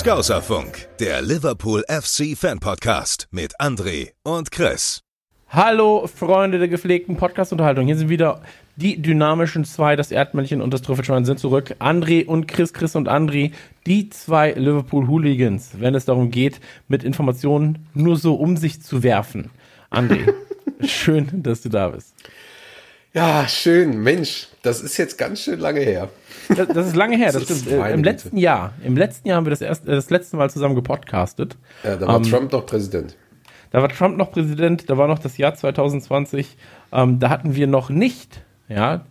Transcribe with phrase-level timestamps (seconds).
[0.00, 5.02] Skauserfunk, der Liverpool FC Fan Podcast mit André und Chris.
[5.50, 7.84] Hallo Freunde der gepflegten Podcast-Unterhaltung.
[7.84, 8.40] Hier sind wieder
[8.76, 11.76] die dynamischen zwei, das Erdmännchen und das Trüffelschwein sind zurück.
[11.80, 13.52] André und Chris, Chris und André,
[13.86, 19.50] die zwei Liverpool-Hooligans, wenn es darum geht, mit Informationen nur so um sich zu werfen.
[19.90, 20.32] André,
[20.82, 22.14] schön, dass du da bist.
[23.12, 24.02] Ja, schön.
[24.02, 26.08] Mensch, das ist jetzt ganz schön lange her.
[26.48, 27.72] Das, das ist lange her, das, Das stimmt.
[27.72, 28.10] Äh, Im Güte.
[28.10, 31.56] letzten Jahr, im letzten Jahr haben wir das, erst, äh, das letzte Mal zusammen gepodcastet.
[31.82, 33.16] Ja, da war Ähm, Trump noch Präsident.
[33.72, 36.56] Da war Trump noch Präsident, da war noch das Jahr 2020.
[36.92, 39.04] Ähm, da hatten wir noch nicht ja,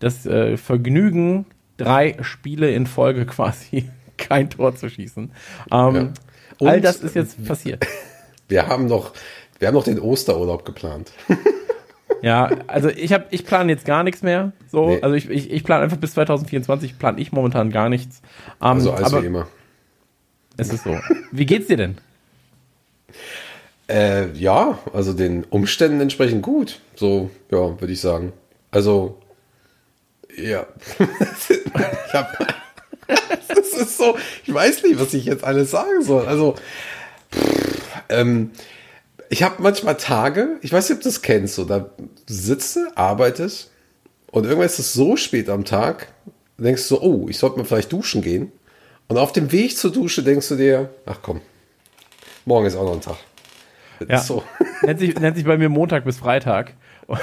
[0.00, 1.46] das äh, Vergnügen,
[1.76, 5.30] drei Spiele in Folge quasi kein Tor zu schießen.
[5.70, 6.12] Ähm,
[6.58, 7.84] Und- all das ist jetzt passiert.
[8.48, 9.12] Wir haben noch,
[9.58, 11.12] wir haben noch den Osterurlaub geplant.
[12.22, 14.52] Ja, also ich habe, ich plane jetzt gar nichts mehr.
[14.70, 15.00] So, Nee.
[15.02, 18.20] also ich, ich, ich plane einfach bis 2024 plane ich momentan gar nichts.
[18.60, 19.46] Ähm, Also alles aber wie immer.
[20.56, 20.96] es ist so.
[21.32, 21.98] Wie geht's dir denn?
[23.88, 26.80] Äh, ja, also den Umständen entsprechend gut.
[26.94, 28.32] So, ja, würde ich sagen.
[28.70, 29.18] Also,
[30.36, 30.66] ja.
[30.98, 32.38] ich hab,
[33.48, 36.26] das ist so, ich weiß nicht, was ich jetzt alles sagen soll.
[36.26, 36.54] Also,
[37.32, 38.50] pff, ähm,
[39.34, 41.90] ich habe manchmal Tage, ich weiß nicht, ob du das kennst, so, da
[42.24, 43.72] sitzt du, arbeitest
[44.30, 46.06] und irgendwann ist es so spät am Tag,
[46.56, 48.52] denkst du so, oh, ich sollte mal vielleicht duschen gehen.
[49.08, 51.40] Und auf dem Weg zur Dusche denkst du dir, ach komm,
[52.44, 53.16] morgen ist auch noch ein Tag.
[54.08, 54.20] Ja.
[54.20, 54.44] so.
[54.82, 56.74] Nennt sich, nennt sich bei mir Montag bis Freitag.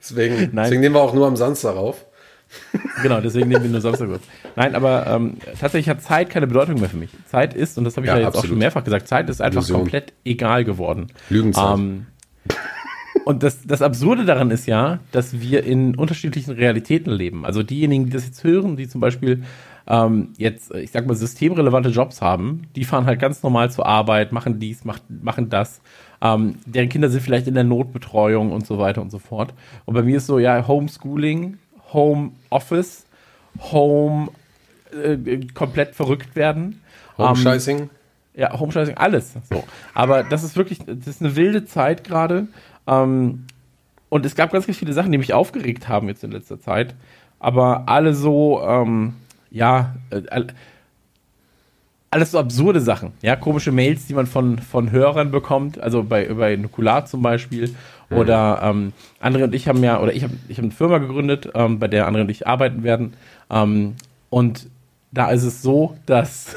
[0.00, 0.50] Deswegen, Nein.
[0.54, 2.06] deswegen nehmen wir auch nur am Samstag auf.
[3.02, 4.22] Genau, deswegen nehmen wir nur Samstag kurz.
[4.56, 7.10] Nein, aber ähm, tatsächlich hat Zeit keine Bedeutung mehr für mich.
[7.26, 8.48] Zeit ist, und das habe ich Ja, ja, jetzt auch absolut.
[8.50, 9.80] schon mehrfach gesagt, Zeit ist einfach Illusion.
[9.82, 11.06] komplett egal geworden.
[11.30, 11.78] Lügenzeit.
[11.78, 12.06] Ähm,
[13.24, 17.44] und das, das Absurde daran ist ja, dass wir in unterschiedlichen Realitäten leben.
[17.44, 19.42] Also diejenigen, die das jetzt hören, die zum Beispiel
[19.86, 24.32] ähm, jetzt, ich sag mal, systemrelevante Jobs haben, die fahren halt ganz normal zur Arbeit,
[24.32, 25.80] machen dies, macht, machen das.
[26.20, 29.54] Ähm, deren Kinder sind vielleicht in der Notbetreuung und so weiter und so fort.
[29.84, 31.58] Und bei mir ist so, ja, Homeschooling,
[31.92, 33.04] Home Office,
[33.72, 34.28] Home
[34.92, 36.80] äh, komplett verrückt werden.
[37.18, 37.90] Ähm, Homescheißing.
[38.34, 39.34] ja, Homescheißing, alles.
[39.50, 39.64] So.
[39.94, 42.48] Aber das ist wirklich, das ist eine wilde Zeit gerade.
[42.86, 43.46] Ähm,
[44.08, 46.94] und es gab ganz, ganz viele Sachen, die mich aufgeregt haben jetzt in letzter Zeit.
[47.38, 49.14] Aber alle so, ähm,
[49.50, 50.46] ja, äh,
[52.10, 53.12] alles so absurde Sachen.
[53.22, 55.78] Ja, komische Mails, die man von, von Hörern bekommt.
[55.80, 57.74] Also bei, bei Nukular zum Beispiel.
[58.10, 61.50] Oder ähm, andere und ich haben ja, oder ich habe ich hab eine Firma gegründet,
[61.54, 63.12] ähm, bei der andere und ich arbeiten werden.
[63.50, 63.96] Ähm,
[64.30, 64.68] und
[65.12, 66.56] da ist es so, dass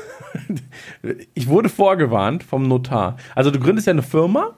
[1.34, 3.18] ich wurde vorgewarnt vom Notar.
[3.36, 4.52] Also du gründest ja eine Firma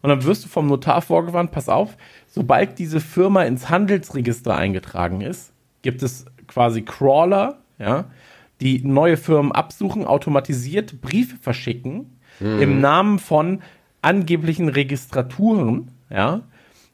[0.00, 1.96] und dann wirst du vom Notar vorgewarnt, pass auf,
[2.26, 5.52] sobald diese Firma ins Handelsregister eingetragen ist,
[5.82, 8.06] gibt es quasi Crawler, ja,
[8.60, 12.16] die neue Firmen absuchen, automatisiert Briefe verschicken
[12.60, 13.60] im Namen von
[14.02, 16.40] angeblichen Registraturen, ja,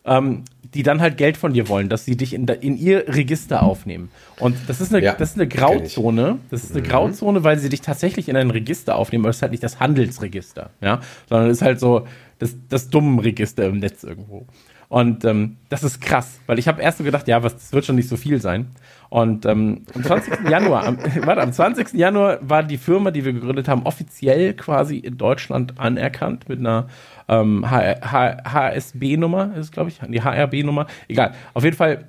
[0.04, 0.42] ähm,
[0.74, 4.10] die dann halt Geld von dir wollen, dass sie dich in, in ihr Register aufnehmen.
[4.40, 5.48] Und das ist eine, Ja, das ist eine.
[5.48, 6.38] Grauzone.
[6.50, 9.42] Das ist eine Grauzone, weil sie dich tatsächlich in ein Register aufnehmen, aber es ist
[9.42, 12.06] halt nicht das Handelsregister, ja, sondern es ist halt so
[12.38, 14.46] das, das dummen Register im Netz irgendwo.
[14.88, 17.84] Und ähm, das ist krass, weil ich habe erst so gedacht, ja, was, das wird
[17.84, 18.70] schon nicht so viel sein.
[19.08, 20.48] Und ähm, am 20.
[20.48, 21.94] Januar, am, warte, am 20.
[21.94, 26.88] Januar war die Firma, die wir gegründet haben, offiziell quasi in Deutschland anerkannt mit einer
[27.28, 30.86] ähm, HSB-Nummer, ist glaube ich, die HRB-Nummer.
[31.08, 31.34] Egal.
[31.54, 32.06] Auf jeden Fall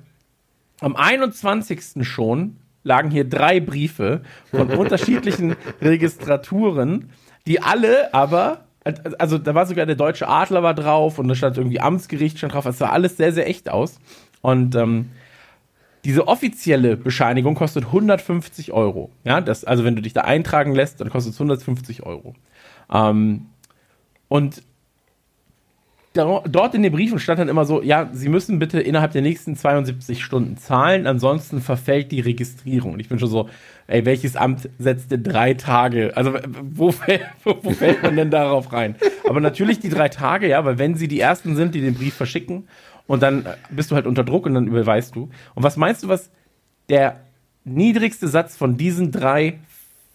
[0.80, 2.06] am 21.
[2.06, 7.10] schon lagen hier drei Briefe von unterschiedlichen Registraturen,
[7.46, 8.64] die alle aber,
[9.18, 12.54] also da war sogar der deutsche Adler war drauf und da stand irgendwie Amtsgericht stand
[12.54, 13.98] drauf, es sah alles sehr, sehr echt aus.
[14.40, 15.10] Und ähm,
[16.08, 19.10] diese offizielle Bescheinigung kostet 150 Euro.
[19.24, 22.34] Ja, das, also wenn du dich da eintragen lässt, dann kostet es 150 Euro.
[22.90, 23.44] Ähm,
[24.28, 24.62] und
[26.14, 29.20] da- dort in den Briefen stand dann immer so, ja, Sie müssen bitte innerhalb der
[29.20, 32.94] nächsten 72 Stunden zahlen, ansonsten verfällt die Registrierung.
[32.94, 33.50] Und ich bin schon so,
[33.86, 36.16] ey, welches Amt setzt denn drei Tage?
[36.16, 36.32] Also
[36.62, 36.94] wo,
[37.44, 38.96] wo, wo fällt man denn darauf rein?
[39.28, 42.14] Aber natürlich die drei Tage, ja, weil wenn Sie die Ersten sind, die den Brief
[42.14, 42.66] verschicken
[43.08, 45.30] und dann bist du halt unter Druck und dann überweist du.
[45.54, 46.30] Und was meinst du, was
[46.88, 47.24] der
[47.64, 49.58] niedrigste Satz von diesen drei,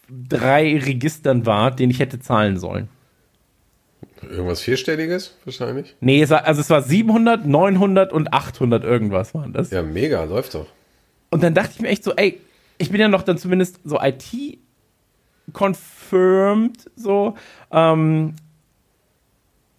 [0.07, 2.88] drei Registern war, den ich hätte zahlen sollen?
[4.22, 5.98] Irgendwas Vierstelliges wahrscheinlich.
[6.00, 9.72] Nee, es war, also es war 700, 900 und 800 irgendwas waren das.
[9.72, 10.68] Ja, mega, läuft doch.
[11.31, 12.39] Und dann dachte ich mir echt so, ey,
[12.78, 17.36] ich bin ja noch dann zumindest so IT-confirmed so
[17.72, 18.36] ähm,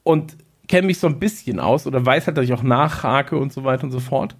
[0.03, 0.37] und
[0.69, 3.65] kenne mich so ein bisschen aus oder weiß halt, dass ich auch nachhake und so
[3.65, 4.37] weiter und so fort.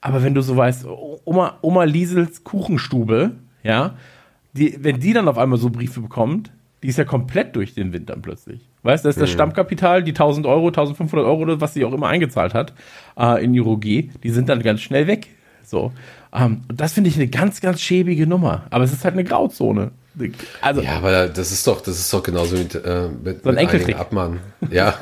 [0.00, 0.86] Aber wenn du so weißt,
[1.24, 3.32] Oma, Oma Liesels Kuchenstube,
[3.62, 3.96] ja,
[4.52, 6.50] die, wenn die dann auf einmal so Briefe bekommt,
[6.82, 8.60] die ist ja komplett durch den Wind dann plötzlich.
[8.82, 11.92] Weißt du, das ist das Stammkapital, die 1000 Euro, 1500 Euro, oder was sie auch
[11.92, 12.72] immer eingezahlt hat
[13.18, 15.28] äh, in Euro G, die sind dann ganz schnell weg.
[15.64, 15.92] So.
[16.32, 18.66] Ähm, und das finde ich eine ganz, ganz schäbige Nummer.
[18.70, 19.90] Aber es ist halt eine Grauzone.
[20.62, 23.66] Also, Ja, aber das ist doch, das ist doch genauso mit, äh, mit, So ein
[23.86, 24.40] mit Abmahn.
[24.70, 24.94] Ja,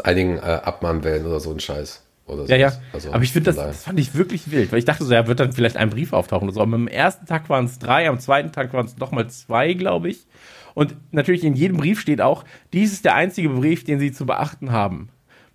[0.00, 2.02] einigen äh, Abmahnwellen oder so ein Scheiß.
[2.26, 2.72] Oder Ja, ja.
[2.92, 5.26] Also, aber ich finde, das, das fand ich wirklich wild, weil ich dachte so, ja,
[5.26, 6.60] wird dann vielleicht ein Brief auftauchen oder so.
[6.60, 10.08] Aber am ersten Tag waren es drei, am zweiten Tag waren es nochmal zwei, glaube
[10.08, 10.26] ich.
[10.74, 14.24] Und natürlich in jedem Brief steht auch, dies ist der einzige Brief, den Sie zu
[14.24, 15.08] beachten haben.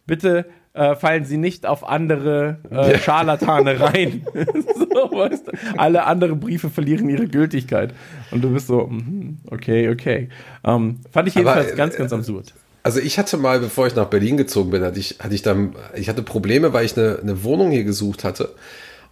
[0.06, 4.26] Bitte äh, fallen Sie nicht auf andere äh, Scharlatane rein.
[4.34, 5.52] so, weißt du?
[5.78, 7.94] Alle anderen Briefe verlieren ihre Gültigkeit.
[8.30, 10.30] Und du bist so, mhm, okay, okay.
[10.64, 12.54] Ähm, fand ich Aber, jedenfalls äh, ganz, ganz absurd.
[12.88, 15.76] Also ich hatte mal, bevor ich nach Berlin gezogen bin, hatte ich, hatte ich dann,
[15.94, 18.56] ich hatte Probleme, weil ich eine, eine Wohnung hier gesucht hatte.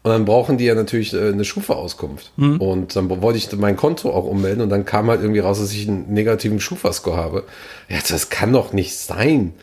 [0.01, 2.31] Und dann brauchen die ja natürlich äh, eine Schufa-Auskunft.
[2.57, 5.73] Und dann wollte ich mein Konto auch ummelden und dann kam halt irgendwie raus, dass
[5.73, 7.43] ich einen negativen Schufa-Score habe.
[7.89, 9.53] Ja, das kann doch nicht sein.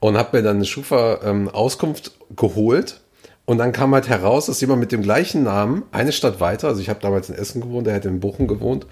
[0.00, 3.02] Und habe mir dann eine Schufa-Auskunft geholt.
[3.46, 6.80] Und dann kam halt heraus, dass jemand mit dem gleichen Namen, eine Stadt weiter, also
[6.80, 8.86] ich habe damals in Essen gewohnt, der hätte in Bochum gewohnt,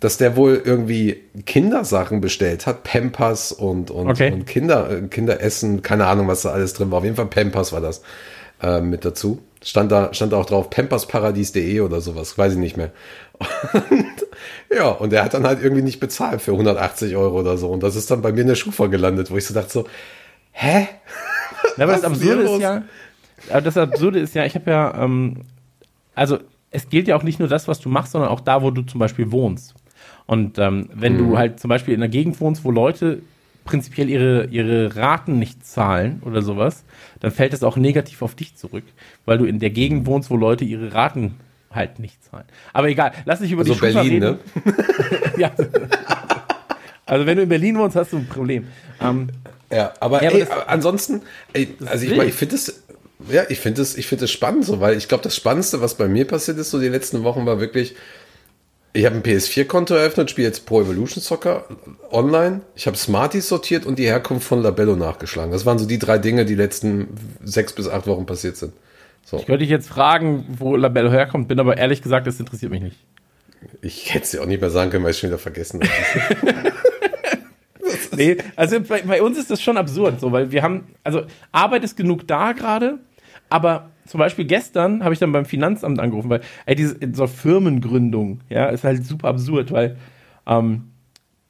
[0.00, 4.32] dass der wohl irgendwie Kindersachen bestellt hat, Pampers und, und, Okay.
[4.32, 6.98] und Kinder, äh, Kinderessen, keine Ahnung, was da alles drin war.
[6.98, 8.02] Auf jeden Fall Pampers war das
[8.60, 9.40] äh, mit dazu.
[9.64, 12.90] Stand da, stand da auch drauf, pampersparadies.de oder sowas, weiß ich nicht mehr.
[13.90, 14.26] Und,
[14.76, 17.68] ja, und der hat dann halt irgendwie nicht bezahlt für 180 Euro oder so.
[17.68, 19.84] Und das ist dann bei mir in der Schufa gelandet, wo ich so dachte so,
[20.50, 20.88] hä?
[21.76, 22.82] Ja, aber das Was ist Absurde ist ja,
[23.50, 25.38] aber das Absurde ist ja, ich habe ja, ähm,
[26.14, 26.38] also
[26.70, 28.82] es gilt ja auch nicht nur das, was du machst, sondern auch da, wo du
[28.82, 29.74] zum Beispiel wohnst.
[30.26, 33.20] Und ähm, wenn du halt zum Beispiel in einer Gegend wohnst, wo Leute
[33.64, 36.84] prinzipiell ihre, ihre Raten nicht zahlen oder sowas,
[37.20, 38.84] dann fällt es auch negativ auf dich zurück,
[39.24, 41.36] weil du in der Gegend wohnst, wo Leute ihre Raten
[41.70, 42.44] halt nicht zahlen.
[42.72, 44.38] Aber egal, lass nicht über Also die Berlin, reden.
[44.64, 44.74] ne?
[45.36, 45.50] ja.
[47.06, 48.66] Also wenn du in Berlin wohnst, hast du ein Problem.
[49.00, 49.28] Ähm,
[49.72, 51.22] Ja, aber, Ja, aber ey, das- ansonsten,
[51.52, 52.82] ey, also ich ich finde es,
[53.30, 56.26] ja, ich finde es, es spannend so, weil ich glaube, das Spannendste, was bei mir
[56.26, 57.94] passiert ist, so die letzten Wochen, war wirklich,
[58.92, 61.64] ich habe ein PS4-Konto eröffnet, spiele jetzt Pro Evolution Soccer
[62.10, 62.60] online.
[62.74, 65.52] Ich habe Smarties sortiert und die Herkunft von Labello nachgeschlagen.
[65.52, 67.08] Das waren so die drei Dinge, die letzten
[67.42, 68.72] sechs bis acht Wochen passiert sind.
[69.24, 72.70] So, Ich könnte dich jetzt fragen, wo Labello herkommt, bin aber ehrlich gesagt, das interessiert
[72.70, 72.96] mich nicht.
[73.80, 76.72] ich hätte es dir auch nicht mehr sagen können, weil ich schon wieder vergessen habe.
[78.16, 81.84] Nee, also bei, bei uns ist das schon absurd, so, weil wir haben, also Arbeit
[81.84, 82.98] ist genug da gerade,
[83.52, 88.40] aber zum Beispiel gestern habe ich dann beim Finanzamt angerufen, weil, ey, diese so Firmengründung,
[88.48, 89.96] ja, ist halt super absurd, weil
[90.46, 90.90] ähm,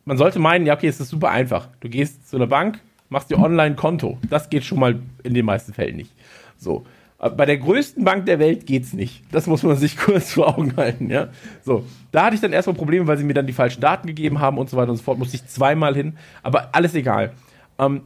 [0.04, 1.68] man sollte meinen, ja, okay, es ist super einfach.
[1.80, 4.18] Du gehst zu einer Bank, machst dir online ein Konto.
[4.28, 6.12] Das geht schon mal in den meisten Fällen nicht.
[6.56, 6.84] So.
[7.18, 9.22] Aber Bei der größten Bank der Welt geht's nicht.
[9.30, 11.28] Das muss man sich kurz vor Augen halten, ja.
[11.64, 11.86] So.
[12.10, 14.58] Da hatte ich dann erstmal Probleme, weil sie mir dann die falschen Daten gegeben haben
[14.58, 15.18] und so weiter und so fort.
[15.18, 16.18] Musste ich zweimal hin.
[16.42, 17.32] Aber alles egal.
[17.78, 18.02] Ähm,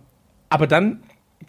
[0.51, 1.01] aber dann,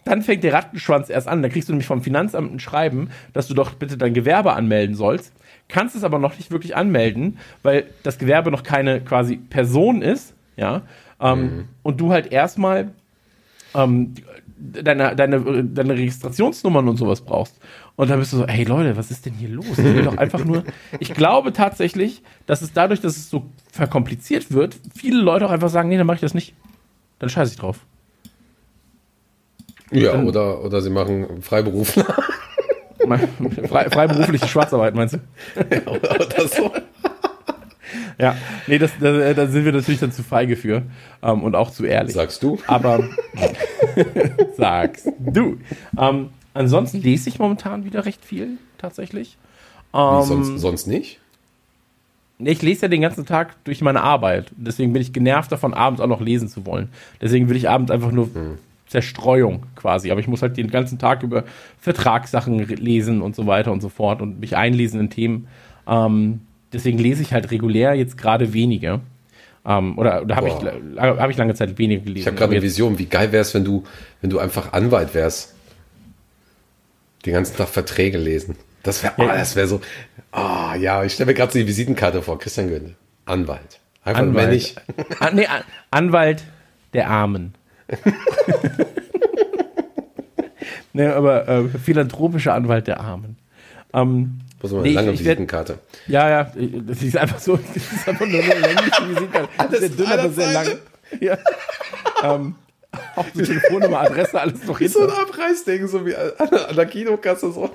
[0.04, 1.42] dann fängt der Rattenschwanz erst an.
[1.42, 4.94] Dann kriegst du nämlich vom Finanzamt ein Schreiben, dass du doch bitte dein Gewerbe anmelden
[4.94, 5.32] sollst.
[5.68, 10.34] Kannst es aber noch nicht wirklich anmelden, weil das Gewerbe noch keine quasi Person ist,
[10.56, 10.82] ja.
[11.20, 12.92] Ähm, Und du halt erstmal
[13.74, 14.14] ähm,
[14.58, 17.58] deine, deine, deine Registrationsnummern und sowas brauchst.
[17.96, 19.70] Und dann bist du so, hey Leute, was ist denn hier los?
[19.72, 20.64] Ich will doch einfach nur.
[21.00, 25.68] Ich glaube tatsächlich, dass es dadurch, dass es so verkompliziert wird, viele Leute auch einfach
[25.68, 26.54] sagen, nee, dann mache ich das nicht.
[27.18, 27.80] Dann scheiße ich drauf.
[29.90, 32.04] Ja, oder, oder sie machen Freiberufler
[33.68, 35.18] Frei, freiberufliche Schwarzarbeit, meinst du?
[35.86, 36.72] oder, oder so.
[38.20, 38.36] Ja.
[38.66, 40.82] Nee, das, da, da sind wir natürlich dann zu feige für.
[41.22, 42.14] Ähm, und auch zu ehrlich.
[42.14, 42.58] Sagst du?
[42.66, 43.08] Aber
[44.56, 45.58] sagst du.
[45.96, 49.38] Ähm, ansonsten lese ich momentan wieder recht viel, tatsächlich.
[49.94, 51.20] Ähm, sonst, sonst nicht?
[52.40, 54.50] Ich lese ja den ganzen Tag durch meine Arbeit.
[54.56, 56.88] Deswegen bin ich genervt davon, abends auch noch lesen zu wollen.
[57.20, 58.28] Deswegen will ich abends einfach nur
[58.88, 60.10] Zerstreuung quasi.
[60.10, 61.44] Aber ich muss halt den ganzen Tag über
[61.78, 65.46] Vertragssachen lesen und so weiter und so fort und mich einlesen in Themen.
[65.86, 66.40] Ähm,
[66.72, 69.00] deswegen lese ich halt regulär jetzt gerade weniger.
[69.66, 70.54] Ähm, oder oder habe ich,
[70.98, 72.20] hab ich lange Zeit weniger gelesen.
[72.20, 73.84] Ich habe gerade eine Vision, wie geil wäre es, wenn du,
[74.20, 75.54] wenn du einfach Anwalt wärst.
[77.26, 78.56] Den ganzen Tag Verträge lesen.
[78.82, 79.80] Das wäre, oh, das wäre so.
[80.30, 82.38] Ah, ja, ich stelle mir gerade so die Visitenkarte vor.
[82.38, 82.94] Christian Gönde.
[83.26, 83.80] Anwalt.
[84.04, 84.46] Einfach Anwalt.
[84.46, 84.76] männlich.
[85.20, 86.44] An, nee, An- Anwalt
[86.94, 87.54] der Armen.
[90.92, 93.36] Nee, aber äh, philanthropischer Anwalt der Armen.
[93.94, 95.78] Ähm, Muss man Nee, eine lange ich- ich werd- Visitenkarte.
[96.06, 96.52] ja, ja,
[96.86, 99.48] das ist einfach so, das ist einfach nur eine längliche Visitenkarte.
[99.56, 100.66] Alles sehr dünn, aber sehr lang.
[101.20, 101.38] Ja.
[102.22, 102.54] ähm,
[103.16, 105.22] auch so Telefonnummer, Adresse, alles noch Ist so ein hinter.
[105.22, 107.70] Abreißding, so wie an der, an der Kinokasse so.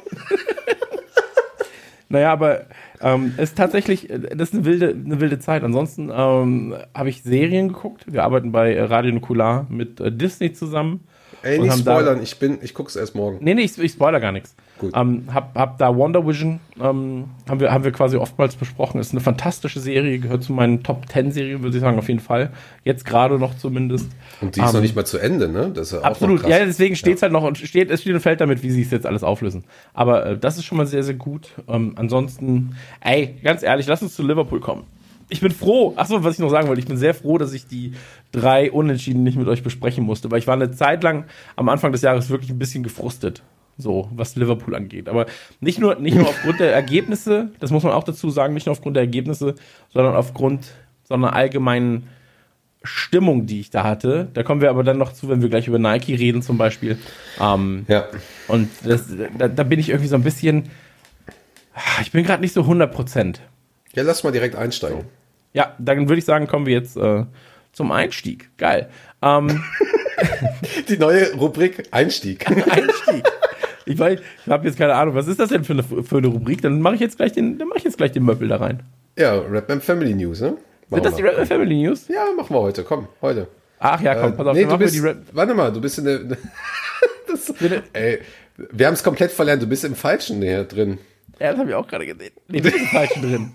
[2.10, 2.65] Naja, aber
[3.04, 5.64] ähm, es ist tatsächlich, äh, das ist eine wilde, eine wilde Zeit.
[5.64, 8.06] Ansonsten ähm, habe ich Serien geguckt.
[8.12, 11.02] Wir arbeiten bei äh, Radio Nukular mit äh, Disney zusammen.
[11.42, 13.40] Ey, nicht spoilern, ich bin, ich guck's erst morgen.
[13.42, 14.56] Nee, nee, ich, ich spoiler gar nichts.
[14.84, 14.92] Gut.
[14.96, 19.00] Ähm, hab, hab da Wonder Vision, ähm, haben, wir, haben wir quasi oftmals besprochen.
[19.00, 22.20] Ist eine fantastische Serie, gehört zu meinen Top 10 Serien, würde ich sagen, auf jeden
[22.20, 22.52] Fall.
[22.84, 24.10] Jetzt gerade noch zumindest.
[24.42, 25.72] Und die ist Ähm, noch nicht mal zu Ende, ne?
[25.74, 28.20] Das ist ja Absolut, ja, deswegen steht es halt noch und steht, es steht und
[28.20, 29.63] fällt damit, wie sie es jetzt alles auflösen.
[29.94, 31.50] Aber äh, das ist schon mal sehr, sehr gut.
[31.68, 34.84] Ähm, ansonsten, ey, ganz ehrlich, lass uns zu Liverpool kommen.
[35.30, 37.66] Ich bin froh, achso, was ich noch sagen wollte, ich bin sehr froh, dass ich
[37.66, 37.94] die
[38.32, 41.25] drei Unentschieden nicht mit euch besprechen musste, weil ich war eine Zeit lang
[41.56, 43.42] am Anfang des Jahres wirklich ein bisschen gefrustet,
[43.77, 45.10] so was Liverpool angeht.
[45.10, 45.25] Aber
[45.60, 48.72] nicht nur, nicht nur aufgrund der Ergebnisse, das muss man auch dazu sagen, nicht nur
[48.74, 49.56] aufgrund der Ergebnisse,
[49.92, 50.68] sondern aufgrund
[51.03, 52.08] so einer allgemeinen
[52.84, 54.27] Stimmung, die ich da hatte.
[54.34, 56.98] Da kommen wir aber dann noch zu, wenn wir gleich über Nike reden zum Beispiel.
[57.39, 58.06] Ähm, Ja.
[58.48, 59.06] und das,
[59.38, 60.70] da, da bin ich irgendwie so ein bisschen,
[62.01, 63.42] ich bin gerade nicht so 100 Prozent.
[63.96, 65.06] Ja, lass mal direkt einsteigen.
[65.53, 67.24] Ja, dann würde ich sagen, kommen wir jetzt äh,
[67.72, 68.50] zum Einstieg.
[68.58, 68.89] Geil.
[69.22, 69.63] Ähm,
[70.89, 72.46] Die neue Rubrik Einstieg.
[72.70, 73.24] Einstieg.
[73.86, 76.28] Ich weiß, ich habe jetzt keine Ahnung, was ist das denn für eine, für eine
[76.28, 76.62] Rubrik?
[76.62, 78.84] Dann mache ich jetzt gleich den, dann mache ich jetzt gleich den Möppel da rein.
[79.18, 80.58] ja, Rapman Family News, ne?
[80.90, 81.38] Machen Sind das die wir.
[81.38, 82.08] Rap Family News?
[82.08, 83.48] Ja, machen wir heute, komm, heute.
[83.80, 85.18] Ach ja, komm, Äh, pass auf, nee, dann du bist, die Rap.
[85.34, 86.20] warte mal, du bist in der,
[87.28, 87.54] das,
[87.94, 88.20] ey,
[88.72, 90.98] wir haben es komplett verlernt, du bist im Falschen hier drin.
[91.40, 92.32] Ja, das habe ich auch gerade gesehen.
[92.48, 93.52] Nee, du bist im Falschen drin.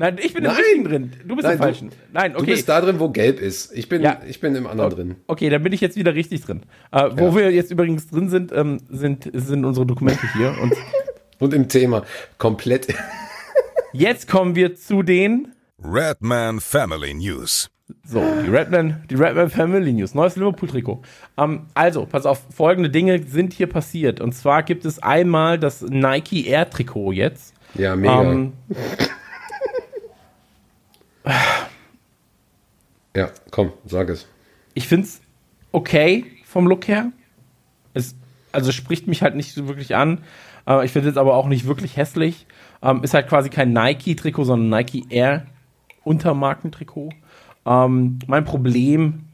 [0.00, 0.60] Nein, ich bin im Nein.
[0.60, 1.12] Richtigen drin.
[1.26, 1.90] Du bist Nein, im du- Falschen.
[2.12, 2.46] Nein, okay.
[2.46, 3.72] Du bist da drin, wo gelb ist.
[3.76, 4.20] Ich bin, Ja.
[4.28, 5.16] ich bin im anderen drin.
[5.26, 6.62] Okay, dann bin ich jetzt wieder richtig drin.
[6.92, 7.34] Äh, wo Ja.
[7.36, 10.54] wir jetzt übrigens drin sind, ähm, sind, sind unsere Dokumente hier.
[10.62, 10.72] Und
[11.40, 12.02] Und im Thema
[12.38, 12.88] komplett.
[13.92, 15.52] jetzt kommen wir zu den,
[15.82, 17.70] Redman Family News.
[18.04, 21.02] so, die Redman, die Redman Family News, neues Liverpool-Trikot.
[21.36, 24.20] Ähm, also, pass auf, folgende Dinge sind hier passiert.
[24.20, 27.54] Und zwar gibt es einmal das Nike Air Trikot jetzt.
[27.74, 28.22] Ja, mega.
[28.32, 28.52] Ähm,
[33.16, 34.26] ja, komm, sag es.
[34.74, 35.20] ich finde es
[35.72, 37.12] okay vom Look her.
[37.94, 38.16] Es,
[38.52, 40.20] also spricht mich halt nicht so wirklich an.
[40.66, 42.46] Äh, ich finde es aber auch nicht wirklich hässlich.
[42.82, 45.46] Ähm, ist halt quasi kein Nike-Trikot, sondern Nike Air
[46.04, 47.10] Untermarkentrikot.
[47.66, 49.24] Ähm, mein Problem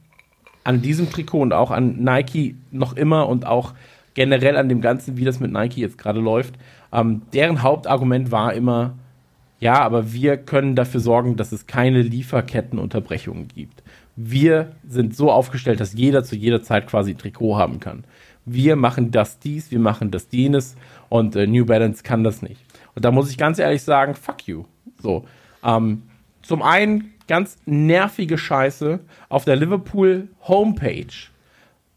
[0.65, 3.75] an diesem Trikot und auch an Nike noch immer und auch
[4.15, 6.55] generell an dem Ganzen, wie das mit Nike jetzt gerade läuft,
[6.93, 8.95] ähm, deren Hauptargument war immer,
[9.61, 13.83] ja, aber wir können dafür sorgen, dass es keine Lieferkettenunterbrechungen gibt.
[14.17, 18.05] Wir sind so aufgestellt, dass jeder zu jeder Zeit quasi ein Trikot haben kann.
[18.45, 20.77] Wir machen das dies, wir machen das jenes
[21.09, 22.61] und äh, New Balance kann das nicht.
[22.95, 24.65] Und da muss ich ganz ehrlich sagen, fuck you.
[25.01, 25.25] So.
[25.65, 26.03] Ähm,
[26.43, 29.01] zum einen ganz nervige Scheiße.
[29.29, 31.07] Auf der Liverpool Homepage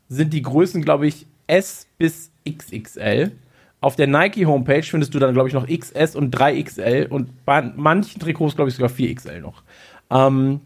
[0.09, 3.31] sind die Größen, glaube ich, S bis XXL.
[3.79, 7.61] Auf der Nike Homepage findest du dann, glaube ich, noch XS und 3XL und bei
[7.61, 9.63] manchen Trikots, glaube ich, sogar 4XL noch.
[10.09, 10.61] Ähm,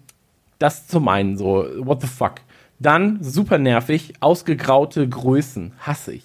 [0.59, 2.35] das zum einen so, what the fuck.
[2.79, 6.23] Dann, super nervig, ausgegraute Größen, hasse ich.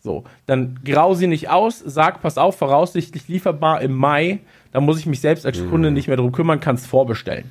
[0.00, 4.40] So, dann grau sie nicht aus, sag, pass auf, voraussichtlich lieferbar im Mai,
[4.72, 7.50] dann muss ich mich selbst als Kunde nicht mehr drum kümmern, kann es vorbestellen.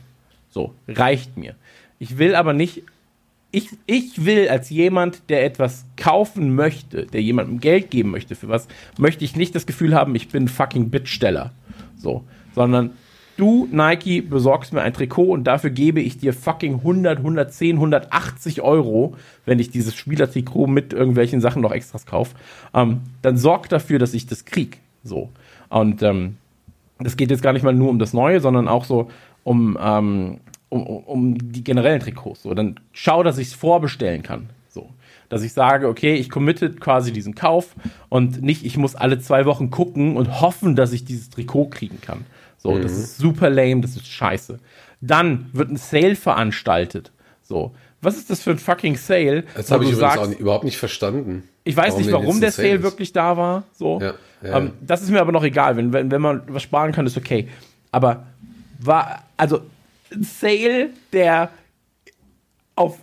[0.49, 1.55] So, reicht mir.
[1.99, 2.83] Ich will aber nicht,
[3.51, 8.49] ich, ich will als jemand, der etwas kaufen möchte, der jemandem Geld geben möchte für
[8.49, 11.51] was, möchte ich nicht das Gefühl haben, ich bin fucking Bittsteller.
[11.97, 12.23] So,
[12.53, 12.91] sondern
[13.37, 18.61] du, Nike, besorgst mir ein Trikot und dafür gebe ich dir fucking 100, 110, 180
[18.61, 22.35] Euro, wenn ich dieses Spielertrikot mit irgendwelchen Sachen noch extras kaufe.
[22.73, 24.79] Ähm, dann sorg dafür, dass ich das krieg.
[25.03, 25.29] So.
[25.69, 26.37] Und ähm,
[26.99, 29.09] das geht jetzt gar nicht mal nur um das Neue, sondern auch so
[29.43, 30.39] um, ähm,
[30.69, 32.43] um, um, die generellen Trikots.
[32.43, 34.49] So, dann schau, dass ich es vorbestellen kann.
[34.69, 34.89] So.
[35.29, 37.75] Dass ich sage, okay, ich committe quasi diesen Kauf
[38.09, 41.99] und nicht, ich muss alle zwei Wochen gucken und hoffen, dass ich dieses Trikot kriegen
[42.01, 42.25] kann.
[42.57, 44.59] So, das ist super lame, das ist scheiße.
[44.99, 47.11] Dann wird ein Sale veranstaltet.
[47.43, 47.73] So.
[48.01, 49.43] Was ist das für ein fucking Sale?
[49.55, 51.43] Das habe ich sagst- nicht, überhaupt nicht verstanden.
[51.63, 52.83] ich weiß nicht, denn warum der Sale ist.
[52.83, 53.63] wirklich da war.
[53.73, 53.99] So.
[54.01, 54.57] Ja, ja.
[54.57, 55.77] Ähm, das ist mir aber noch egal.
[55.77, 57.47] Wenn, wenn, wenn man was sparen kann, ist okay.
[57.91, 58.27] Aber
[58.79, 59.61] war, also,
[60.21, 61.51] Sale, der
[62.75, 62.99] auf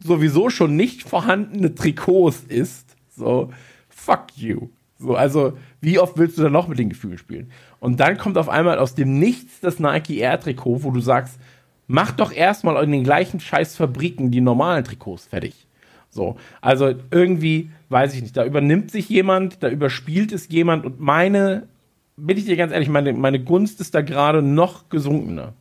[0.00, 3.50] sowieso schon nicht vorhandene Trikots ist, so,
[3.88, 4.68] fuck you.
[4.98, 7.50] So, also, wie oft willst du da noch mit den Gefühlen spielen?
[7.78, 11.38] Und dann kommt auf einmal aus dem Nichts das Nike Air Trikot, wo du sagst,
[11.86, 15.66] mach doch erstmal in den gleichen scheiß Fabriken die normalen Trikots fertig.
[16.10, 21.00] So, also irgendwie, weiß ich nicht, da übernimmt sich jemand, da überspielt es jemand und
[21.00, 21.68] meine,
[22.16, 25.52] bin ich dir ganz ehrlich, meine, meine Gunst ist da gerade noch gesunkener.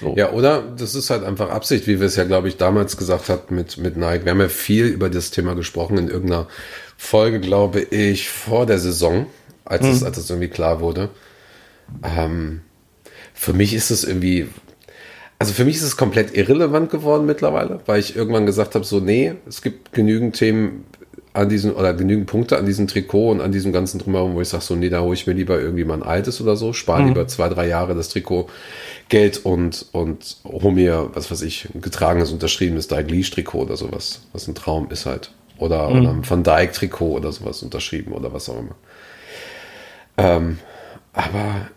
[0.00, 0.14] So.
[0.16, 3.28] Ja, oder das ist halt einfach Absicht, wie wir es ja, glaube ich, damals gesagt
[3.28, 4.24] hatten mit, mit Nike.
[4.24, 6.48] Wir haben ja viel über das Thema gesprochen in irgendeiner
[6.96, 9.26] Folge, glaube ich, vor der Saison,
[9.64, 9.90] als, mhm.
[9.90, 11.10] es, als es irgendwie klar wurde.
[12.02, 12.62] Ähm,
[13.34, 14.48] für mich ist es irgendwie,
[15.38, 19.00] also für mich ist es komplett irrelevant geworden mittlerweile, weil ich irgendwann gesagt habe, so,
[19.00, 20.84] nee, es gibt genügend Themen
[21.34, 24.48] an diesen, oder genügend Punkte an diesem Trikot und an diesem ganzen Drumherum, wo ich
[24.48, 27.02] sage, so, nee, da hole ich mir lieber irgendwie mal ein altes oder so, spare
[27.02, 27.08] mhm.
[27.08, 28.48] lieber zwei, drei Jahre das Trikot
[29.14, 34.48] Geld und, und hol mir, was weiß ich, ein getragenes, unterschriebenes Dalglish-Trikot oder sowas, was
[34.48, 35.30] ein Traum ist halt.
[35.56, 36.00] Oder, mhm.
[36.00, 38.74] oder ein Van Dyke-Trikot oder sowas unterschrieben oder was auch immer.
[40.16, 40.58] Ähm,
[41.12, 41.68] aber,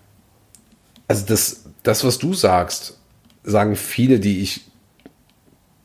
[1.08, 2.98] also das, das, was du sagst,
[3.44, 4.62] sagen viele, die ich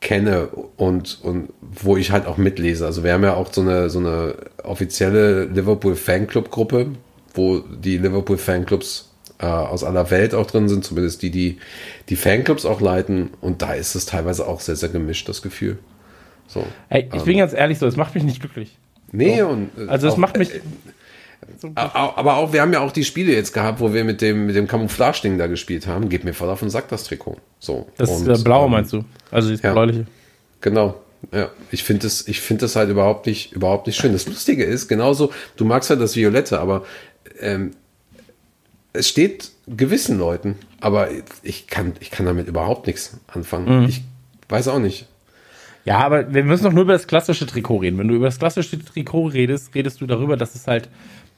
[0.01, 2.83] kenne und, und wo ich halt auch mitlese.
[2.83, 6.93] Also wir haben ja auch so eine, so eine offizielle Liverpool Fanclub Gruppe,
[7.35, 9.12] wo die Liverpool Fanclubs
[9.43, 11.57] äh, aus aller Welt auch drin sind, zumindest die, die
[12.07, 13.31] die Fanclubs auch leiten.
[13.41, 15.79] Und da ist es teilweise auch sehr, sehr gemischt, das Gefühl.
[16.47, 18.77] So, Ey, ich ähm, bin ganz ehrlich so, es macht mich nicht glücklich.
[19.11, 19.47] Nee, so.
[19.47, 19.69] und.
[19.77, 20.53] Äh, also es macht mich.
[20.55, 20.59] Äh,
[21.75, 24.55] aber auch, wir haben ja auch die Spiele jetzt gehabt, wo wir mit dem, mit
[24.55, 26.07] dem Camouflage-Ding da gespielt haben.
[26.07, 27.37] Geht mir voll auf den Sack, das Trikot.
[27.59, 27.87] So.
[27.97, 29.03] Das und, ist blaue, ähm, meinst du?
[29.29, 30.05] Also das ja, bläuliche.
[30.61, 30.95] Genau.
[31.33, 34.13] Ja, ich finde das, ich finde das halt überhaupt nicht, überhaupt nicht schön.
[34.13, 36.85] Das Lustige ist, genauso, du magst halt das Violette, aber
[37.39, 37.71] ähm,
[38.93, 41.09] es steht gewissen Leuten, aber
[41.41, 43.81] ich kann, ich kann damit überhaupt nichts anfangen.
[43.81, 43.89] Mhm.
[43.89, 44.03] Ich
[44.49, 45.07] weiß auch nicht.
[45.85, 47.97] Ja, aber wir müssen doch nur über das klassische Trikot reden.
[47.97, 50.87] Wenn du über das klassische Trikot redest, redest du darüber, dass es halt,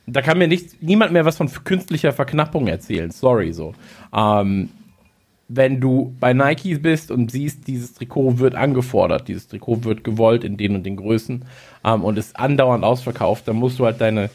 [0.06, 3.10] da kann mir nicht, niemand mehr was von künstlicher Verknappung erzählen.
[3.10, 3.74] Sorry, so.
[4.16, 4.70] Ähm,
[5.48, 10.44] wenn du bei Nike bist und siehst, dieses Trikot wird angefordert, dieses Trikot wird gewollt
[10.44, 11.46] in den und den Größen
[11.84, 14.30] ähm, und ist andauernd ausverkauft, dann musst du halt deine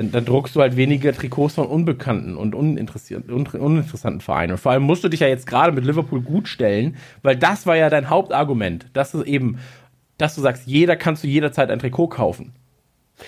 [0.00, 4.52] dann, dann, druckst du halt weniger Trikots von unbekannten und uninteressanten Vereinen.
[4.52, 7.66] Und vor allem musst du dich ja jetzt gerade mit Liverpool gut stellen, weil das
[7.66, 8.86] war ja dein Hauptargument.
[8.94, 9.58] Das ist eben,
[10.16, 12.52] dass du sagst, jeder kannst du jederzeit ein Trikot kaufen.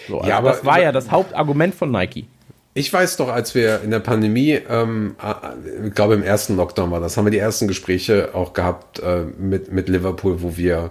[0.09, 2.27] So, also ja, aber das war ja das Hauptargument von Nike.
[2.75, 6.91] Ich weiß doch, als wir in der Pandemie, ähm, äh, ich glaube im ersten Lockdown
[6.91, 10.91] war das, haben wir die ersten Gespräche auch gehabt äh, mit, mit Liverpool, wo wir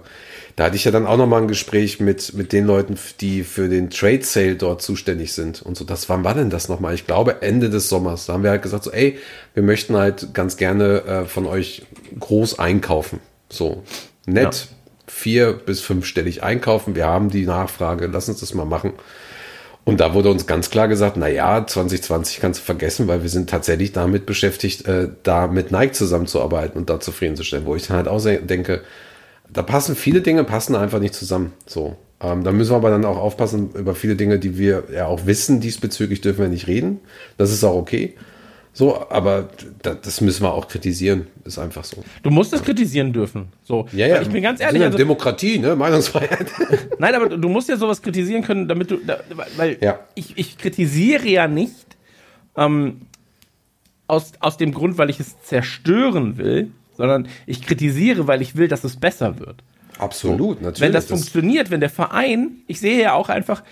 [0.56, 3.68] da hatte ich ja dann auch nochmal ein Gespräch mit, mit den Leuten, die für
[3.68, 5.62] den Trade Sale dort zuständig sind.
[5.62, 6.94] Und so, das, wann war denn das nochmal?
[6.94, 8.26] Ich glaube Ende des Sommers.
[8.26, 9.18] Da haben wir halt gesagt, so, ey,
[9.54, 11.86] wir möchten halt ganz gerne äh, von euch
[12.18, 13.20] groß einkaufen.
[13.48, 13.82] So,
[14.26, 14.76] nett, ja.
[15.06, 16.94] vier bis fünfstellig einkaufen.
[16.94, 18.92] Wir haben die Nachfrage, lass uns das mal machen.
[19.84, 23.28] Und da wurde uns ganz klar gesagt, na ja, 2020 kannst du vergessen, weil wir
[23.28, 27.66] sind tatsächlich damit beschäftigt, äh, da mit Nike zusammenzuarbeiten und da zufriedenzustellen.
[27.66, 28.82] Wo ich dann halt auch denke,
[29.52, 31.52] da passen viele Dinge passen einfach nicht zusammen.
[31.66, 31.96] So.
[32.20, 35.26] Ähm, da müssen wir aber dann auch aufpassen über viele Dinge, die wir ja auch
[35.26, 35.60] wissen.
[35.60, 37.00] Diesbezüglich dürfen wir nicht reden.
[37.36, 38.14] Das ist auch okay.
[38.74, 39.50] So, aber
[39.82, 41.26] das müssen wir auch kritisieren.
[41.44, 42.02] Ist einfach so.
[42.22, 43.48] Du musst es kritisieren dürfen.
[43.64, 43.86] So.
[43.92, 44.22] Ja, ja.
[44.22, 44.82] Ich bin ganz ehrlich.
[44.82, 45.76] Also, Demokratie, ne?
[45.76, 46.46] Meinungsfreiheit.
[46.98, 48.96] Nein, aber du musst ja sowas kritisieren können, damit du.
[48.96, 49.20] Da,
[49.56, 49.98] weil ja.
[50.14, 51.74] ich, ich kritisiere ja nicht
[52.56, 53.02] ähm,
[54.06, 58.68] aus, aus dem Grund, weil ich es zerstören will, sondern ich kritisiere, weil ich will,
[58.68, 59.62] dass es besser wird.
[59.98, 60.64] Absolut, so.
[60.64, 60.80] natürlich.
[60.80, 63.62] Wenn das, das funktioniert, wenn der Verein, ich sehe ja auch einfach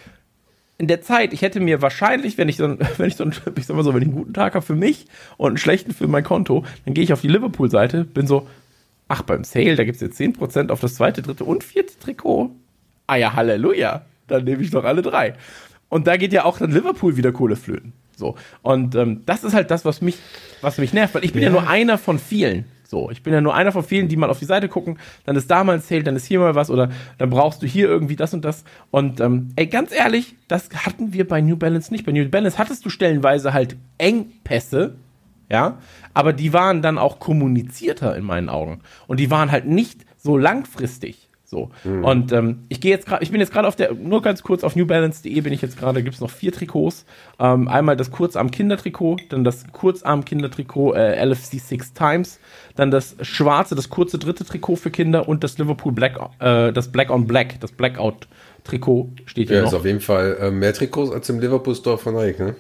[0.79, 2.65] in der Zeit, ich hätte mir wahrscheinlich, wenn ich so,
[2.97, 5.07] wenn ich so, ich sag mal so, wenn ich einen guten Tag habe für mich
[5.37, 8.49] und einen schlechten für mein Konto, dann gehe ich auf die Liverpool-Seite, bin so,
[9.09, 12.51] ach, beim Sale, da gibt es jetzt 10% auf das zweite, dritte und vierte Trikot.
[13.07, 14.07] Ah ja, Halleluja.
[14.29, 15.35] Dann nehme ich doch alle drei.
[15.89, 17.93] Und da geht ja auch dann Liverpool wieder Kohle flöten.
[18.17, 18.37] So.
[18.63, 20.17] Und ähm, das ist halt das, was mich,
[20.61, 22.65] was mich nervt, weil ich bin ja, ja nur einer von vielen.
[22.91, 25.37] So, ich bin ja nur einer von vielen, die mal auf die Seite gucken, dann
[25.37, 27.87] ist da mal ein Sale, dann ist hier mal was oder dann brauchst du hier
[27.87, 28.65] irgendwie das und das.
[28.91, 32.05] Und ähm, ey, ganz ehrlich, das hatten wir bei New Balance nicht.
[32.05, 34.97] Bei New Balance hattest du stellenweise halt Engpässe,
[35.49, 35.79] ja,
[36.15, 38.81] aber die waren dann auch kommunizierter in meinen Augen.
[39.07, 41.30] Und die waren halt nicht so langfristig.
[41.51, 41.71] So.
[41.83, 42.05] Mhm.
[42.05, 44.63] Und ähm, ich gehe jetzt gerade, ich bin jetzt gerade auf der, nur ganz kurz
[44.63, 47.05] auf newbalance.de bin ich jetzt gerade, gibt es noch vier Trikots.
[47.41, 52.39] Ähm, einmal das Kurzarm-Kindertrikot, dann das Kurzarm-Kindertrikot äh, LFC Six Times,
[52.77, 56.93] dann das schwarze, das kurze dritte Trikot für Kinder und das Liverpool Black, äh, das
[56.93, 58.29] Black on Black, das Blackout
[58.63, 59.73] Trikot steht hier ja, noch.
[59.73, 62.55] ist auf jeden Fall äh, mehr Trikots als im Liverpool Store von Nike, ne?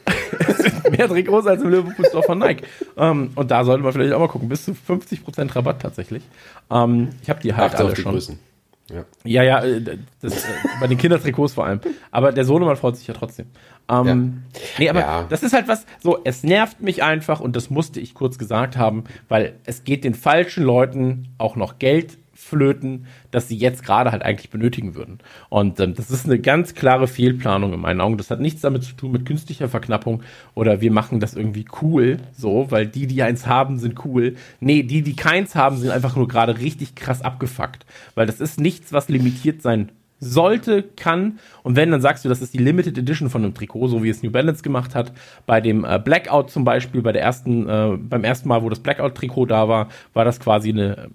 [0.90, 2.64] mehr Trikots als im Liverpool Store von Nike.
[2.96, 4.48] ähm, und da sollten wir vielleicht auch mal gucken.
[4.48, 6.24] Bis zu 50% Rabatt tatsächlich.
[6.72, 8.12] Ähm, ich habe die halt Achte alle schon.
[8.14, 8.49] Größen.
[8.92, 10.48] Ja, ja, ja äh, das, äh,
[10.80, 11.80] bei den Kindertrikots vor allem.
[12.10, 13.46] Aber der Sohnemann freut sich ja trotzdem.
[13.88, 14.60] Ähm, ja.
[14.78, 15.26] Nee, aber ja.
[15.28, 18.76] das ist halt was, so, es nervt mich einfach und das musste ich kurz gesagt
[18.76, 24.12] haben, weil es geht den falschen Leuten auch noch Geld flöten, das sie jetzt gerade
[24.12, 25.18] halt eigentlich benötigen würden.
[25.48, 28.16] Und ähm, das ist eine ganz klare Fehlplanung in meinen Augen.
[28.16, 30.22] Das hat nichts damit zu tun mit künstlicher Verknappung
[30.54, 34.34] oder wir machen das irgendwie cool, so, weil die, die eins haben, sind cool.
[34.60, 37.86] Nee, die, die keins haben, sind einfach nur gerade richtig krass abgefuckt.
[38.14, 41.38] Weil das ist nichts, was limitiert sein sollte, kann.
[41.62, 44.10] Und wenn, dann sagst du, das ist die Limited Edition von einem Trikot, so wie
[44.10, 45.12] es New Balance gemacht hat.
[45.46, 48.80] Bei dem äh, Blackout zum Beispiel, bei der ersten, äh, beim ersten Mal, wo das
[48.80, 51.08] Blackout-Trikot da war, war das quasi eine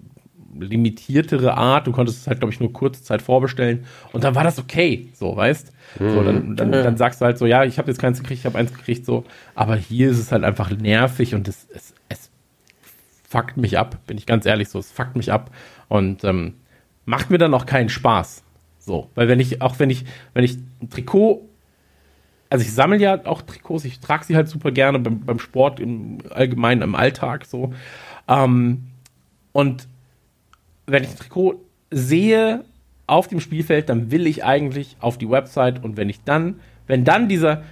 [0.60, 1.86] limitiertere Art.
[1.86, 3.84] Du konntest es halt, glaube ich, nur kurze Zeit vorbestellen.
[4.12, 6.10] Und dann war das okay, so, weißt mhm.
[6.10, 8.46] so, dann, dann, dann, sagst du halt so, ja, ich habe jetzt keins gekriegt, ich
[8.46, 9.24] habe eins gekriegt, so.
[9.54, 12.30] Aber hier ist es halt einfach nervig und es, es, es
[13.28, 14.78] fuckt mich ab, bin ich ganz ehrlich so.
[14.78, 15.50] Es fuckt mich ab
[15.88, 16.54] und ähm,
[17.04, 18.42] macht mir dann auch keinen Spaß.
[18.78, 21.48] So, weil wenn ich, auch wenn ich, wenn ich ein Trikot,
[22.50, 25.80] also ich sammle ja auch Trikots, ich trage sie halt super gerne beim, beim Sport,
[25.80, 27.72] im Allgemeinen, im Alltag so.
[28.28, 28.86] Ähm,
[29.52, 29.88] und
[30.86, 32.64] wenn ich ein Trikot sehe
[33.06, 37.04] auf dem Spielfeld, dann will ich eigentlich auf die Website und wenn ich dann, wenn
[37.04, 37.62] dann dieser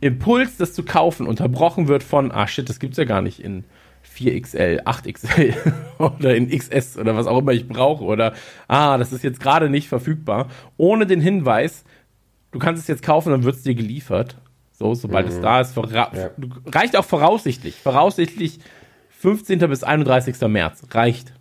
[0.00, 3.64] Impuls, das zu kaufen, unterbrochen wird von, ah shit, das gibt's ja gar nicht in
[4.16, 5.54] 4XL, 8XL
[5.98, 8.32] oder in XS oder was auch immer ich brauche oder
[8.66, 11.84] ah, das ist jetzt gerade nicht verfügbar, ohne den Hinweis,
[12.52, 14.36] du kannst es jetzt kaufen, dann wird es dir geliefert.
[14.72, 15.32] So, sobald mhm.
[15.32, 16.10] es da ist, ja.
[16.66, 17.74] reicht auch voraussichtlich.
[17.74, 18.60] Voraussichtlich
[19.18, 19.58] 15.
[19.58, 20.40] bis 31.
[20.48, 20.82] März.
[20.90, 21.34] Reicht.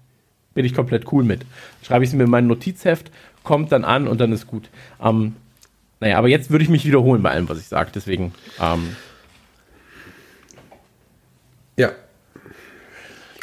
[0.54, 1.42] Bin ich komplett cool mit.
[1.84, 3.12] Schreibe ich es mir in mein Notizheft,
[3.44, 4.70] kommt dann an und dann ist gut.
[5.02, 5.36] Ähm,
[6.00, 7.92] naja, aber jetzt würde ich mich wiederholen bei allem, was ich sage.
[7.94, 8.34] Deswegen.
[8.62, 8.96] Ähm,
[11.78, 11.92] ja,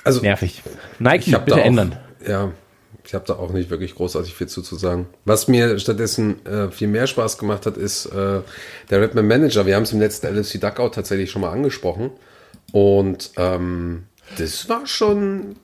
[0.06, 0.62] also, Nervig.
[1.00, 1.96] Nike, bitte auch, ändern.
[2.24, 2.52] Ja,
[3.04, 5.08] ich habe da auch nicht wirklich großartig viel zu, zu sagen.
[5.24, 8.40] Was mir stattdessen äh, viel mehr Spaß gemacht hat, ist äh,
[8.88, 9.66] der Redman Manager.
[9.66, 12.10] Wir haben es im letzten LFC Duckout tatsächlich schon mal angesprochen.
[12.70, 14.04] Und ähm,
[14.38, 15.56] das war schon,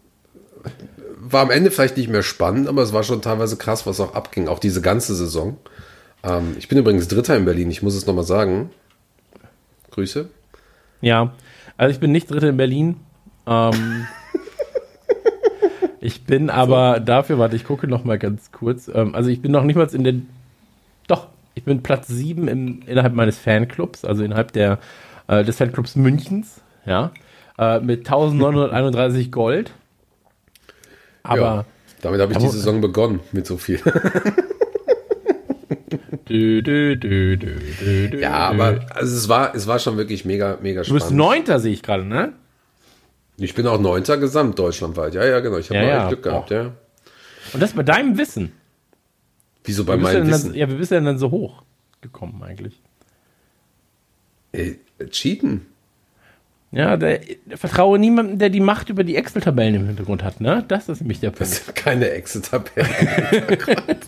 [1.31, 4.15] war am Ende vielleicht nicht mehr spannend, aber es war schon teilweise krass, was auch
[4.15, 5.57] abging, auch diese ganze Saison.
[6.23, 8.71] Ähm, ich bin übrigens Dritter in Berlin, ich muss es nochmal sagen.
[9.91, 10.29] Grüße.
[11.01, 11.33] Ja,
[11.77, 12.97] also ich bin nicht Dritter in Berlin.
[13.47, 14.07] Ähm,
[16.03, 17.05] Ich bin aber so.
[17.05, 18.91] dafür, warte, ich gucke noch mal ganz kurz.
[18.93, 20.29] Ähm, also ich bin noch nicht mal in den.
[21.07, 24.81] Doch, ich bin Platz 7 im, innerhalb meines Fanclubs, also innerhalb der,
[25.29, 27.13] äh, des Fanclubs Münchens, ja.
[27.57, 29.73] Äh, mit 1931 Gold.
[31.23, 31.41] Aber.
[31.41, 31.65] Ja,
[32.03, 33.81] damit habe ich die Saison begonnen mit so viel.
[36.27, 41.03] Du, du, du, ja, aber also es war, es war schon wirklich mega, mega spannend.
[41.03, 42.33] Du bist Neunter, sehe ich gerade, ne?
[43.37, 45.15] Ich bin auch Neunter gesamt deutschlandweit.
[45.15, 45.59] Ja, ja, genau.
[45.59, 46.09] Ich habe ja, mal ja.
[46.09, 46.73] Glück gehabt, ja.
[47.53, 48.53] Und das bei deinem Wissen.
[49.65, 50.51] Wieso bei meinem Wissen?
[50.51, 51.63] Dann, ja, wie bist du denn dann so hoch
[52.01, 52.81] gekommen eigentlich?
[54.53, 54.75] Äh,
[55.11, 55.67] cheaten.
[56.73, 60.65] Ja, der, der, vertraue niemandem, der die Macht über die Excel-Tabellen im Hintergrund hat, ne?
[60.69, 61.43] Das ist nämlich der Punkt.
[61.43, 63.99] Das sind keine Excel-Tabellen im Hintergrund.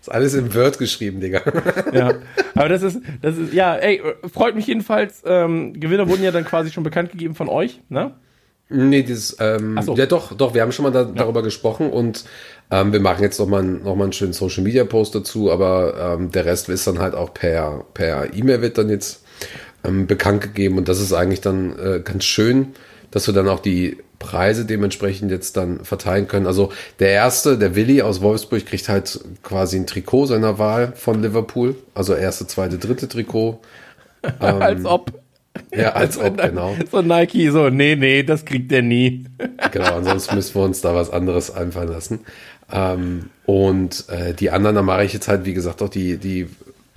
[0.00, 1.42] Ist alles in Word geschrieben, Digga.
[1.92, 2.14] Ja,
[2.54, 4.00] aber das ist, das ist, ja, ey,
[4.32, 5.22] freut mich jedenfalls.
[5.26, 8.12] Ähm, Gewinner wurden ja dann quasi schon bekannt gegeben von euch, ne?
[8.70, 9.96] Nee, dieses, ähm, so.
[9.96, 11.12] ja doch, doch, wir haben schon mal da, ja.
[11.12, 12.24] darüber gesprochen und
[12.70, 16.30] ähm, wir machen jetzt nochmal noch mal einen schönen Social Media Post dazu, aber ähm,
[16.30, 19.24] der Rest ist dann halt auch per per E-Mail wird dann jetzt
[19.84, 22.68] ähm, bekannt gegeben und das ist eigentlich dann äh, ganz schön,
[23.10, 26.46] dass wir dann auch die Preise dementsprechend jetzt dann verteilen können.
[26.46, 31.22] Also der erste, der Willi aus Wolfsburg, kriegt halt quasi ein Trikot seiner Wahl von
[31.22, 31.76] Liverpool.
[31.94, 33.60] Also erste, zweite, dritte Trikot.
[34.24, 35.12] Ähm, als ob.
[35.74, 36.76] Ja, als ob, genau.
[36.90, 39.24] So Nike, so, nee, nee, das kriegt der nie.
[39.72, 42.20] genau, ansonsten müssen wir uns da was anderes einfallen lassen.
[42.72, 46.48] Ähm, und äh, die anderen, da mache ich jetzt halt, wie gesagt, auch die, die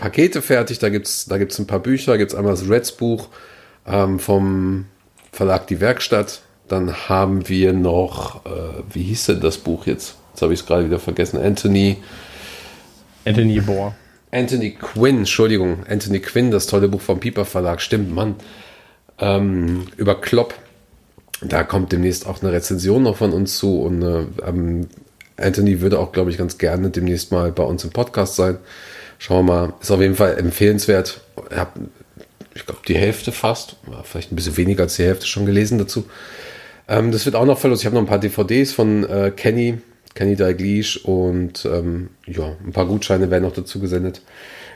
[0.02, 0.80] Pakete fertig.
[0.80, 3.30] Da gibt's da gibt's ein paar Bücher, gibt es einmal das Reds Buch
[3.88, 4.86] ähm, vom
[5.32, 8.50] Verlag Die Werkstatt dann haben wir noch, äh,
[8.94, 10.16] wie hieß denn das Buch jetzt?
[10.32, 11.38] Jetzt habe ich es gerade wieder vergessen.
[11.38, 11.98] Anthony.
[13.26, 13.94] Anthony Bohr.
[14.32, 15.86] Anthony Quinn, Entschuldigung.
[15.90, 17.82] Anthony Quinn, das tolle Buch vom Piper Verlag.
[17.82, 18.36] Stimmt, Mann.
[19.20, 20.56] Ähm, über Klopp.
[21.42, 23.82] Da kommt demnächst auch eine Rezension noch von uns zu.
[23.82, 24.88] Und äh, ähm,
[25.36, 28.60] Anthony würde auch, glaube ich, ganz gerne demnächst mal bei uns im Podcast sein.
[29.22, 29.74] Schauen wir mal.
[29.80, 31.22] Ist auf jeden Fall empfehlenswert.
[31.52, 31.80] Ich habe,
[32.56, 36.06] ich glaube, die Hälfte fast, vielleicht ein bisschen weniger als die Hälfte schon gelesen dazu.
[36.88, 37.84] Ähm, das wird auch noch verlost.
[37.84, 39.78] Ich habe noch ein paar DVDs von äh, Kenny,
[40.16, 44.24] Kenny Dalglish und ähm, ja, ein paar Gutscheine werden noch dazu gesendet.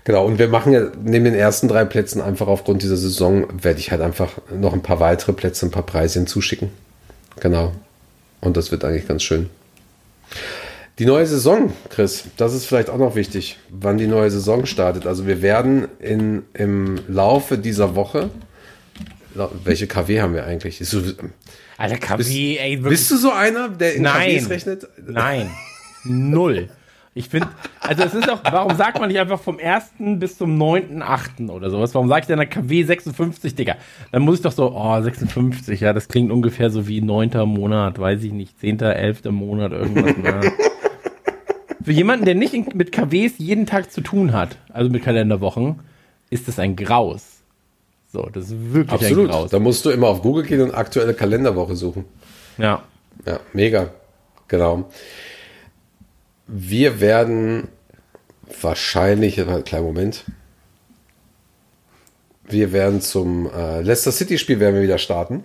[0.03, 3.79] Genau, und wir machen ja neben den ersten drei Plätzen einfach aufgrund dieser Saison, werde
[3.79, 6.69] ich halt einfach noch ein paar weitere Plätze, ein paar Preise hinzuschicken.
[7.39, 7.71] Genau.
[8.41, 9.49] Und das wird eigentlich ganz schön.
[10.97, 15.05] Die neue Saison, Chris, das ist vielleicht auch noch wichtig, wann die neue Saison startet.
[15.05, 18.29] Also wir werden in, im Laufe dieser Woche
[19.63, 20.81] welche KW haben wir eigentlich?
[20.81, 21.01] Ist so,
[21.77, 22.89] Alter, KW, bist, ey, wirklich.
[22.89, 24.37] bist du so einer, der in Nein.
[24.37, 24.87] KWs rechnet?
[25.05, 25.51] Nein.
[26.03, 26.69] Null.
[27.17, 27.47] Ich finde,
[27.79, 30.19] also es ist auch, warum sagt man nicht einfach vom 1.
[30.19, 31.49] bis zum 9.8.
[31.49, 31.95] oder sowas?
[31.95, 33.75] Warum sage ich denn der KW 56, Digga?
[34.11, 37.31] Dann muss ich doch so, oh, 56, ja, das klingt ungefähr so wie 9.
[37.45, 39.23] Monat, weiß ich nicht, 10., 11.
[39.31, 40.15] Monat, irgendwas.
[41.85, 45.81] Für jemanden, der nicht in, mit KWs jeden Tag zu tun hat, also mit Kalenderwochen,
[46.31, 47.43] ist das ein Graus.
[48.11, 49.29] So, das ist wirklich ein Absolut.
[49.29, 49.51] Graus.
[49.51, 52.05] Da musst du immer auf Google gehen und aktuelle Kalenderwoche suchen.
[52.57, 52.81] Ja.
[53.27, 53.91] Ja, mega.
[54.47, 54.89] Genau.
[56.47, 57.67] Wir werden
[58.61, 60.23] wahrscheinlich, kleinen Moment.
[62.47, 65.43] Wir werden zum äh, Leicester City Spiel werden wir wieder starten.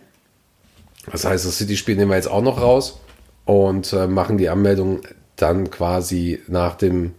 [1.12, 2.98] Das heißt, das City Spiel nehmen wir jetzt auch noch raus
[3.44, 5.00] und äh, machen die Anmeldung
[5.42, 7.14] dann quasi nach dem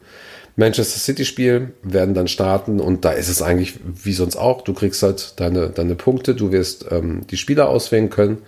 [0.55, 4.61] Manchester City Spiel, werden dann starten und da ist es eigentlich wie sonst auch.
[4.61, 8.39] Du kriegst halt deine, deine Punkte, du wirst ähm, die Spieler auswählen können.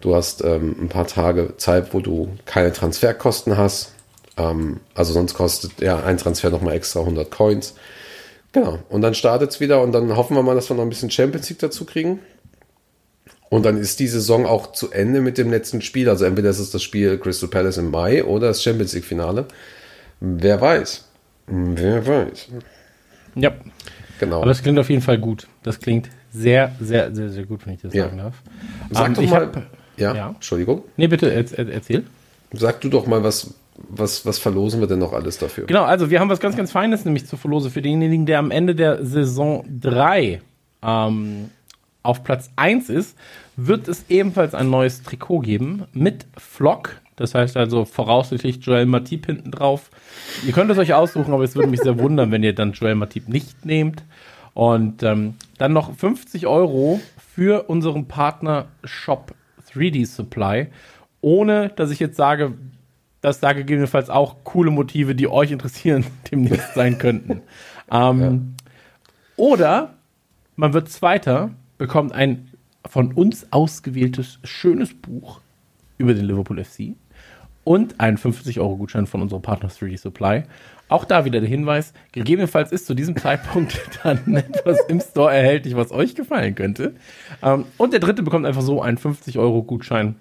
[0.00, 3.92] Du hast ähm, ein paar Tage Zeit, wo du keine Transferkosten hast.
[4.36, 7.74] Ähm, also sonst kostet ja ein Transfer nochmal extra 100 Coins.
[8.52, 8.78] Genau.
[8.88, 11.10] Und dann startet es wieder und dann hoffen wir mal, dass wir noch ein bisschen
[11.10, 12.20] Champions League dazu kriegen.
[13.48, 16.08] Und dann ist die Saison auch zu Ende mit dem letzten Spiel.
[16.08, 19.46] Also entweder ist es das Spiel Crystal Palace im Mai oder das Champions League Finale.
[20.20, 21.04] Wer weiß.
[21.46, 22.48] Wer weiß.
[23.36, 23.52] Ja.
[24.18, 24.42] Genau.
[24.42, 25.46] Aber es klingt auf jeden Fall gut.
[25.62, 28.04] Das klingt sehr, sehr, sehr, sehr gut, wenn ich das Ja.
[28.04, 28.34] sagen darf.
[28.90, 29.40] Sag Ähm, doch mal.
[29.46, 29.62] hab-
[29.96, 30.28] ja, ja.
[30.30, 30.82] Entschuldigung.
[30.96, 32.04] Nee, bitte, er, er, erzähl.
[32.52, 33.54] Sag du doch mal, was,
[33.88, 35.66] was, was verlosen wir denn noch alles dafür?
[35.66, 38.50] Genau, also wir haben was ganz, ganz Feines nämlich zu verlosen für denjenigen, der am
[38.50, 40.40] Ende der Saison 3
[40.82, 41.50] ähm,
[42.06, 43.16] auf Platz 1 ist,
[43.56, 47.00] wird es ebenfalls ein neues Trikot geben mit Flock.
[47.16, 49.90] Das heißt also voraussichtlich Joel Matip hinten drauf.
[50.46, 52.94] Ihr könnt es euch aussuchen, aber es würde mich sehr wundern, wenn ihr dann Joel
[52.94, 54.04] Matip nicht nehmt.
[54.54, 57.00] Und ähm, dann noch 50 Euro
[57.34, 59.34] für unseren Partner Shop
[59.72, 60.68] 3D Supply.
[61.20, 62.54] Ohne, dass ich jetzt sage,
[63.20, 67.42] dass da gegebenenfalls auch coole Motive, die euch interessieren, demnächst sein könnten.
[67.90, 68.54] Ähm,
[69.36, 69.94] Oder
[70.54, 72.50] man wird Zweiter, bekommt ein
[72.86, 75.40] von uns ausgewähltes schönes Buch
[75.98, 76.94] über den Liverpool FC
[77.64, 80.44] und einen 50-Euro-Gutschein von unserem Partner 3D Supply.
[80.88, 85.74] Auch da wieder der Hinweis, gegebenenfalls ist zu diesem Zeitpunkt dann etwas im Store erhältlich,
[85.74, 86.94] was euch gefallen könnte.
[87.42, 90.14] Ähm, und der dritte bekommt einfach so einen 50-Euro-Gutschein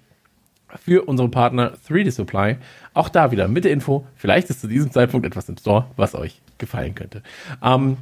[0.84, 2.58] für unseren Partner 3D Supply.
[2.96, 6.16] Auch da wieder mit der Info, vielleicht ist zu diesem Zeitpunkt etwas im Store, was
[6.16, 7.22] euch gefallen könnte.
[7.64, 7.98] Ähm,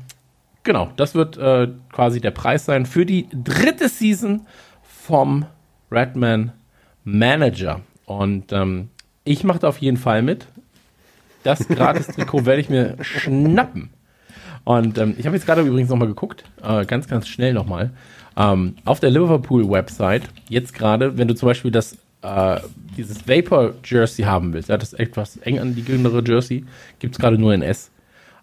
[0.63, 4.47] genau, das wird äh, quasi der Preis sein für die dritte Season
[4.81, 5.45] vom
[5.91, 6.51] Redman
[7.03, 7.81] Manager.
[8.05, 8.89] Und ähm,
[9.23, 10.47] ich mache da auf jeden Fall mit.
[11.43, 13.89] Das Gratis-Trikot werde ich mir schnappen.
[14.63, 17.91] Und ähm, ich habe jetzt gerade übrigens nochmal geguckt, äh, ganz, ganz schnell nochmal.
[18.37, 22.59] Ähm, auf der Liverpool-Website, jetzt gerade, wenn du zum Beispiel das, äh,
[22.97, 26.65] dieses Vapor-Jersey haben willst, ja, das etwas eng anliegendere Jersey,
[26.99, 27.91] gibt es gerade nur in S.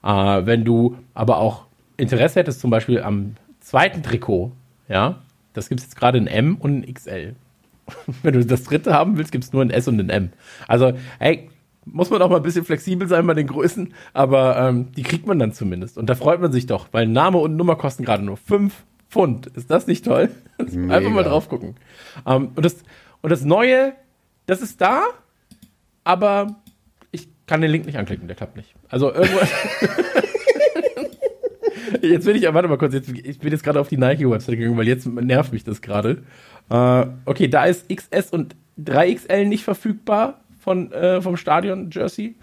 [0.05, 0.09] Äh,
[0.45, 1.65] wenn du aber auch
[2.01, 4.53] Interesse hättest, zum Beispiel am zweiten Trikot,
[4.89, 5.21] ja,
[5.53, 7.35] das gibt es jetzt gerade in M und in XL.
[8.23, 10.31] Wenn du das dritte haben willst, gibt es nur in S und in M.
[10.69, 11.51] Also, hey,
[11.85, 15.27] muss man auch mal ein bisschen flexibel sein bei den Größen, aber ähm, die kriegt
[15.27, 15.99] man dann zumindest.
[15.99, 19.47] Und da freut man sich doch, weil Name und Nummer kosten gerade nur 5 Pfund.
[19.49, 20.31] Ist das nicht toll?
[20.59, 21.77] Einfach mal drauf gucken.
[22.27, 22.77] Ähm, und, das,
[23.23, 23.95] und das Neue,
[24.47, 25.03] das ist da,
[26.05, 26.57] aber
[27.11, 28.75] ich kann den Link nicht anklicken, der klappt nicht.
[28.89, 29.51] Also irgendwas.
[32.03, 34.77] Jetzt bin ich, warte mal kurz, jetzt, ich bin jetzt gerade auf die Nike-Website gegangen,
[34.77, 36.23] weil jetzt nervt mich das gerade.
[36.71, 42.37] Äh, okay, da ist XS und 3XL nicht verfügbar von, äh, vom Stadion Jersey.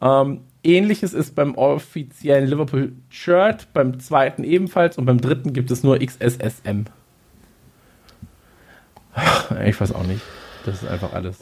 [0.00, 5.82] Ähm, Ähnliches ist beim offiziellen Liverpool Shirt, beim zweiten ebenfalls und beim dritten gibt es
[5.82, 6.86] nur XSSM.
[9.64, 10.20] Ich weiß auch nicht.
[10.64, 11.38] Das ist einfach alles.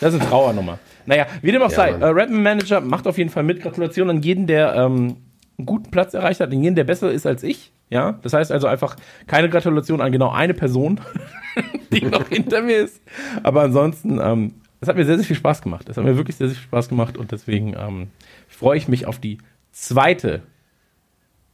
[0.00, 0.78] Das ist eine Trauernummer.
[1.06, 3.62] Naja, wie dem auch Ja, sei, äh, Redman Manager macht auf jeden Fall mit.
[3.62, 5.16] Gratulation an jeden, der ähm,
[5.58, 7.72] einen guten Platz erreicht hat, an jeden, der besser ist als ich.
[7.90, 11.00] Ja, das heißt also einfach keine Gratulation an genau eine Person,
[11.92, 13.02] die noch hinter mir ist.
[13.42, 15.88] Aber ansonsten, ähm, es hat mir sehr, sehr viel Spaß gemacht.
[15.88, 18.08] Es hat mir wirklich sehr, sehr viel Spaß gemacht und deswegen ähm,
[18.48, 19.38] freue ich mich auf die
[19.72, 20.42] zweite,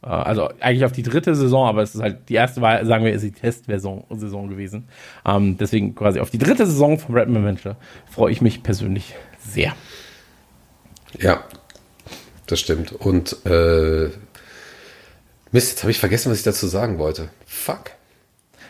[0.03, 3.05] äh, also eigentlich auf die dritte Saison, aber es ist halt, die erste war, sagen
[3.05, 4.89] wir, ist die Testversion Saison gewesen.
[5.27, 7.77] Ähm, deswegen quasi auf die dritte Saison vom Redman Venture
[8.09, 9.75] freue ich mich persönlich sehr.
[11.19, 11.41] Ja,
[12.49, 12.93] das stimmt.
[12.93, 14.09] Und äh,
[15.53, 17.29] Mist, jetzt habe ich vergessen, was ich dazu sagen wollte.
[17.47, 17.93] Fuck.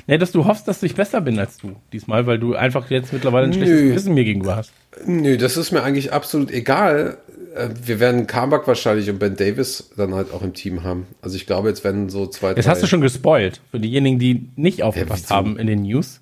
[0.07, 3.13] Nee, dass du hoffst, dass ich besser bin als du diesmal, weil du einfach jetzt
[3.13, 3.89] mittlerweile ein schlechtes Nö.
[3.91, 4.73] Gewissen mir gegenüber hast.
[5.05, 7.19] Nö, das ist mir eigentlich absolut egal.
[7.55, 11.07] Äh, Wir werden Kabak wahrscheinlich und Ben Davis dann halt auch im Team haben.
[11.21, 14.49] Also ich glaube, jetzt werden so zwei, Jetzt hast du schon gespoilt für diejenigen, die
[14.57, 15.35] nicht aufgepasst wieso?
[15.35, 16.21] haben in den News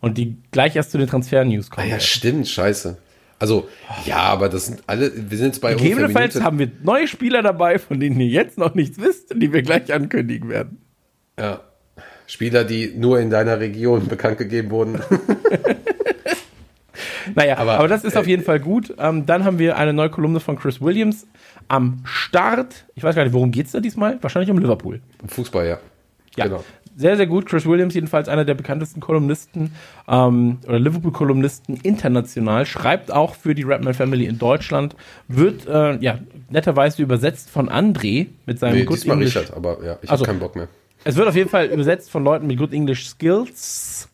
[0.00, 1.90] und die gleich erst zu den Transfer-News Ah kommen.
[1.90, 2.96] ja, stimmt, scheiße.
[3.38, 3.68] Also,
[4.04, 7.78] ja, aber das sind alle, wir sind jetzt bei Gegebenenfalls haben wir neue Spieler dabei,
[7.78, 10.78] von denen ihr jetzt noch nichts wisst die wir gleich ankündigen werden.
[11.38, 11.60] Ja.
[12.26, 15.00] Spieler, die nur in deiner Region bekannt gegeben wurden.
[17.34, 18.94] Naja, aber, Aber, das ist äh, auf jeden Fall gut.
[18.98, 21.26] Ähm, dann haben wir eine neue Kolumne von Chris Williams
[21.68, 22.86] am Start.
[22.94, 24.18] Ich weiß gar nicht, worum geht's da diesmal?
[24.22, 25.00] Wahrscheinlich um Liverpool.
[25.26, 25.78] Fußball, ja.
[26.36, 26.64] Ja, Genau.
[26.98, 27.46] Sehr, sehr gut.
[27.46, 29.72] Chris Williams, jedenfalls einer der bekanntesten Kolumnisten
[30.08, 34.96] ähm, oder Liverpool-Kolumnisten international, schreibt auch für die Rapman Family in Deutschland,
[35.28, 36.18] wird äh, ja
[36.50, 39.36] netterweise übersetzt von André mit seinem Nee, Good diesmal English.
[39.36, 40.68] Richard, aber ja, ich Also- habe keinen Bock mehr.
[41.04, 44.08] Es wird auf jeden Fall übersetzt von Leuten mit Good English Skills.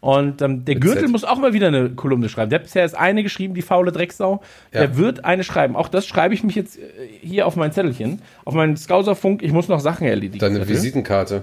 [0.00, 1.10] Und ähm, der Mit Gürtel Z.
[1.10, 2.50] muss auch mal wieder eine Kolumne schreiben.
[2.50, 4.42] Der hat bisher erst eine geschrieben, die faule Drecksau.
[4.72, 4.80] Ja.
[4.80, 5.76] Der wird eine schreiben.
[5.76, 6.82] Auch das schreibe ich mich jetzt äh,
[7.22, 9.42] hier auf mein Zettelchen, auf meinen Skauserfunk.
[9.42, 10.38] Ich muss noch Sachen erledigen.
[10.40, 10.68] Deine.
[10.68, 11.42] Visitenkarte.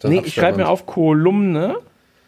[0.00, 1.76] Das Nee, ich schreibe mir auf Kolumne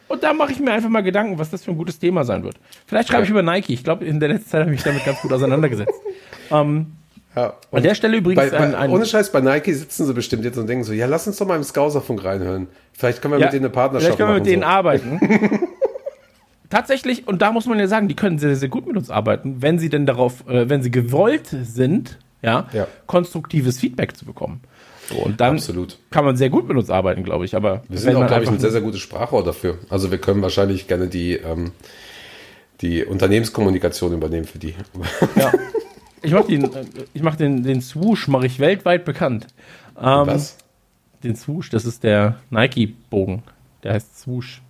[0.08, 2.42] und da mache ich mir einfach mal Gedanken, was das für ein gutes Thema sein
[2.42, 2.56] wird.
[2.86, 3.24] Vielleicht schreibe Ja.
[3.24, 3.72] ich über Nike.
[3.72, 5.92] Ich glaube, in der letzten Zeit habe ich mich damit ganz gut auseinandergesetzt.
[6.50, 6.92] ähm,
[7.36, 7.54] Ja.
[7.70, 10.44] an der Stelle übrigens Bei, ein, bei, ein ohne Scheiß, bei Nike sitzen sie bestimmt
[10.44, 12.66] jetzt und denken so, ja, lass uns doch mal im Skauserfunk reinhören.
[12.92, 14.72] Vielleicht können wir mit denen eine Partnerschaft Vielleicht können wir mit denen machen.
[14.72, 15.20] arbeiten.
[16.70, 19.56] Tatsächlich, und da muss man ja sagen, die können sehr, sehr gut mit uns arbeiten,
[19.60, 22.86] wenn sie denn darauf, äh, wenn sie gewollt sind, ja, Ja.
[23.06, 24.60] konstruktives Feedback zu bekommen.
[25.10, 25.98] So, und dann Absolut.
[26.10, 27.56] kann man sehr gut mit uns arbeiten, glaube ich.
[27.56, 29.78] Aber Wir sind auch, glaube ich, ein sehr, sehr gutes Sprachrohr dafür.
[29.88, 31.72] Also wir können wahrscheinlich gerne die, ähm,
[32.80, 34.74] die Unternehmenskommunikation übernehmen für die.
[35.36, 35.52] Ja.
[36.22, 39.46] Ich mach den, äh, ich mach den, den Swoosh mache ich weltweit bekannt.
[39.96, 40.58] Ähm, Was?
[41.22, 43.42] Den Swoosh, das ist der Nike-Bogen.
[43.82, 44.60] Der heißt Swoosh.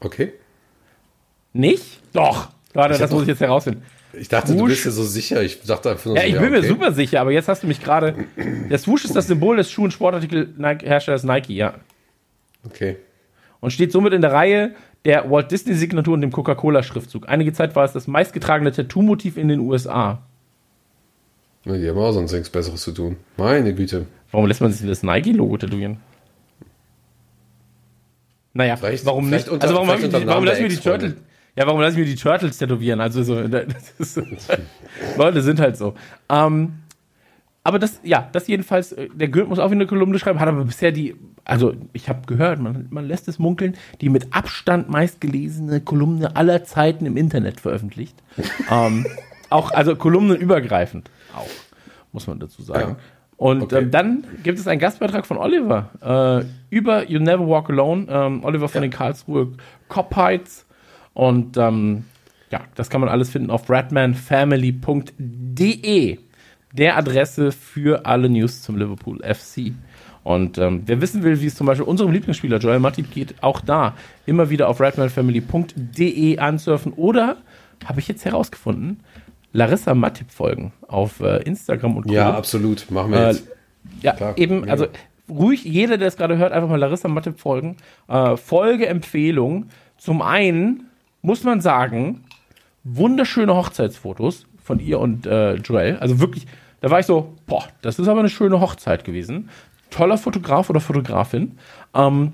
[0.00, 0.32] Okay.
[1.52, 2.00] Nicht?
[2.12, 2.48] Doch.
[2.74, 3.84] Warte, das muss ich jetzt herausfinden.
[4.12, 4.70] Ich dachte, du Swoosh.
[4.70, 5.42] bist dir so sicher.
[5.42, 6.68] Ich dachte einfach nur Ja, so, ich bin mir okay.
[6.68, 8.14] super sicher, aber jetzt hast du mich gerade.
[8.36, 11.74] Der Swoosh ist das Symbol des Schuh- und Sportartikelherstellers Nike, ja.
[12.64, 12.96] Okay.
[13.60, 17.28] Und steht somit in der Reihe der Walt Disney-Signatur und dem Coca-Cola-Schriftzug.
[17.28, 20.22] Einige Zeit war es das meistgetragene Tattoo-Motiv in den USA.
[21.64, 23.16] Na, die haben auch sonst nichts Besseres zu tun.
[23.36, 24.06] Meine Güte.
[24.32, 25.98] Warum lässt man sich das Nike-Logo tätowieren?
[28.52, 29.52] Naja, Vielleicht- warum vielleicht nicht?
[29.52, 31.29] unter- also warum, ich warum Namen lasse ich der mir die Ex-Freunde.
[31.56, 33.00] Ja, warum lasse ich mir die Turtles tätowieren?
[33.00, 33.66] Also so, das
[33.98, 34.22] ist,
[35.16, 35.94] Leute sind halt so.
[36.28, 36.74] Ähm,
[37.62, 40.48] aber das, ja, das jedenfalls, äh, der Gürt muss auch wieder eine Kolumne schreiben, hat
[40.48, 44.88] aber bisher die, also ich habe gehört, man, man lässt es munkeln, die mit Abstand
[44.88, 48.16] meistgelesene Kolumne aller Zeiten im Internet veröffentlicht.
[48.70, 49.06] ähm,
[49.50, 51.46] auch, also kolumnenübergreifend auch,
[52.12, 52.92] muss man dazu sagen.
[52.92, 52.96] Ja.
[53.36, 53.78] Und Okay.
[53.78, 55.90] ähm, dann gibt es einen Gastbeitrag von Oliver
[56.40, 58.06] äh, über You Never Walk Alone.
[58.08, 58.88] Ähm, Oliver von Ja.
[58.88, 59.52] den Karlsruhe
[59.88, 60.66] Cop-Heights.
[61.14, 62.04] Und ähm,
[62.50, 66.18] ja, das kann man alles finden auf ratmanfamily.de,
[66.72, 69.72] der Adresse für alle News zum Liverpool FC.
[70.22, 73.60] Und ähm, wer wissen will, wie es zum Beispiel unserem Lieblingsspieler Joel Matip geht, auch
[73.60, 73.94] da
[74.26, 77.36] immer wieder auf ratmanfamily.de ansurfen oder,
[77.86, 79.00] habe ich jetzt herausgefunden,
[79.52, 82.12] Larissa Matip folgen auf äh, Instagram und Co.
[82.12, 82.88] Ja, absolut.
[82.90, 83.48] Machen wir Äh, jetzt.
[84.02, 84.72] Ja, Klar, eben, mega.
[84.72, 84.86] also
[85.28, 87.76] ruhig, jeder, der es gerade hört, einfach mal Larissa Matip folgen.
[88.08, 89.66] Äh, Folgeempfehlung.
[89.96, 90.84] Zum einen
[91.22, 92.24] muss man sagen,
[92.84, 95.96] wunderschöne Hochzeitsfotos von ihr und äh, Joel.
[95.98, 96.46] Also wirklich,
[96.80, 99.50] da war ich so, boah, das ist aber eine schöne Hochzeit gewesen.
[99.90, 101.58] Toller Fotograf oder Fotografin.
[101.94, 102.32] Ähm,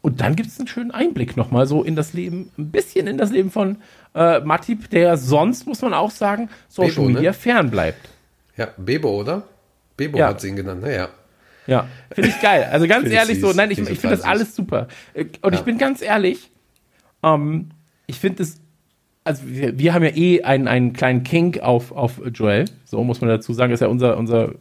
[0.00, 3.18] und dann gibt es einen schönen Einblick nochmal so in das Leben, ein bisschen in
[3.18, 3.76] das Leben von
[4.14, 7.14] äh, Matip, der sonst, muss man auch sagen, Social Bebo, ne?
[7.14, 8.08] Media fern bleibt.
[8.56, 9.42] Ja, Bebo, oder?
[9.96, 10.28] Bebo Ja.
[10.28, 10.82] hat sie ihn genannt.
[10.82, 11.08] Naja.
[11.66, 12.66] Ja, finde ich geil.
[12.70, 13.56] Also ganz ich ehrlich so, süß.
[13.56, 14.88] nein, ich, ich ich finde das alles super.
[15.14, 15.64] Äh, Und ich Ja.
[15.64, 16.50] bin ganz ehrlich,
[17.22, 17.70] ähm,
[18.08, 18.60] ich finde es,
[19.22, 23.20] also wir, wir haben ja eh einen, einen kleinen Kink auf, auf Joel, so muss
[23.20, 24.54] man dazu sagen, ist ja unser, unser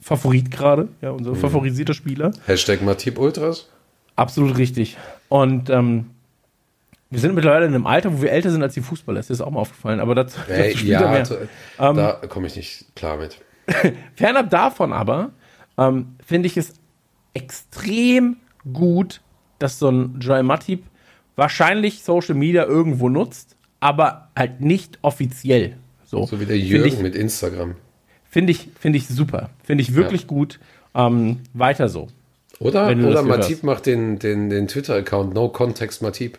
[0.00, 1.36] Favorit gerade, ja, unser Mhm.
[1.36, 2.30] favorisierter Spieler.
[2.46, 3.68] Hashtag Matip Ultras.
[4.16, 4.96] Absolut richtig.
[5.28, 6.10] Und ähm,
[7.10, 9.18] wir sind mittlerweile in einem Alter, wo wir älter sind als die Fußballer.
[9.18, 10.00] Ist das auch mal aufgefallen?
[10.00, 11.30] Aber dazu, Ey, dazu später ja, mehr.
[11.78, 13.40] Ähm, da komme ich nicht klar mit.
[14.14, 15.30] Fernab davon aber
[15.78, 16.74] ähm, finde ich es
[17.32, 18.36] extrem
[18.72, 19.20] gut,
[19.58, 20.84] dass so ein Joel Matip
[21.36, 25.76] wahrscheinlich Social Media irgendwo nutzt, aber halt nicht offiziell.
[26.04, 27.74] So, So wie der Jürgen ich, mit Instagram.
[28.30, 29.50] finde ich, finde ich super.
[29.64, 30.26] Finde ich wirklich Ja.
[30.28, 30.60] gut.
[30.94, 32.08] Ähm, weiter so.
[32.60, 36.38] Oder, oder Matip macht den, den, den Twitter-Account No Context Matip.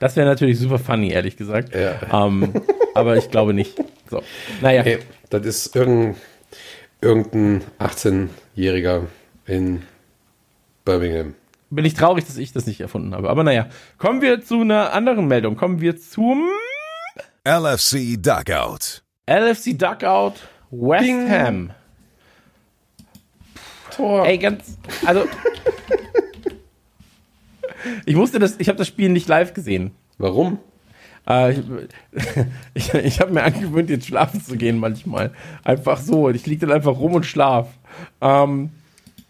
[0.00, 1.74] Das wäre natürlich super funny, ehrlich gesagt.
[1.74, 2.26] Ja.
[2.26, 2.52] Ähm,
[2.94, 3.74] aber ich glaube nicht.
[4.10, 4.22] So.
[4.60, 4.98] Naja, Hey,
[5.30, 6.16] das ist irgendein,
[7.00, 9.04] irgendein 18-Jähriger
[9.46, 9.82] in
[10.84, 11.34] Birmingham.
[11.70, 13.28] Bin ich traurig, dass ich das nicht erfunden habe.
[13.28, 13.66] Aber naja,
[13.98, 15.56] kommen wir zu einer anderen Meldung.
[15.56, 16.48] Kommen wir zum
[17.44, 19.02] LFC Dugout.
[19.28, 20.34] LFC Duckout
[20.70, 21.30] West Ding.
[21.30, 21.70] Ham.
[23.90, 24.26] Tor.
[24.26, 25.26] Ey, ganz, also
[28.04, 29.92] ich wusste das, ich habe das Spiel nicht live gesehen.
[30.18, 30.58] Warum?
[31.28, 31.64] Äh, ich
[32.74, 35.32] ich, ich habe mir angewöhnt, jetzt schlafen zu gehen manchmal.
[35.64, 36.30] Einfach so.
[36.30, 37.68] Ich liege dann einfach rum und schlaf.
[38.20, 38.70] Ähm,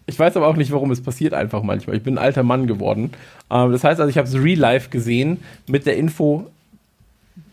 [0.06, 1.96] ich weiß aber auch nicht, warum es passiert einfach manchmal.
[1.96, 3.10] Ich bin ein alter Mann geworden.
[3.50, 5.38] Ähm, das heißt also, ich habe es real life gesehen
[5.68, 6.46] mit der Info,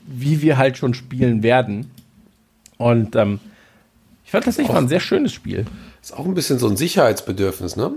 [0.06, 1.89] wie wir halt schon spielen werden.
[2.78, 3.39] Und ähm,
[4.26, 5.66] ich fand das war ein sehr schönes Spiel.
[6.01, 7.91] Ist auch ein bisschen so ein Sicherheitsbedürfnis, ne?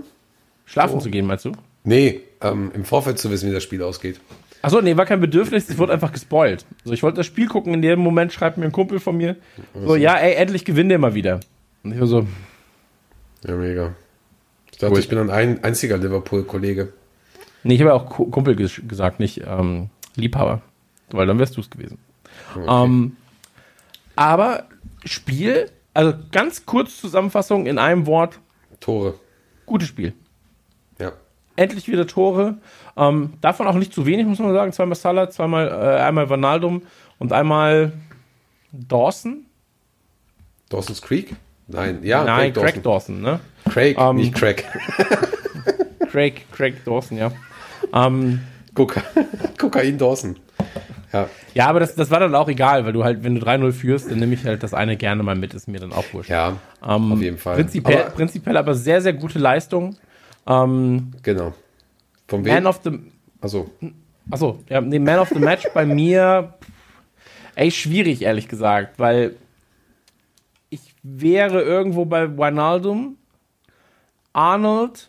[0.64, 1.04] Schlafen So.
[1.04, 1.52] zu gehen, meinst du?
[1.84, 4.20] Nee, ähm, im Vorfeld zu wissen, wie das Spiel ausgeht.
[4.62, 6.64] Achso, nee, war kein Bedürfnis, es wurde einfach gespoilt.
[6.80, 9.36] Also ich wollte das Spiel gucken, in dem Moment schreibt mir ein Kumpel von mir,
[9.84, 11.40] so, ja, ey, endlich gewinnt ihr mal wieder.
[11.84, 12.26] Und ich war so,
[13.46, 13.94] Ja, mega.
[14.76, 15.00] Ich dachte, Cool.
[15.00, 16.92] ich bin ein, ein einziger Liverpool-Kollege.
[17.62, 20.60] nee, ich habe ja auch Ku- Kumpel ges gesagt, nicht ähm, Liebhaber,
[21.12, 21.96] weil dann wärst du es gewesen.
[22.68, 23.16] Ähm,
[24.16, 24.64] aber
[25.06, 28.38] Spiel, also ganz kurz Zusammenfassung in einem Wort,
[28.80, 29.14] Tore.
[29.64, 30.12] gutes Spiel.
[30.98, 31.12] Ja.
[31.56, 32.58] Endlich wieder Tore.
[32.98, 34.72] Ähm, davon auch nicht zu wenig, muss man sagen.
[34.72, 36.82] Zweimal Salah, zweimal, äh, einmal Vanaldum
[37.18, 37.92] und einmal
[38.72, 39.46] Dawson.
[40.68, 41.34] Dawson's Creek?
[41.68, 43.22] Nein, ja, Nein, Craig Craig Dawson.
[43.22, 43.40] Dawson, ne?
[43.72, 44.64] Craig, Ähm, nicht Craig.
[46.10, 47.32] Craig, Craig Dawson, ja.
[47.92, 48.40] Ähm,
[48.74, 49.02] Koka
[49.58, 50.36] Kokain Dawson.
[51.12, 53.72] Ja, ja, aber das, das war dann auch egal, weil du halt, wenn du 3-0
[53.72, 56.30] führst, dann nehme ich halt das eine gerne mal mit, ist mir dann auch wurscht.
[56.30, 56.56] ja
[56.86, 57.54] Ähm, auf jeden Fall.
[57.56, 59.96] Prinzipiell Aber- prinzipiell aber sehr, sehr gute Leistung.
[60.46, 61.54] Ähm, genau.
[62.28, 62.66] Von Man wem?
[62.66, 62.90] of the,
[63.40, 63.70] Also,
[64.30, 66.54] achso, ja, nee, Man of the Match bei mir,
[67.54, 69.36] ey, schwierig, ehrlich gesagt, weil
[71.08, 73.16] wäre irgendwo bei Wijnaldum,
[74.32, 75.08] Arnold,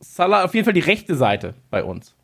[0.00, 2.14] Salah, auf jeden Fall die rechte Seite bei uns.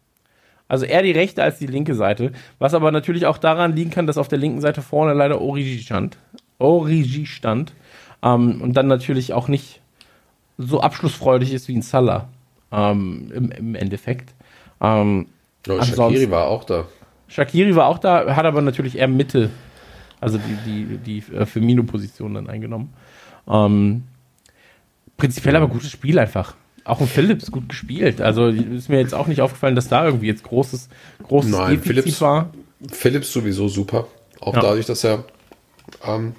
[0.67, 4.07] Also eher die rechte als die linke Seite, was aber natürlich auch daran liegen kann,
[4.07, 6.19] dass auf der linken Seite vorne leider Origi stand.
[6.59, 7.73] Origi stand.
[8.23, 9.81] Ähm, und dann natürlich auch nicht
[10.59, 12.29] so abschlussfreudig ist wie ein Salah
[12.73, 14.35] ähm, im, im Endeffekt.
[14.81, 15.29] Ähm,
[15.67, 16.87] Ansonsten- Shakiri war auch da.
[17.29, 19.51] Shakiri war auch da, hat aber natürlich eher Mitte,
[20.21, 22.93] also die, die, die äh, Firmino-Position dann eingenommen.
[23.49, 24.05] Ähm,
[25.17, 26.55] prinzipiell aber gutes Spiel einfach.
[26.85, 28.21] Auch ein Phillips gut gespielt.
[28.21, 30.89] Also ist mir jetzt auch nicht aufgefallen, dass da irgendwie jetzt großes,
[31.23, 32.53] großes Nein, Defizit Phillips- war.
[32.91, 34.07] Phillips sowieso super.
[34.41, 34.61] Auch Ja.
[34.61, 35.25] dadurch, dass er,
[36.07, 36.35] ähm,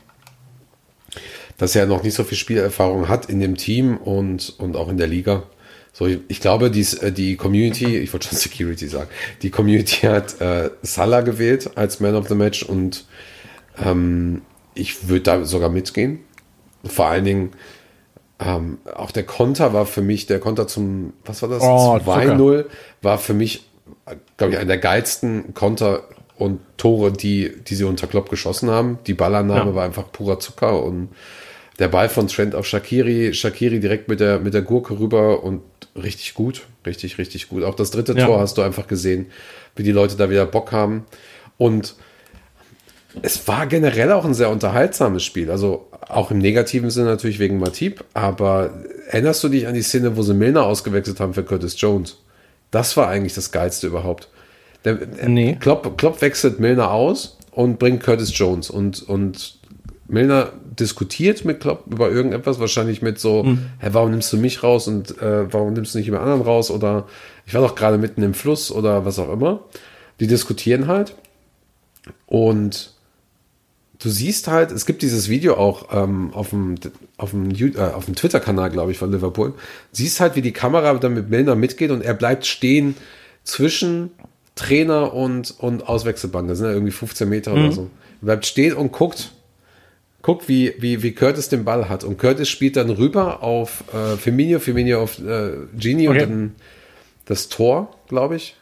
[1.57, 4.97] dass er noch nicht so viel Spielerfahrung hat in dem Team und, und auch in
[4.97, 5.43] der Liga.
[5.91, 9.09] So, ich, ich glaube, dies, äh, die Community, ich wollte schon Security sagen,
[9.41, 13.05] die Community hat äh, Salah gewählt als Man of the Match und
[13.83, 14.41] ähm,
[14.73, 16.19] ich würde da sogar mitgehen.
[16.85, 17.51] Vor allen Dingen,
[18.39, 21.61] ähm, auch der Konter war für mich, der Konter zum, was war das?
[21.63, 22.65] Oh, 2-0
[23.01, 23.65] war für mich,
[24.37, 26.03] glaube ich, einer der geilsten Konter
[26.37, 28.99] und Tore, die, die sie unter Klopp geschossen haben.
[29.07, 29.75] Die Ballannahme Ja.
[29.75, 31.09] war einfach purer Zucker und
[31.79, 35.61] der Ball von Trent auf Shakiri, Shakiri direkt mit der, mit der Gurke rüber und
[36.01, 37.63] richtig gut, richtig, richtig gut.
[37.63, 38.25] Auch das dritte Ja.
[38.25, 39.27] Tor hast du einfach gesehen,
[39.75, 41.05] wie die Leute da wieder Bock haben.
[41.57, 41.95] Und
[43.21, 45.51] es war generell auch ein sehr unterhaltsames Spiel.
[45.51, 48.03] Also auch im negativen Sinne natürlich wegen Matip.
[48.13, 48.71] Aber
[49.09, 52.17] erinnerst du dich an die Szene, wo sie Milner ausgewechselt haben für Curtis Jones?
[52.71, 54.29] Das war eigentlich das Geilste überhaupt.
[54.85, 55.57] Der, Nee.
[55.59, 58.69] Klopp, Klopp wechselt Milner aus und bringt Curtis Jones.
[58.69, 59.57] Und, und
[60.07, 63.43] Milner diskutiert mit Klopp über irgendetwas, wahrscheinlich mit so,
[63.79, 66.71] hä, warum nimmst du mich raus und äh, warum nimmst du nicht jemand anderen raus?
[66.71, 67.07] Oder
[67.45, 69.61] ich war doch gerade mitten im Fluss oder was auch immer.
[70.19, 71.15] Die diskutieren halt.
[72.27, 72.93] Und
[73.99, 76.75] du siehst halt, es gibt dieses Video auch ähm, auf dem,
[77.17, 79.53] auf dem, äh, auf dem Twitter-Kanal, glaube ich, von Liverpool.
[79.91, 82.95] Siehst halt, wie die Kamera dann mit Milner mitgeht und er bleibt stehen
[83.43, 84.11] zwischen
[84.55, 86.49] Trainer und, und Auswechselband.
[86.49, 87.89] Das sind ja irgendwie 15 Meter oder so.
[88.21, 89.31] Er bleibt stehen und guckt,
[90.21, 92.03] guckt, wie, wie, wie Curtis den Ball hat.
[92.03, 96.23] Und Curtis spielt dann rüber auf äh, Firmino, Firmino auf äh, Genie Okay.
[96.23, 96.55] und dann
[97.25, 98.55] das Tor, glaube ich.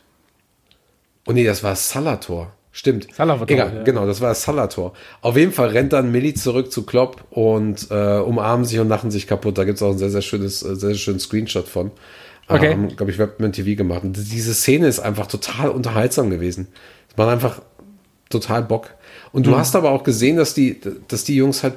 [1.25, 2.53] Oh nee, das war das Salah-Tor.
[2.77, 3.07] Stimmt.
[3.11, 3.81] Salah war Egal, ja.
[3.83, 4.93] genau, das war das Salah-Tor.
[5.21, 9.09] Auf jeden Fall rennt dann Milli zurück zu Klopp und äh, umarmen sich und lachen
[9.09, 9.57] sich kaputt.
[9.57, 11.89] Da gibt es auch ein sehr, sehr schönes, äh, sehr, sehr schönen Screenshot von.
[12.47, 12.73] Okay.
[12.73, 14.03] Ähm, glaube ich, Webman TV gemacht.
[14.03, 16.67] Und diese Szene ist einfach total unterhaltsam gewesen.
[17.09, 17.63] Es war einfach
[18.29, 18.91] total Bock.
[19.31, 19.51] Und Mhm.
[19.51, 21.73] du hast aber auch gesehen, dass die, dass die Jungs halt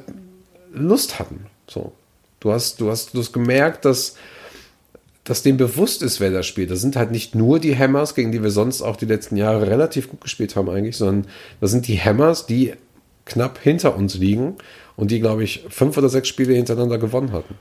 [0.75, 1.47] Lust hatten.
[1.67, 1.93] So.
[2.41, 4.17] Du hast, du hast, du hast gemerkt, dass,
[5.25, 6.71] dass dem bewusst ist, wer da spielt.
[6.71, 9.67] Das sind halt nicht nur die Hammers, gegen die wir sonst auch die letzten Jahre
[9.69, 11.27] relativ gut gespielt haben eigentlich, sondern
[11.61, 12.73] das sind die Hammers, die
[13.27, 14.57] knapp hinter uns liegen
[14.97, 17.55] und die, glaube ich, fünf oder sechs Spiele hintereinander gewonnen hatten.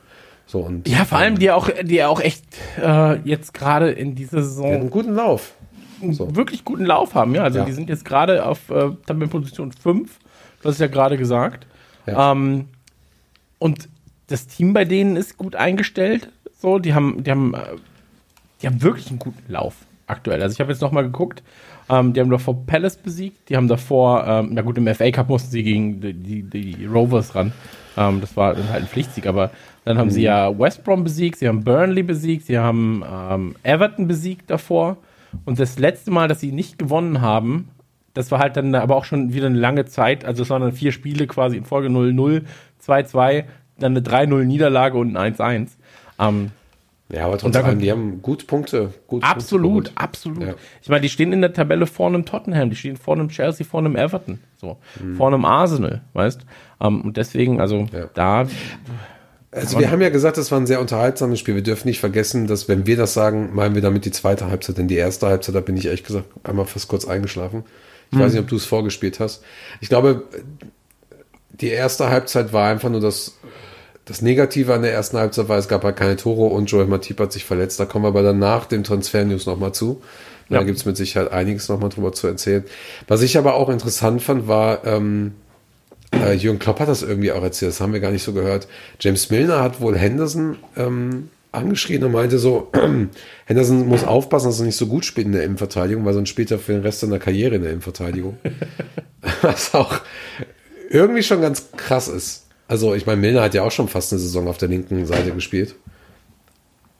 [0.47, 2.43] So, und, Ja, vor allem ähm, die auch, die auch echt
[2.81, 5.53] äh, jetzt gerade in dieser die Saison einen guten Lauf.
[6.01, 7.35] einen wirklich guten Lauf haben.
[7.35, 7.65] Ja, also Ja.
[7.65, 10.17] die sind jetzt gerade auf äh, Tabellenposition 5.
[10.61, 11.67] Du hast es ja gerade gesagt.
[12.07, 12.31] Ja.
[12.31, 12.65] Ähm,
[13.59, 13.89] und
[14.27, 16.29] das Team bei denen ist gut eingestellt.
[16.59, 17.59] So, die haben, die haben, äh,
[18.61, 19.75] die haben wirklich einen guten Lauf
[20.07, 20.41] aktuell.
[20.41, 21.41] Also ich habe jetzt noch mal geguckt.
[21.89, 23.49] Ähm, die haben davor Palace besiegt.
[23.49, 26.85] Die haben davor, ähm, na gut, im FA Cup mussten sie gegen die, die, die
[26.85, 27.53] Rovers ran.
[27.97, 29.25] Ähm, das war dann halt ein Pflichtsieg.
[29.25, 29.51] Aber
[29.85, 31.39] dann haben sie ja West Brom besiegt.
[31.39, 32.45] Sie haben Burnley besiegt.
[32.45, 34.97] Sie haben ähm, Everton besiegt davor.
[35.45, 37.69] Und das letzte Mal, dass sie nicht gewonnen haben,
[38.13, 40.25] das war halt dann aber auch schon wieder eine lange Zeit.
[40.25, 42.43] Also es waren dann vier Spiele quasi in Folge 0-0,
[42.85, 43.45] 2-2,
[43.77, 45.69] dann eine 3-0 Niederlage und ein 1-1.
[46.19, 46.51] Ähm,
[47.11, 48.93] Ja, aber trotzdem, kommt- die haben gut Punkte.
[49.07, 50.43] Gut absolut, Punkte absolut.
[50.43, 50.53] Ja.
[50.81, 53.65] Ich meine, die stehen in der Tabelle vor einem Tottenham, die stehen vor einem Chelsea,
[53.65, 54.77] vor einem Everton, so,
[55.17, 56.41] vor einem Arsenal, weißt?
[56.81, 58.09] Ähm, und deswegen, also Ja.
[58.13, 58.45] da,
[59.51, 61.55] Also wir haben ja gesagt, das war ein sehr unterhaltsames Spiel.
[61.55, 64.77] Wir dürfen nicht vergessen, dass wenn wir das sagen, meinen wir damit die zweite Halbzeit.
[64.77, 67.63] Denn die erste Halbzeit, da bin ich ehrlich gesagt einmal fast kurz eingeschlafen.
[68.11, 69.43] Ich weiß nicht, ob du es vorgespielt hast.
[69.81, 70.25] Ich glaube,
[71.51, 73.39] die erste Halbzeit war einfach nur das,
[74.09, 77.19] das Negative an der ersten Halbzeit war, es gab halt keine Tore und Joel Matip
[77.19, 77.79] hat sich verletzt.
[77.79, 80.01] Da kommen wir aber dann nach dem Transfer-News nochmal zu.
[80.49, 80.63] Da Ja.
[80.63, 82.63] gibt es mit Sicherheit einiges nochmal drüber zu erzählen.
[83.07, 85.33] Was ich aber auch interessant fand, war, ähm,
[86.11, 88.67] äh, Jürgen Klopp hat das irgendwie auch erzählt, das haben wir gar nicht so gehört.
[88.99, 92.71] James Milner hat wohl Henderson ähm, angeschrien und meinte so,
[93.45, 96.49] Henderson muss aufpassen, dass er nicht so gut spielt in der Innenverteidigung, weil sonst spielt
[96.49, 98.37] er für den Rest seiner Karriere in der Innenverteidigung.
[99.43, 99.99] Was auch
[100.89, 102.47] irgendwie schon ganz krass ist.
[102.69, 105.31] Also ich meine, Milner hat ja auch schon fast eine Saison auf der linken Seite
[105.31, 105.75] gespielt.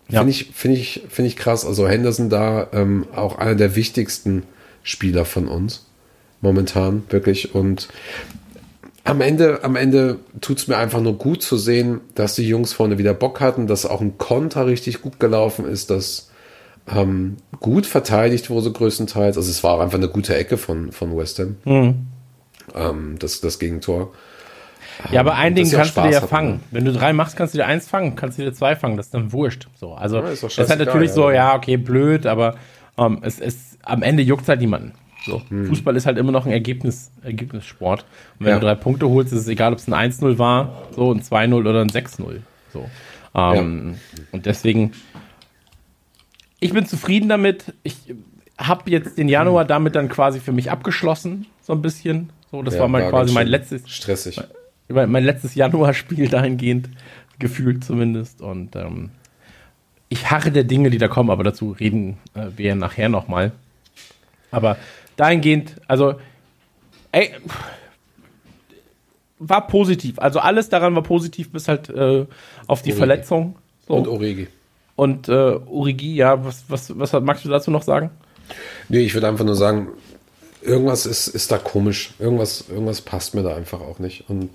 [0.09, 0.21] Ja.
[0.21, 1.63] Finde ich, finde ich, finde ich krass.
[1.63, 4.43] Also Henderson da ähm, auch einer der wichtigsten
[4.81, 5.85] Spieler von uns
[6.41, 7.53] momentan, wirklich.
[7.53, 7.87] Und
[9.03, 12.73] am Ende, am Ende tut es mir einfach nur gut zu sehen, dass die Jungs
[12.73, 16.31] vorne wieder Bock hatten, dass auch ein Konter richtig gut gelaufen ist, dass
[16.91, 19.37] ähm, gut verteidigt wurde größtenteils.
[19.37, 21.57] Also es war auch einfach eine gute Ecke von, von West Ham,
[22.73, 24.11] ähm, das, das Gegentor.
[25.11, 26.51] Ja, aber ein Ding kannst du dir Spaß ja fangen.
[26.55, 26.59] ne?
[26.71, 29.07] Wenn du drei machst, kannst du dir eins fangen, kannst du dir zwei fangen, das
[29.07, 29.67] ist dann wurscht.
[29.79, 31.55] So, also, Ja, ist das ist halt natürlich so, ja.
[31.55, 32.55] okay, blöd, aber
[32.97, 34.93] ähm, es ist, am Ende juckt halt niemanden.
[35.25, 38.05] So, Fußball ist halt immer noch ein Ergebnis, Ergebnissport.
[38.39, 38.53] Und wenn Hm.
[38.53, 38.59] Ja.
[38.59, 41.53] du drei Punkte holst, ist es egal, ob es ein 1-0 war, so ein 2-0
[41.55, 42.37] oder ein 6-0.
[42.73, 42.89] So.
[43.35, 43.95] Ähm,
[44.31, 44.93] Und deswegen,
[46.59, 47.73] ich bin zufrieden damit.
[47.83, 47.97] Ich
[48.57, 52.29] habe jetzt den Januar damit dann quasi für mich abgeschlossen, so ein bisschen.
[52.51, 54.37] So, das war mal ganz quasi mein letztes, Stressig.
[54.37, 54.47] mein,
[54.89, 56.89] mein letztes Januarspiel dahingehend,
[57.37, 58.41] gefühlt zumindest.
[58.41, 59.11] Und ähm,
[60.09, 63.51] ich harre der Dinge, die da kommen, aber dazu reden äh, wir ja nachher nochmal.
[64.51, 64.77] Aber
[65.15, 66.15] dahingehend, also,
[67.11, 67.31] ey,
[69.37, 70.19] war positiv.
[70.19, 72.25] Also alles daran war positiv, bis halt äh,
[72.67, 72.97] auf die Origi.
[72.97, 73.55] Verletzung.
[73.87, 73.93] So.
[73.93, 74.47] Und Und, Origi.
[74.95, 78.09] und äh, Origi, ja, was, was, was magst du dazu noch sagen?
[78.89, 79.89] Nee, ich würde einfach nur sagen,
[80.61, 82.13] irgendwas ist, ist da komisch.
[82.19, 84.29] Irgendwas, irgendwas passt mir da einfach auch nicht.
[84.29, 84.49] Und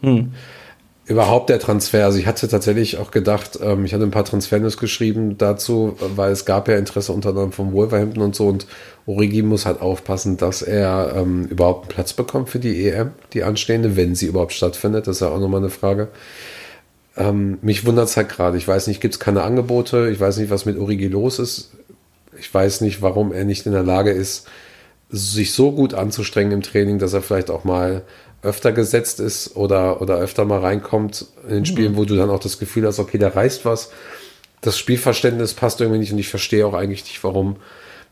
[1.07, 4.79] überhaupt der Transfer, also ich hatte tatsächlich auch gedacht, ähm, ich hatte ein paar Transfernews
[4.79, 8.67] geschrieben dazu, weil es gab ja Interesse unter anderem vom Wolverhampton und so und
[9.07, 13.43] Origi muss halt aufpassen, dass er ähm, überhaupt einen Platz bekommt für die EM, die
[13.43, 15.07] anstehende, wenn sie überhaupt stattfindet.
[15.07, 16.09] Das ist ja auch nochmal eine Frage.
[17.17, 18.57] Ähm, mich wundert es halt gerade.
[18.57, 20.09] Ich weiß nicht, gibt es keine Angebote?
[20.09, 21.73] Ich weiß nicht, was mit Origi los ist.
[22.39, 24.49] Ich weiß nicht, warum er nicht in der Lage ist,
[25.15, 28.03] sich so gut anzustrengen im Training, dass er vielleicht auch mal
[28.43, 32.41] öfter gesetzt ist oder, oder öfter mal reinkommt in den Spielen, wo du dann auch
[32.41, 33.91] das Gefühl hast, okay, da reißt was.
[34.61, 37.57] Das Spielverständnis passt irgendwie nicht und ich verstehe auch eigentlich nicht, warum,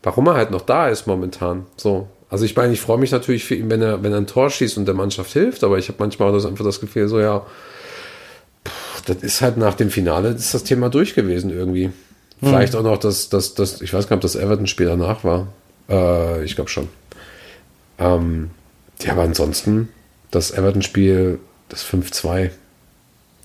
[0.01, 1.65] warum er halt noch da ist momentan.
[1.77, 2.07] So.
[2.29, 4.49] Also ich meine, ich freue mich natürlich für ihn, wenn er, wenn er ein Tor
[4.49, 7.19] schießt und der Mannschaft hilft, aber ich habe manchmal auch das, einfach das Gefühl, so
[7.19, 7.45] ja,
[8.67, 11.91] pff, das ist halt nach dem Finale ist das Thema durch gewesen irgendwie.
[12.39, 15.47] Vielleicht auch noch das, das, das, ich weiß gar nicht, ob das Everton-Spiel danach war.
[15.89, 16.89] Äh, ich glaube schon.
[17.99, 18.51] Ähm,
[19.01, 19.89] ja, aber ansonsten,
[20.31, 22.51] das Everton-Spiel, das 5-2.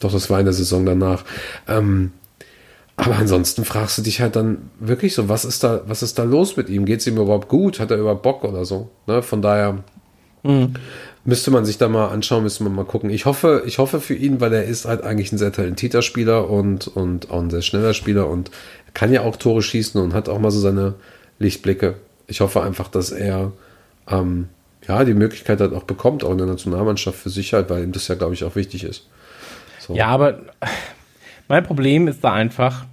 [0.01, 1.24] Doch, das war in der Saison danach.
[1.66, 2.12] Ähm,
[2.97, 6.24] aber ansonsten fragst du dich halt dann wirklich so, was ist da, was ist da
[6.24, 6.84] los mit ihm?
[6.84, 7.78] Geht es ihm überhaupt gut?
[7.78, 8.91] Hat er überhaupt Bock oder so?
[9.07, 9.22] Ne?
[9.22, 9.84] Von daher
[11.24, 13.11] müsste man sich da mal anschauen, müsste man mal gucken.
[13.11, 16.51] Ich hoffe, ich hoffe für ihn, weil er ist halt eigentlich ein sehr talentierter Spieler
[16.51, 18.51] und, und auch ein sehr schneller Spieler und
[18.95, 20.95] kann ja auch Tore schießen und hat auch mal so seine
[21.39, 21.97] Lichtblicke.
[22.29, 23.53] Ich hoffe einfach, dass er
[24.09, 24.49] ähm,
[24.87, 28.07] ja die Möglichkeit halt auch bekommt, auch in der Nationalmannschaft für Sicherheit, weil ihm das
[28.07, 29.09] ja, glaube ich, auch wichtig ist.
[29.81, 29.95] So.
[29.95, 30.41] Ja, aber
[31.49, 32.85] mein Problem ist da einfach,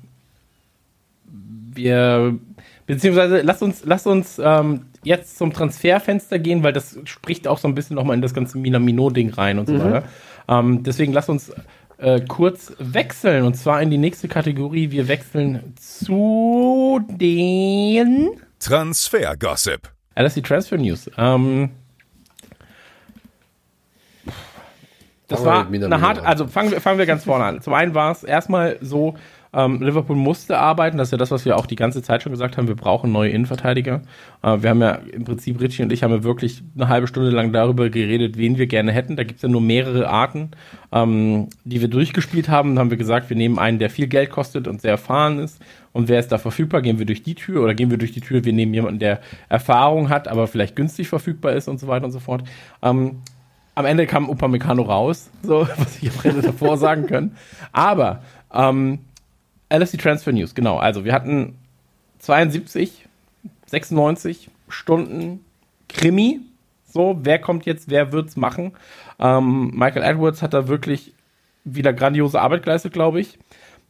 [1.73, 2.39] wir,
[2.87, 7.67] beziehungsweise lass uns, lass uns ähm, jetzt zum Transferfenster gehen, weil das spricht auch so
[7.67, 10.03] ein bisschen nochmal in das ganze Mina Minot-Ding rein und so weiter.
[10.47, 11.51] Ähm, deswegen lass uns
[11.97, 14.91] äh, kurz wechseln und zwar in die nächste Kategorie.
[14.91, 18.31] Wir wechseln zu den
[18.65, 19.91] Transfer-Gossip.
[20.15, 21.09] LSD Transfer News.
[21.17, 21.69] Ähm,
[25.27, 26.25] das war eine hart, an.
[26.25, 27.61] also fangen wir, fangen wir ganz vorne an.
[27.61, 29.15] Zum einen war es erstmal so,
[29.55, 32.33] ähm, Liverpool musste arbeiten, das ist ja das, was wir auch die ganze Zeit schon
[32.33, 34.01] gesagt haben, wir brauchen neue Innenverteidiger.
[34.43, 37.29] Äh, wir haben ja im Prinzip, Richie und ich haben ja wirklich eine halbe Stunde
[37.29, 39.15] lang darüber geredet, wen wir gerne hätten.
[39.15, 40.51] Da gibt es ja nur mehrere Arten,
[40.91, 42.75] ähm, die wir durchgespielt haben.
[42.75, 45.61] Da haben wir gesagt, wir nehmen einen, der viel Geld kostet und sehr erfahren ist.
[45.93, 46.81] Und wer ist da verfügbar?
[46.81, 48.43] Gehen wir durch die Tür oder gehen wir durch die Tür?
[48.43, 52.11] Wir nehmen jemanden, der Erfahrung hat, aber vielleicht günstig verfügbar ist und so weiter und
[52.11, 52.43] so fort.
[52.83, 53.21] Ähm,
[53.73, 57.37] am Ende kam Upamecano raus, so was ich auch hätte davor sagen können.
[57.71, 58.21] Aber
[58.53, 58.99] ähm,
[59.77, 60.77] LSD Transfer News, genau.
[60.77, 61.55] Also wir hatten
[62.19, 63.05] 72,
[63.67, 65.43] 96 Stunden
[65.89, 66.41] Krimi.
[66.87, 68.71] So, wer kommt jetzt, wer wird's machen?
[69.19, 71.13] Ähm, Michael Edwards hat da wirklich
[71.63, 73.37] wieder grandiose Arbeit geleistet, glaube ich.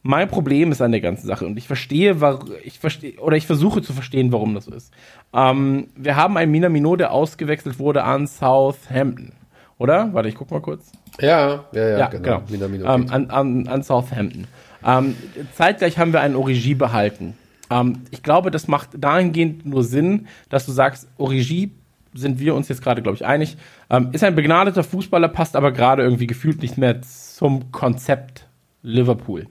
[0.02, 2.16] Mein Problem ist an der ganzen Sache und ich verstehe,
[2.62, 4.92] ich verstehe oder ich versuche zu verstehen, warum das so ist.
[5.34, 9.32] Ähm, wir haben einen Minamino, der ausgewechselt wurde an Southampton,
[9.78, 10.12] oder?
[10.14, 10.92] Warte, ich guck mal kurz.
[11.20, 12.22] Ja, ja, ja, Ja, genau.
[12.22, 12.42] genau.
[12.48, 14.46] Minamino Ähm, an, an, an Southampton.
[14.84, 15.16] Ähm,
[15.54, 17.34] zeitgleich haben wir einen Origi behalten.
[17.70, 21.72] Ähm, ich glaube, das macht dahingehend nur Sinn, dass du sagst, Origi
[22.14, 23.56] sind wir uns jetzt gerade, glaube ich, einig,
[23.90, 28.46] ähm, ist ein begnadeter Fußballer, passt aber gerade irgendwie gefühlt nicht mehr zum Konzept
[28.82, 29.46] Liverpool.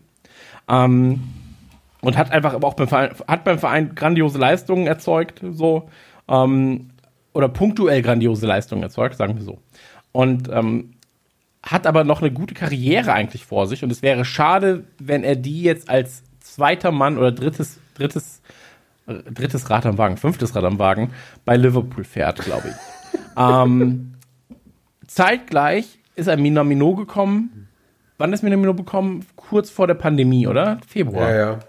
[0.68, 1.22] Ähm,
[2.02, 5.90] und hat einfach aber auch beim Verein, hat beim Verein grandiose Leistungen erzeugt, so,
[6.28, 6.92] ähm,
[7.34, 9.60] oder punktuell grandiose Leistungen erzeugt, sagen wir so.
[10.12, 10.95] Und ähm,
[11.66, 15.36] hat aber noch eine gute Karriere eigentlich vor sich und es wäre schade, wenn er
[15.36, 18.42] die jetzt als zweiter Mann oder drittes, drittes,
[19.08, 21.12] drittes Rad am Wagen, fünftes Rad am Wagen
[21.44, 23.20] bei Liverpool fährt, glaube ich.
[23.38, 24.14] ähm,
[25.08, 27.68] zeitgleich ist ein Minamino gekommen.
[28.18, 29.26] Wann ist Minamino bekommen?
[29.36, 30.80] Kurz vor der Pandemie, oder?
[30.88, 31.30] Februar.
[31.30, 31.60] ja, ja.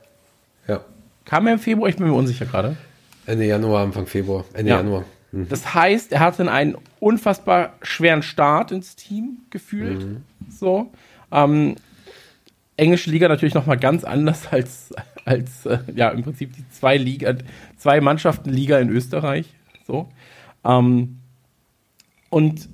[0.68, 0.80] Ja.
[1.24, 1.88] Kam er im Februar?
[1.88, 2.76] Ich bin mir unsicher gerade.
[3.24, 4.44] Ende Januar, Anfang Februar.
[4.52, 4.76] Ende Ja.
[4.76, 5.04] Januar.
[5.36, 5.48] Hm.
[5.50, 10.02] Das heißt, er hatte einen unfassbar schweren Start ins Team gefühlt.
[10.02, 10.22] Mhm.
[10.48, 10.90] So.
[11.30, 11.76] Ähm,
[12.78, 14.94] englische Liga natürlich noch mal ganz anders als,
[15.26, 17.34] als äh, ja, im Prinzip die zwei Liga,
[17.76, 19.46] zwei Mannschaften Liga in Österreich.
[19.86, 20.08] So.
[20.64, 21.18] Ähm,
[22.30, 22.68] und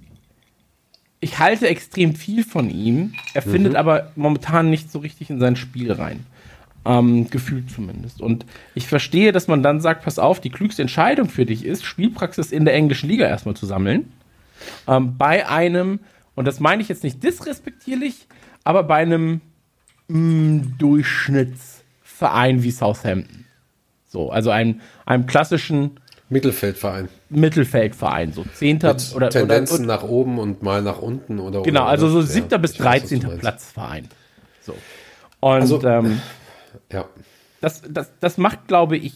[1.18, 3.14] ich halte extrem viel von ihm.
[3.34, 6.26] Er findet aber momentan nicht so richtig in sein Spiel rein.
[6.84, 8.20] Ähm, gefühlt zumindest.
[8.20, 11.84] Und ich verstehe, dass man dann sagt, pass auf, die klügste Entscheidung für dich ist,
[11.84, 14.12] Spielpraxis in der englischen Liga erstmal zu sammeln.
[14.88, 16.00] Ähm, bei einem,
[16.34, 18.26] und das meine ich jetzt nicht disrespektierlich,
[18.64, 19.40] aber bei einem
[20.08, 23.44] mh, Durchschnittsverein wie Southampton.
[24.08, 25.92] So, also einem, einem klassischen
[26.28, 27.08] Mittelfeldverein.
[27.30, 31.82] Mittelfeldverein, so Zehnter Mit oder, Tendenzen oder, nach oben und mal nach unten oder Genau,
[31.82, 32.26] oder, also so oder.
[32.26, 33.28] siebter Ja, bis ich weiß, was du 13.
[33.28, 33.40] meinst.
[33.40, 34.08] Platzverein.
[34.60, 34.74] So.
[35.40, 36.20] Und Also- ähm,
[36.92, 37.06] Ja.
[37.60, 39.14] das, das, das macht, glaube ich,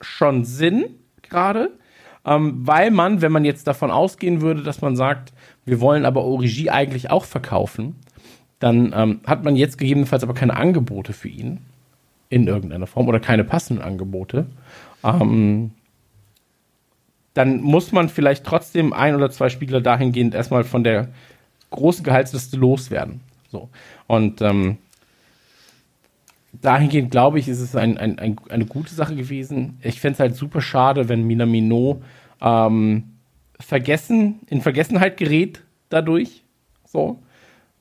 [0.00, 0.86] schon Sinn
[1.22, 1.70] gerade,
[2.24, 5.32] ähm, weil man, wenn man jetzt davon ausgehen würde, dass man sagt,
[5.64, 7.96] wir wollen aber Origi eigentlich auch verkaufen,
[8.58, 11.60] dann ähm, hat man jetzt gegebenenfalls aber keine Angebote für ihn
[12.28, 14.46] in irgendeiner Form oder keine passenden Angebote.
[15.02, 15.72] Ähm,
[17.34, 21.08] dann muss man vielleicht trotzdem ein oder zwei Spieler dahingehend erstmal von der
[21.70, 23.20] großen Gehaltsliste loswerden.
[23.50, 23.68] So.
[24.06, 24.78] Und ähm,
[26.52, 29.78] dahingehend glaube ich, ist es ein, ein, ein, eine gute Sache gewesen.
[29.82, 32.02] Ich fände es halt super schade, wenn Minamino
[32.40, 33.04] ähm,
[33.58, 36.42] vergessen, in Vergessenheit gerät dadurch.
[36.86, 37.22] So.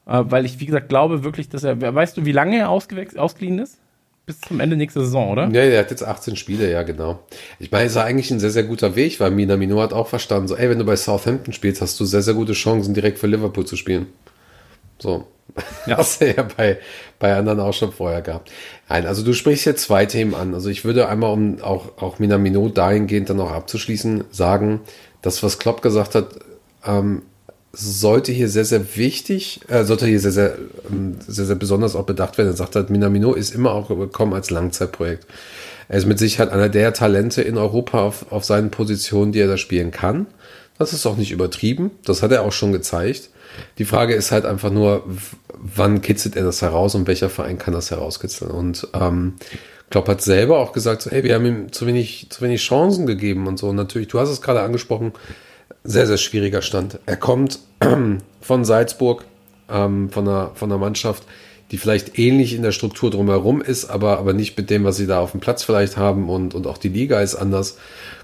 [0.06, 3.60] Äh, weil ich, wie gesagt, glaube wirklich, dass er, weißt du, wie lange er ausgeliehen
[3.60, 3.80] ist?
[4.26, 5.46] Bis zum Ende nächster Saison, oder?
[5.46, 7.20] Ja, der hat jetzt 18 Spiele, ja, genau.
[7.58, 10.48] Ich meine, es ist eigentlich ein sehr, sehr guter Weg, weil Minamino hat auch verstanden,
[10.48, 13.26] so, ey, wenn du bei Southampton spielst, hast du sehr, sehr gute Chancen, direkt für
[13.26, 14.06] Liverpool zu spielen.
[15.00, 15.26] So.
[15.86, 15.98] Ja.
[15.98, 16.78] Was er ja bei,
[17.18, 18.52] bei anderen auch schon vorher gehabt.
[18.90, 20.54] Nein, also du sprichst jetzt zwei Themen an.
[20.54, 24.82] Also ich würde einmal, um auch, auch Minamino dahingehend dann noch abzuschließen, sagen,
[25.22, 26.28] das, was Klopp gesagt hat,
[26.86, 27.24] ähm,
[27.72, 30.58] sollte hier sehr, sehr wichtig, äh, sollte hier sehr, sehr,
[30.90, 32.50] ähm, sehr, sehr besonders auch bedacht werden.
[32.50, 35.26] Er sagt halt, Minamino ist immer auch gekommen als Langzeitprojekt.
[35.88, 39.48] Er ist mit Sicherheit einer der Talente in Europa auf, auf seinen Positionen, die er
[39.48, 40.28] da spielen kann.
[40.78, 41.92] Das ist auch nicht übertrieben.
[42.06, 43.30] Das hat er auch schon gezeigt.
[43.78, 45.04] Die Frage ist halt einfach nur,
[45.54, 48.52] wann kitzelt er das heraus und welcher Verein kann das herauskitzeln?
[48.52, 49.36] Und ähm,
[49.90, 53.08] Klopp hat selber auch gesagt, so, ey, wir haben ihm zu wenig, zu wenig Chancen
[53.08, 53.70] gegeben und so.
[53.70, 55.14] Und natürlich, du hast es gerade angesprochen,
[55.84, 57.00] sehr, sehr schwieriger Stand.
[57.06, 57.60] Er kommt
[58.42, 59.26] von Salzburg,
[59.70, 61.24] ähm, von, einer, von einer Mannschaft,
[61.72, 65.06] die vielleicht ähnlich in der Struktur drumherum ist, aber, aber nicht mit dem, was sie
[65.06, 67.78] da auf dem Platz vielleicht haben und, und auch die Liga ist anders.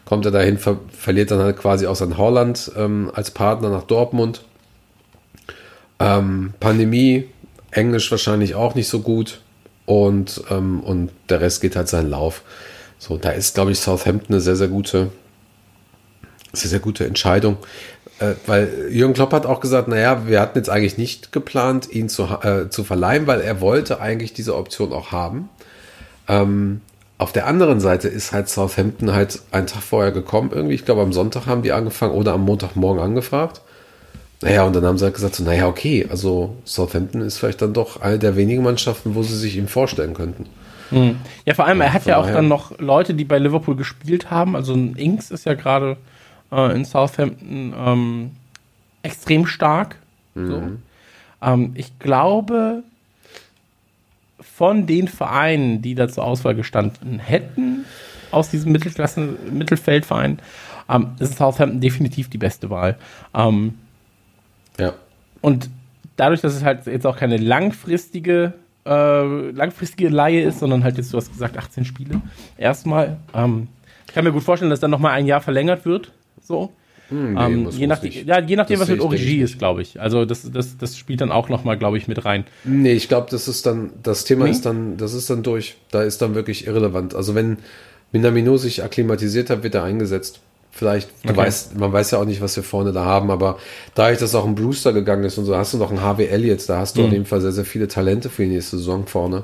[0.03, 3.83] Kommt er dahin, ver verliert dann halt quasi auch sein Holland ähm, als Partner nach
[3.83, 4.43] Dortmund.
[5.99, 7.29] Ähm, Pandemie,
[7.71, 9.41] Englisch wahrscheinlich auch nicht so gut
[9.85, 12.41] und, ähm, und der Rest geht halt seinen Lauf.
[12.97, 15.11] So, da ist, glaube ich, Southampton eine sehr, sehr gute,
[16.53, 17.57] sehr, sehr gute Entscheidung.
[18.19, 22.07] Äh, weil Jürgen Klopp hat auch gesagt, naja, wir hatten jetzt eigentlich nicht geplant, ihn
[22.07, 25.49] zu, äh, zu verleihen, weil er wollte eigentlich diese Option auch haben.
[26.27, 26.81] Ähm,
[27.17, 30.75] auf der anderen Seite ist halt Southampton halt einen Tag vorher gekommen irgendwie.
[30.75, 33.61] Ich glaube, am Sonntag haben die angefangen oder am Montagmorgen angefragt.
[34.45, 37.73] Naja, und dann haben sie halt gesagt, so, naja, okay, also Southampton ist vielleicht dann
[37.73, 40.45] doch eine der wenigen Mannschaften, wo sie sich ihm vorstellen könnten.
[40.91, 41.17] Mhm.
[41.45, 44.29] Ja, vor allem, er hat ja auch daher- dann noch Leute, die bei Liverpool gespielt
[44.29, 44.55] haben.
[44.55, 45.97] Also ein Inks ist ja gerade
[46.51, 48.31] äh, in Southampton ähm,
[49.01, 49.97] extrem stark.
[50.35, 50.61] So.
[51.41, 52.83] Ähm, ich glaube,
[54.39, 57.85] von den Vereinen, die da zur Auswahl gestanden hätten,
[58.31, 60.39] aus diesem Mittelklassen Mittelfeldverein,
[60.89, 62.97] ähm, ist Southampton definitiv die beste Wahl.
[63.33, 63.75] Ähm,
[64.79, 64.93] Ja.
[65.41, 65.69] und
[66.17, 68.53] dadurch, dass es halt jetzt auch keine langfristige,
[68.85, 72.21] äh, langfristige Laie ist, sondern halt jetzt, du hast gesagt, 18 Spiele
[72.57, 73.17] erstmal.
[73.33, 73.67] Ähm,
[74.07, 76.11] ich kann mir gut vorstellen, dass dann nochmal ein Jahr verlängert wird.
[76.41, 76.71] So.
[77.09, 78.25] Hm, ähm, muss- je, nicht.
[78.25, 80.01] ja, je nachdem, Das was mit ich, denke Origi ich ist, glaube ich.
[80.01, 82.45] Also das, das, das spielt dann auch nochmal, glaube ich, mit rein.
[82.63, 84.51] Nee, ich glaube, das ist dann, das Thema Nee?
[84.51, 85.75] ist dann, das ist dann durch.
[85.91, 87.13] Da ist dann wirklich irrelevant.
[87.13, 87.57] Also wenn
[88.11, 90.39] Minamino sich akklimatisiert hat, wird er eingesetzt.
[90.77, 91.37] Vielleicht, du Okay.
[91.37, 93.57] weißt, man weiß ja auch nicht, was wir vorne da haben, aber
[93.93, 96.67] dadurch, dass auch ein Brewster gegangen ist und so, hast du noch einen HW Elliott,
[96.67, 99.43] da hast du auf jeden Fall sehr, sehr viele Talente für die nächste Saison vorne.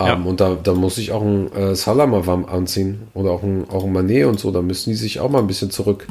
[0.00, 0.14] Ja.
[0.14, 3.44] Ähm, und da, da muss ich auch ein äh, Salah mal warm anziehen oder auch
[3.44, 6.08] ein, auch ein Manet und so, da müssen die sich auch mal ein bisschen zurück,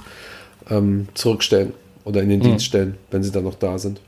[0.70, 1.74] ähm, zurückstellen
[2.06, 4.00] oder in den Dienst stellen, wenn sie dann noch da sind.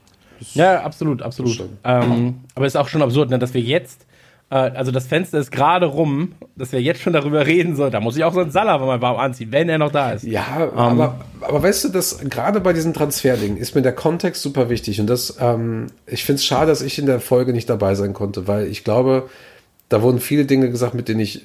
[0.54, 1.62] Ja, absolut, absolut.
[1.84, 4.06] Ähm, aber es ist auch schon absurd, ne, dass wir jetzt, äh,
[4.50, 8.16] also das Fenster ist gerade rum, dass wir jetzt schon darüber reden, so, da muss
[8.16, 10.24] ich auch so einen Salah mal warm anziehen, wenn er noch da ist.
[10.24, 14.70] Ja, aber, aber weißt du, dass gerade bei diesen Transferdingen ist mir der Kontext super
[14.70, 15.02] wichtig.
[15.02, 18.14] Und das, ähm, ich finde es schade, dass ich in der Folge nicht dabei sein
[18.14, 19.30] konnte, weil ich glaube,
[19.90, 21.42] da wurden viele Dinge gesagt, mit denen ich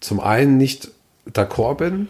[0.00, 0.90] zum einen nicht
[1.32, 2.08] d'accord bin,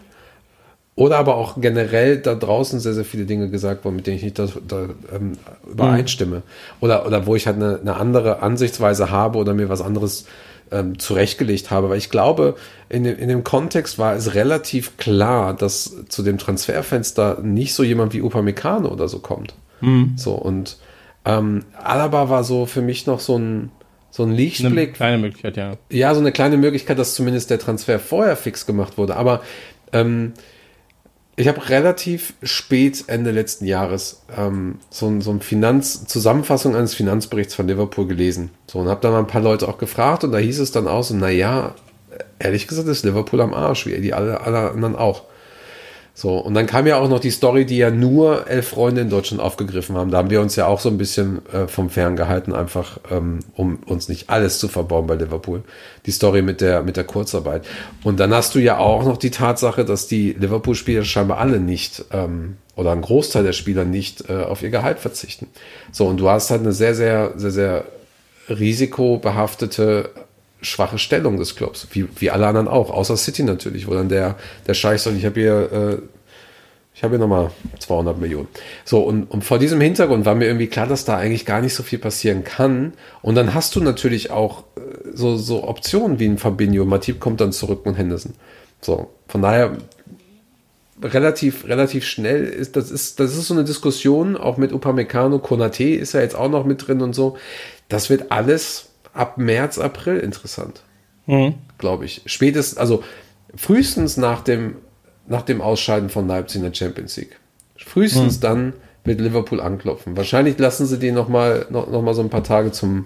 [0.95, 4.23] oder aber auch generell da draußen sehr, sehr viele Dinge gesagt wurden, mit denen ich
[4.23, 5.33] nicht da, da, ähm,
[5.69, 6.43] übereinstimme.
[6.81, 10.25] Oder, oder wo ich halt eine, eine andere Ansichtsweise habe oder mir was anderes
[10.71, 11.89] ähm, zurechtgelegt habe.
[11.89, 12.55] Weil ich glaube,
[12.89, 17.83] in dem, in dem Kontext war es relativ klar, dass zu dem Transferfenster nicht so
[17.83, 19.55] jemand wie Upamecano oder so kommt.
[20.15, 20.77] So, und
[21.25, 23.71] ähm, Alaba war so für mich noch so ein,
[24.11, 25.73] so ein Eine Lichtblick, kleine Möglichkeit, ja.
[25.89, 29.15] ja, so eine kleine Möglichkeit, dass zumindest der Transfer vorher fix gemacht wurde.
[29.15, 29.41] Aber
[29.91, 30.33] ähm,
[31.35, 37.55] ich habe relativ spät, Ende letzten Jahres, ähm, so, so ein Finanz Zusammenfassung eines Finanzberichts
[37.55, 38.51] von Liverpool gelesen.
[38.69, 40.87] So, und habe da mal ein paar Leute auch gefragt und da hieß es dann
[40.87, 41.73] auch so, naja,
[42.37, 45.23] ehrlich gesagt ist Liverpool am Arsch, wie die alle, alle anderen auch.
[46.15, 49.09] So, und dann kam ja auch noch die Story, die ja nur elf Freunde in
[49.09, 50.11] Deutschland aufgegriffen haben.
[50.11, 53.39] Da haben wir uns ja auch so ein bisschen äh, vom Fern gehalten, einfach ähm,
[53.55, 55.63] um uns nicht alles zu verbauen bei Liverpool.
[56.05, 57.65] Die Story mit der, mit der Kurzarbeit.
[58.03, 62.05] Und dann hast du ja auch noch die Tatsache, dass die Liverpool-Spieler scheinbar alle nicht
[62.11, 65.47] ähm, oder ein Großteil der Spieler nicht äh, auf ihr Gehalt verzichten.
[65.91, 67.85] So, und du hast halt eine sehr, sehr, sehr, sehr
[68.49, 70.11] risikobehaftete
[70.63, 74.37] schwache Stellung des Clubs, wie, wie alle anderen auch, außer City natürlich, wo dann der,
[74.67, 75.97] der Scheich sagt, ich habe hier, äh,
[76.95, 78.47] ich hier nochmal 200 Millionen.
[78.85, 81.73] So, und, und vor diesem Hintergrund war mir irgendwie klar, dass da eigentlich gar nicht
[81.73, 82.93] so viel passieren kann.
[83.21, 84.81] Und dann hast du natürlich auch äh,
[85.13, 88.33] so, so Optionen wie ein Fabinho, Matip kommt dann zurück und Henderson.
[88.79, 89.77] So, von daher
[91.01, 95.95] relativ, relativ schnell ist, das ist, das ist so eine Diskussion, auch mit Upamecano, Konate
[95.95, 97.37] ist ja jetzt auch noch mit drin und so.
[97.89, 100.83] Das wird alles ab März, April interessant.
[101.77, 102.21] Glaube ich.
[102.25, 103.03] Spätestens, also
[103.55, 104.75] frühestens nach dem,
[105.27, 107.39] nach dem Ausscheiden von Leipzig in der Champions League.
[107.77, 110.15] Frühestens dann wird Liverpool anklopfen.
[110.15, 113.05] Wahrscheinlich lassen sie den noch mal, noch, noch mal so ein paar Tage zum,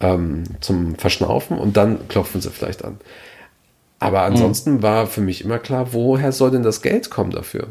[0.00, 2.98] ähm, zum Verschnaufen und dann klopfen sie vielleicht an.
[3.98, 7.68] Aber ansonsten war für mich immer klar, woher soll denn das Geld kommen dafür?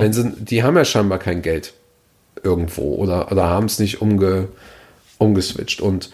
[0.00, 1.74] Wenn sie, die haben ja scheinbar kein Geld
[2.44, 4.46] irgendwo oder, oder haben es nicht umge,
[5.18, 5.80] umgeswitcht.
[5.80, 6.10] Und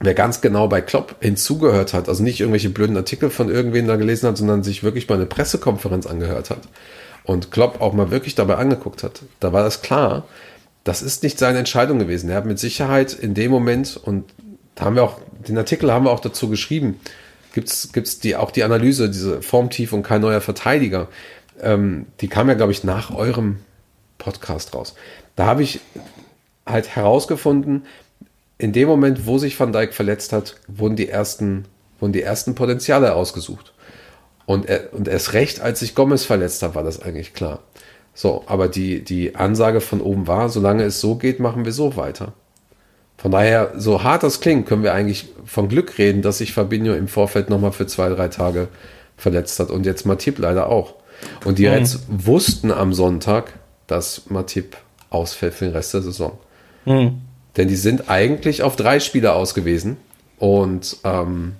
[0.00, 3.96] wer ganz genau bei Klopp hinzugehört hat, also nicht irgendwelche blöden Artikel von irgendwen da
[3.96, 6.68] gelesen hat, sondern sich wirklich mal eine Pressekonferenz angehört hat
[7.24, 10.26] und Klopp auch mal wirklich dabei angeguckt hat, da war das klar,
[10.84, 12.30] das ist nicht seine Entscheidung gewesen.
[12.30, 14.24] Er hat mit Sicherheit in dem Moment, und
[14.76, 15.18] da haben wir auch,
[15.48, 17.00] den Artikel haben wir auch dazu geschrieben,
[17.54, 21.08] gibt's gibt's die, auch die Analyse, diese Formtief und kein neuer Verteidiger,
[21.60, 23.56] ähm, die kam ja, glaube ich, nach eurem
[24.18, 24.94] Podcast raus.
[25.34, 25.80] Da habe ich
[26.64, 27.84] halt herausgefunden,
[28.58, 31.66] in dem Moment, wo sich Van Dijk verletzt hat, wurden die ersten,
[32.00, 33.72] wurden die ersten Potenziale ausgesucht.
[34.46, 37.60] Und, er, und erst recht, als sich Gomez verletzt hat, war das eigentlich klar.
[38.14, 41.96] So, aber die, die Ansage von oben war, solange es so geht, machen wir so
[41.96, 42.32] weiter.
[43.18, 46.94] Von daher, so hart das klingt, können wir eigentlich von Glück reden, dass sich Fabinho
[46.94, 48.68] im Vorfeld nochmal für zwei, drei Tage
[49.16, 50.94] verletzt hat und jetzt Matip leider auch.
[51.44, 51.72] Und die Mhm.
[51.72, 53.54] jetzt wussten am Sonntag,
[53.86, 54.76] dass Matip
[55.10, 56.38] ausfällt für den Rest der Saison.
[56.84, 57.22] Mhm.
[57.56, 59.96] Denn die sind eigentlich auf drei Spieler ausgewiesen.
[60.38, 61.56] Und ähm,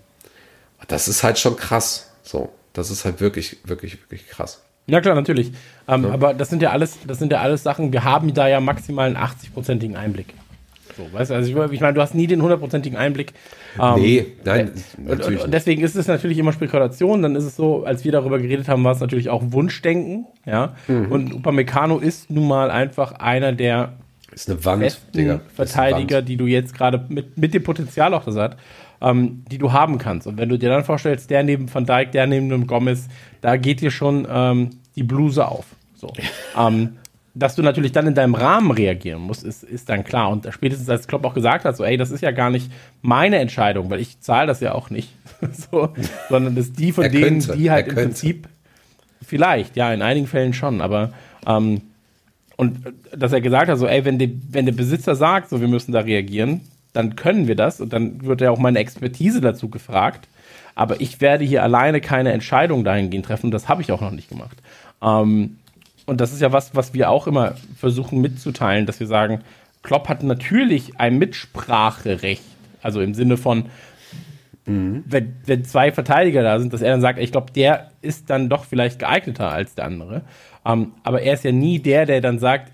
[0.89, 2.11] das ist halt schon krass.
[2.23, 4.63] So, das ist halt wirklich, wirklich, wirklich krass.
[4.87, 5.53] Ja klar, natürlich.
[5.89, 8.61] Ähm, Aber das sind ja alles, das sind ja alles Sachen, wir haben da ja
[8.61, 10.35] maximal einen 80-prozentigen Einblick.
[10.97, 13.33] So, weißt du, also ich, ich meine, du hast nie den hundertprozentigen Einblick.
[13.81, 17.21] Ähm, nee, nein, Und, natürlich und deswegen ist es natürlich immer Spekulation.
[17.21, 20.27] Dann ist es so, als wir darüber geredet haben, war es natürlich auch Wunschdenken.
[20.47, 20.75] Ja.
[20.89, 21.13] Mhm.
[21.13, 23.93] Und Upamecano ist nun mal einfach einer der
[24.37, 25.41] ist eine Wand, besten Digga.
[25.55, 26.29] Verteidiger, Wand.
[26.29, 28.57] die du jetzt gerade mit, mit dem Potenzial auch das hat,
[29.01, 30.27] ähm, die du haben kannst.
[30.27, 33.09] Und wenn du dir dann vorstellst, der neben Van Dijk, der neben dem Gomez,
[33.41, 35.65] da geht dir schon ähm, die Bluse auf.
[35.95, 36.13] So.
[36.59, 36.99] ähm,
[37.35, 40.31] dass du natürlich dann in deinem Rahmen reagieren musst, ist, ist dann klar.
[40.31, 42.71] Und spätestens als Klopp auch gesagt hat, so, ey, das ist ja gar nicht
[43.03, 45.11] meine Entscheidung, weil ich zahle das ja auch nicht,
[45.53, 45.91] so,
[46.29, 47.95] sondern das ist die von Er denen, könnte, die halt im.
[47.95, 48.49] Prinzip
[49.23, 51.13] vielleicht, ja, in einigen Fällen schon, aber
[51.47, 51.83] ähm,
[52.57, 55.61] und äh, dass er gesagt hat, so, ey, wenn, die, wenn der Besitzer sagt, so,
[55.61, 59.41] wir müssen da reagieren, dann können wir das und dann wird ja auch meine Expertise
[59.41, 60.29] dazu gefragt.
[60.75, 64.11] Aber ich werde hier alleine keine Entscheidung dahingehend treffen und das habe ich auch noch
[64.11, 64.57] nicht gemacht.
[65.03, 65.59] Ähm,
[66.07, 69.41] und das ist ja was, was wir auch immer versuchen mitzuteilen, dass wir sagen,
[69.83, 72.43] Klopp hat natürlich ein Mitspracherecht.
[72.83, 73.67] Also im Sinne von,
[74.67, 78.49] wenn, wenn zwei Verteidiger da sind, dass er dann sagt, ich glaube, der ist dann
[78.49, 80.23] doch vielleicht geeigneter als der andere.
[80.67, 82.73] Ähm, aber er ist ja nie der, der dann sagt,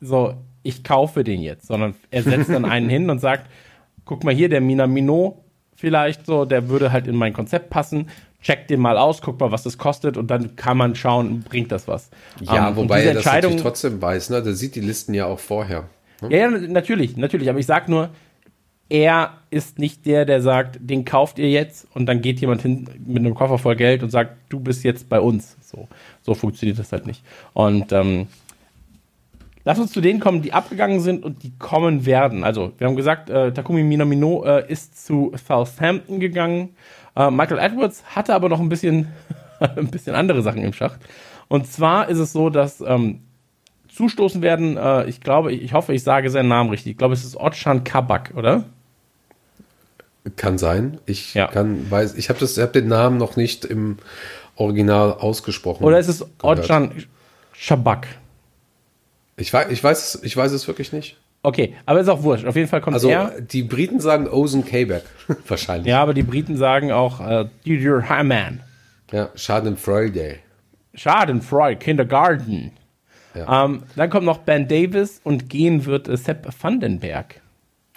[0.00, 3.48] so, ich kaufe den jetzt, sondern er setzt dann einen hin und sagt,
[4.04, 5.44] guck mal hier, der Minamino
[5.76, 8.08] vielleicht so, der würde halt in mein Konzept passen.
[8.42, 11.72] Check den mal aus, guck mal, was das kostet und dann kann man schauen, bringt
[11.72, 12.10] das was.
[12.40, 14.42] Ja, Ähm, und wobei er das natürlich trotzdem weiß, ne?
[14.42, 15.88] Der sieht die Listen ja auch vorher.
[16.22, 17.48] ja, ja, natürlich, natürlich.
[17.48, 18.10] Aber ich sag nur,
[18.88, 22.88] er ist nicht der, der sagt, den kauft ihr jetzt und dann geht jemand hin
[23.06, 25.56] mit einem Koffer voll Geld und sagt, du bist jetzt bei uns.
[25.60, 25.88] So,
[26.28, 27.22] so funktioniert das halt nicht.
[27.54, 28.26] Und ähm,
[29.64, 32.44] lass uns zu denen kommen, die abgegangen sind und die kommen werden.
[32.44, 36.74] Also, wir haben gesagt, äh, Takumi Minamino äh, ist zu Southampton gegangen.
[37.16, 39.08] Äh, Michael Edwards hatte aber noch ein bisschen,
[39.60, 41.00] ein bisschen andere Sachen im Schacht.
[41.48, 43.20] Und zwar ist es so, dass ähm,
[43.88, 46.92] zustoßen werden, äh, ich glaube, ich hoffe, ich sage seinen Namen richtig.
[46.92, 48.64] Ich glaube, es ist Otschan Kabak, oder?
[50.36, 50.98] Kann sein.
[51.06, 51.46] Ich Ja.
[51.46, 53.96] kann, weiß, ich habe hab den Namen noch nicht im
[54.58, 55.84] Original ausgesprochen.
[55.84, 56.24] Oder ist es.
[56.42, 56.92] Otschan
[57.52, 58.06] Shabak?
[59.36, 61.16] Ich weiß, ich weiß, es- ich weiß es wirklich nicht.
[61.42, 62.44] Okay, aber ist auch wurscht.
[62.44, 63.40] Auf jeden Fall kommt Also er.
[63.40, 65.04] die Briten sagen Ozen Kayback.
[65.48, 65.86] Wahrscheinlich.
[65.86, 68.60] Ja, aber die Briten sagen auch äh, Didier Hamann.
[69.12, 70.36] ja Schadenfreude.
[70.94, 72.72] Schadenfreude, Kindergarten.
[73.34, 73.64] Ja.
[73.66, 77.40] Ähm, dann kommt noch Ben Davis und gehen wird äh, Sepp Vandenberg.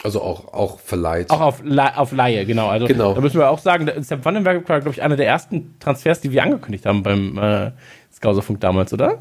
[0.04, 1.30] Also auch, auch verleiht.
[1.30, 1.62] Auch auf,
[1.96, 2.70] auf Laie, genau.
[2.70, 3.14] Also Genau.
[3.14, 6.32] da müssen wir auch sagen, Sepp Vandenberg war, glaube ich, einer der ersten Transfers, die
[6.32, 7.72] wir angekündigt haben beim äh,
[8.12, 9.20] Skauserfunk damals, oder?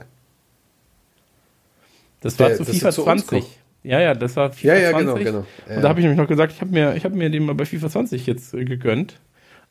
[2.20, 3.28] Das war Der- zu FIFA er zu uns 20.
[3.45, 3.57] kommt.
[3.83, 5.24] Ja, ja, das war FIFA Ja, ja, genau, 20.
[5.26, 5.47] genau.
[5.68, 7.45] Ja, Und da habe ich nämlich noch gesagt, ich habe mir, ich hab mir den
[7.45, 9.18] mal bei FIFA 20 jetzt äh, gegönnt.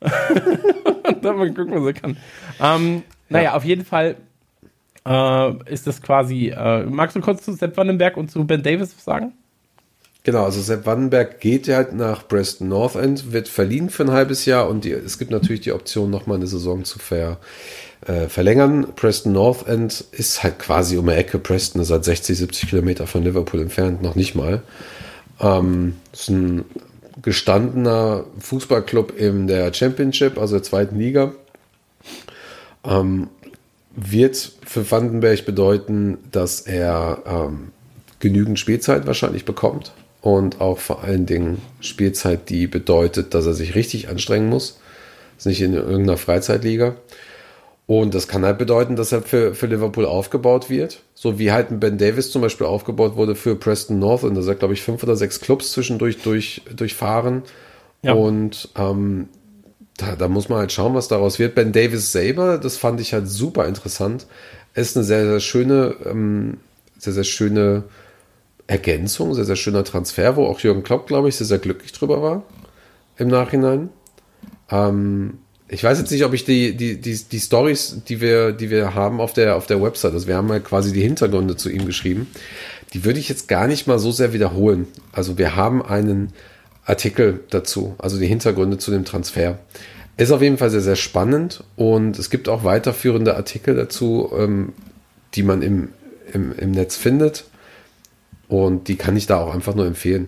[0.00, 2.16] Und dann mal gucken, was er kann.
[2.60, 4.16] Ähm, naja, auf jeden Fall
[5.06, 6.48] äh, ist das quasi.
[6.48, 9.32] Äh, magst du kurz zu Sepp Vandenberg und zu Ben Davis was sagen?
[10.22, 14.10] Genau, also Sepp Wandenberg geht ja halt nach Preston North End, wird verliehen für ein
[14.10, 17.38] halbes Jahr und die, es gibt natürlich die Option, nochmal eine Saison zu ver,
[18.06, 18.88] äh, verlängern.
[18.96, 21.38] Preston North End ist halt quasi um die Ecke.
[21.38, 24.62] Preston ist halt 60, 70 Kilometer von Liverpool entfernt, noch nicht mal.
[25.40, 26.66] Ähm, ist ein
[27.22, 31.32] gestandener Fußballclub in der Championship, also der zweiten Liga.
[32.84, 33.28] Ähm,
[33.96, 37.72] wird für Vandenberg bedeuten, dass er ähm,
[38.18, 43.74] genügend Spielzeit wahrscheinlich bekommt und auch vor allen Dingen Spielzeit, die bedeutet, dass er sich
[43.74, 44.78] richtig anstrengen muss.
[45.38, 46.96] Ist nicht in irgendeiner Freizeitliga.
[47.86, 51.00] Und das kann halt bedeuten, dass er für, für Liverpool aufgebaut wird.
[51.14, 54.22] So wie halt ein Ben Davis zum Beispiel aufgebaut wurde für Preston North.
[54.22, 57.42] Und da sind, glaube ich, fünf oder sechs Clubs zwischendurch durch, durchfahren.
[58.02, 58.12] Ja.
[58.12, 59.28] Und ähm,
[59.96, 61.54] da, da muss man halt schauen, was daraus wird.
[61.54, 64.26] Ben Davis selber, das fand ich halt super interessant.
[64.74, 66.58] Ist eine sehr, sehr schöne, ähm,
[66.96, 67.84] sehr, sehr schöne
[68.70, 72.22] Ergänzung, sehr, sehr schöner Transfer, wo auch Jürgen Klopp, glaube ich, sehr, sehr glücklich drüber
[72.22, 72.44] war
[73.18, 73.88] im Nachhinein.
[74.70, 78.70] Ähm, ich weiß jetzt nicht, ob ich die, die, die, die Stories, die wir, die
[78.70, 81.68] wir haben auf der, auf der Website, also wir haben ja quasi die Hintergründe zu
[81.68, 82.28] ihm geschrieben,
[82.92, 84.86] die würde ich jetzt gar nicht mal so sehr wiederholen.
[85.10, 86.32] Also wir haben einen
[86.84, 89.58] Artikel dazu, also die Hintergründe zu dem Transfer.
[90.16, 94.74] Ist auf jeden Fall sehr, sehr spannend und es gibt auch weiterführende Artikel dazu, ähm,
[95.34, 95.88] die man im,
[96.32, 97.46] im, im Netz findet.
[98.50, 100.26] Und die kann ich da auch einfach nur empfehlen.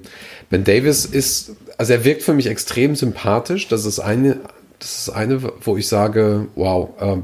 [0.48, 3.66] Ben Davis ist, also er wirkt für mich extrem sympathisch.
[3.66, 4.38] Das ist eine,
[4.78, 7.16] das ist eine, wo ich sage, wow, äh,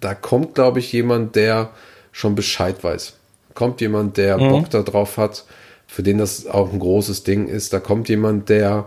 [0.00, 1.70] da kommt, glaube ich, jemand, der
[2.12, 3.14] schon Bescheid weiß.
[3.54, 4.50] Kommt jemand, der mhm.
[4.50, 5.46] Bock darauf hat,
[5.86, 7.72] für den das auch ein großes Ding ist.
[7.72, 8.84] Da kommt jemand, der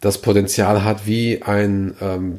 [0.00, 2.38] das Potenzial hat, wie ein, ähm,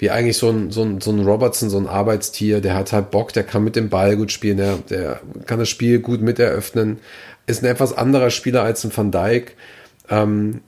[0.00, 3.10] wie eigentlich so ein, so, ein, so ein Robertson, so ein Arbeitstier, der hat halt
[3.10, 6.38] Bock, der kann mit dem Ball gut spielen, der, der kann das Spiel gut mit
[6.38, 6.98] eröffnen,
[7.46, 9.56] ist ein etwas anderer Spieler als ein Van Dijk,
[10.08, 10.62] ähm,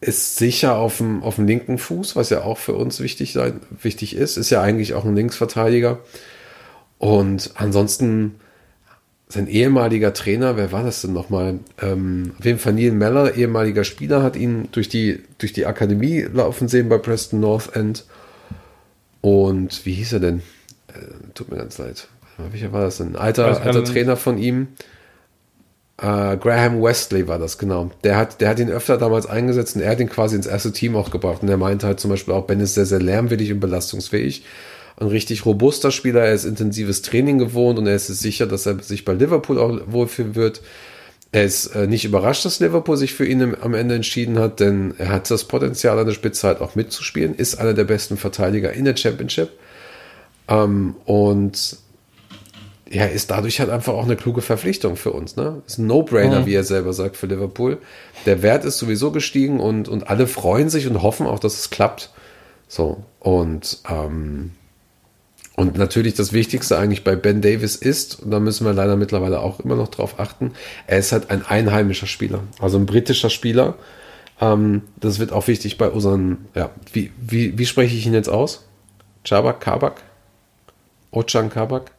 [0.00, 3.60] ist sicher auf dem, auf dem linken Fuß, was ja auch für uns wichtig, sein,
[3.82, 5.98] wichtig ist, ist ja eigentlich auch ein Linksverteidiger.
[6.98, 8.36] Und ansonsten
[9.26, 11.58] sein ehemaliger Trainer, wer war das denn nochmal?
[11.82, 16.68] Ähm, auf jeden Neil Meller, ehemaliger Spieler, hat ihn durch die, durch die Akademie laufen
[16.68, 18.04] sehen bei Preston North End.
[19.20, 20.38] Und wie hieß er denn?
[20.88, 22.08] Äh, tut mir ganz leid.
[22.50, 23.08] Welcher war das denn?
[23.08, 24.68] Ein alter, alter Trainer von ihm.
[25.98, 27.90] Äh, Graham Westley war das, genau.
[28.02, 30.72] Der hat, der hat ihn öfter damals eingesetzt und er hat ihn quasi ins erste
[30.72, 31.42] Team auch gebracht.
[31.42, 34.44] Und er meinte halt zum Beispiel auch, Ben ist sehr, sehr lärmwillig und belastungsfähig
[35.00, 38.82] ein richtig robuster Spieler, er ist intensives Training gewohnt und er ist sicher, dass er
[38.82, 40.60] sich bei Liverpool auch wohlfühlen wird.
[41.32, 44.94] Er ist äh, nicht überrascht, dass Liverpool sich für ihn am Ende entschieden hat, denn
[44.98, 48.72] er hat das Potenzial an der Spitze halt auch mitzuspielen, ist einer der besten Verteidiger
[48.72, 49.50] in der Championship
[50.48, 51.78] ähm, und
[52.90, 55.36] ja, ist dadurch halt einfach auch eine kluge Verpflichtung für uns.
[55.36, 55.62] Ne?
[55.64, 56.46] Ist ein No-Brainer, mhm.
[56.46, 57.78] wie er selber sagt, für Liverpool.
[58.26, 61.70] Der Wert ist sowieso gestiegen und, und alle freuen sich und hoffen auch, dass es
[61.70, 62.10] klappt.
[62.66, 64.50] So, und ähm,
[65.60, 69.40] und natürlich das Wichtigste eigentlich bei Ben Davis ist, und da müssen wir leider mittlerweile
[69.40, 70.52] auch immer noch drauf achten,
[70.86, 73.74] er ist halt ein einheimischer Spieler, also ein britischer Spieler.
[74.40, 78.30] Ähm, das wird auch wichtig bei unseren, ja, wie, wie, wie spreche ich ihn jetzt
[78.30, 78.66] aus?
[79.24, 80.00] Chabak, Kabak?
[81.10, 81.90] Ochan Kabak?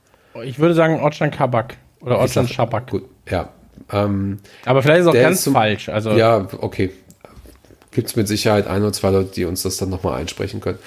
[0.43, 2.89] Ich würde sagen Ochan Kabak oder Ochan Shabak.
[2.89, 3.49] Gut, ja.
[3.91, 5.88] Ähm, Aber vielleicht ist es auch ganz zum, falsch.
[5.89, 6.89] Also ja, okay.
[7.91, 10.80] Gibt es mit Sicherheit ein oder zwei Leute, die uns das dann nochmal einsprechen können.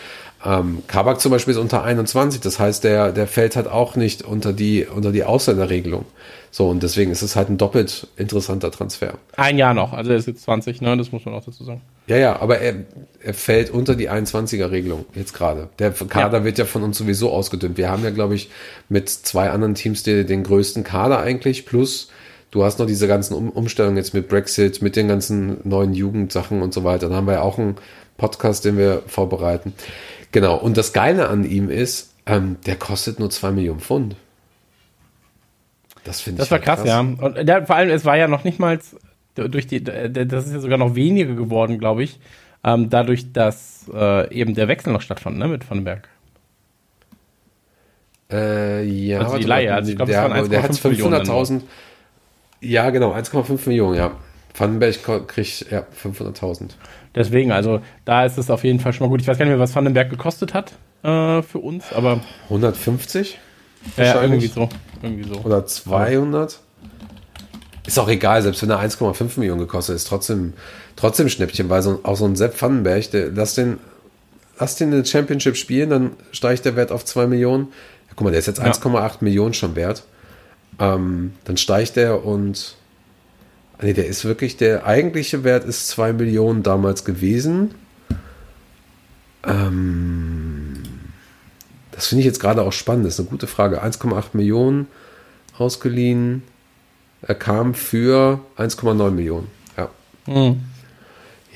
[0.44, 4.22] Ähm, Kabak zum Beispiel ist unter 21, das heißt, der, der fällt halt auch nicht
[4.22, 6.04] unter die, unter die Ausländerregelung.
[6.50, 9.14] So, und deswegen ist es halt ein doppelt interessanter Transfer.
[9.36, 10.96] Ein Jahr noch, also er ist jetzt 20, ne?
[10.96, 11.80] Das muss man auch dazu sagen.
[12.06, 12.74] Ja, ja, aber er,
[13.20, 15.70] er fällt unter die 21er-Regelung jetzt gerade.
[15.78, 16.44] Der Kader ja.
[16.44, 17.78] wird ja von uns sowieso ausgedünnt.
[17.78, 18.50] Wir haben ja, glaube ich,
[18.88, 22.08] mit zwei anderen Teams den, den größten Kader eigentlich, plus
[22.50, 26.62] du hast noch diese ganzen um Umstellungen jetzt mit Brexit, mit den ganzen neuen Jugendsachen
[26.62, 27.08] und so weiter.
[27.08, 27.76] Dann haben wir ja auch einen
[28.16, 29.72] Podcast, den wir vorbereiten.
[30.34, 34.16] Genau, und das Geile an ihm ist, ähm, der kostet nur 2 Millionen Pfund.
[36.02, 36.48] Das finde ich.
[36.48, 36.98] Das war halt krass, krass, ja.
[36.98, 38.80] Und der, vor allem, es war ja noch nicht mal
[39.36, 42.18] durch die, das ist ja sogar noch weniger geworden, glaube ich,
[42.64, 46.08] ähm, dadurch, dass äh, eben der Wechsel noch stattfand, ne, mit Vandenberg.
[48.32, 51.60] Äh, ja, also die Leihe, also ich glaube, der, der hat 500.000.
[52.60, 54.10] Ja, genau, 1,5 Millionen, ja.
[54.56, 56.70] Vandenberg kriegt ja 500.000.
[57.14, 59.20] Deswegen, also da ist es auf jeden Fall schon mal gut.
[59.20, 62.20] Ich weiß gar nicht mehr, was Vandenberg gekostet hat äh, für uns, aber.
[62.44, 63.38] 150?
[63.96, 64.68] Ja, irgendwie so.
[65.02, 65.40] irgendwie so.
[65.40, 66.60] Oder 200?
[67.86, 70.54] Ist auch egal, selbst wenn er 1,5 Millionen gekostet ist, trotzdem,
[70.96, 73.78] trotzdem Schnäppchen, weil so, auch so ein Sepp Vandenberg, der, lass den,
[74.58, 77.66] lass den in der Championship spielen, dann steigt der Wert auf 2 Millionen.
[78.08, 78.64] Ja, guck mal, der ist jetzt ja.
[78.64, 80.04] 1,8 Millionen schon wert.
[80.78, 82.76] Ähm, dann steigt der und
[83.82, 87.74] Nee, der ist wirklich, der eigentliche Wert ist 2 Millionen damals gewesen.
[89.46, 90.82] Ähm,
[91.90, 93.06] das finde ich jetzt gerade auch spannend.
[93.06, 93.82] Das ist eine gute Frage.
[93.82, 94.86] 1,8 Millionen
[95.58, 96.42] ausgeliehen.
[97.22, 99.48] Er kam für 1,9 Millionen.
[99.76, 99.90] Ja.
[100.26, 100.60] Mhm.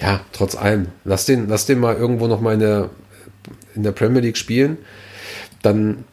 [0.00, 0.88] Ja, trotz allem.
[1.04, 2.90] Lass den, lass den mal irgendwo noch mal in der,
[3.74, 4.78] in der Premier League spielen.
[5.62, 6.04] Dann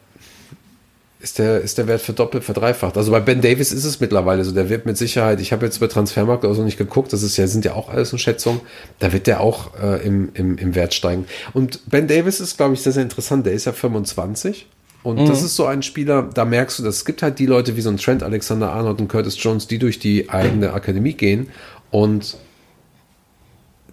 [1.26, 2.96] ist der, ist der Wert verdoppelt, verdreifacht.
[2.96, 5.80] Also bei Ben Davis ist es mittlerweile so, der wird mit Sicherheit, ich habe jetzt
[5.80, 8.60] bei Transfermarkt oder so nicht geguckt, das ist ja, sind ja auch alles eine Schätzung,
[9.00, 11.26] da wird der auch äh, im, im, im Wert steigen.
[11.52, 14.68] Und Ben Davis ist, glaube ich, sehr, sehr interessant, der ist ja 25
[15.02, 15.26] und mhm.
[15.26, 17.80] das ist so ein Spieler, da merkst du, dass es gibt halt die Leute wie
[17.80, 21.48] so ein Trent Alexander Arnold und Curtis Jones, die durch die eigene Akademie gehen
[21.90, 22.36] und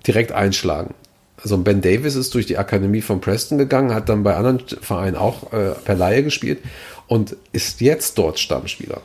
[0.05, 0.93] direkt einschlagen.
[1.41, 5.17] Also Ben Davis ist durch die Akademie von Preston gegangen, hat dann bei anderen Vereinen
[5.17, 6.59] auch äh, per Laie gespielt
[7.13, 9.01] und ist jetzt dort Stammspieler.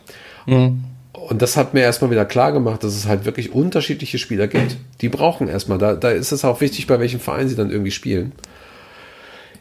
[0.47, 0.83] Mhm.
[1.13, 4.79] Und das hat mir erstmal wieder klar gemacht, dass es halt wirklich unterschiedliche Spieler gibt.
[5.03, 7.91] Die brauchen erstmal, da, da ist es auch wichtig, bei welchem Verein sie dann irgendwie
[7.91, 8.33] spielen.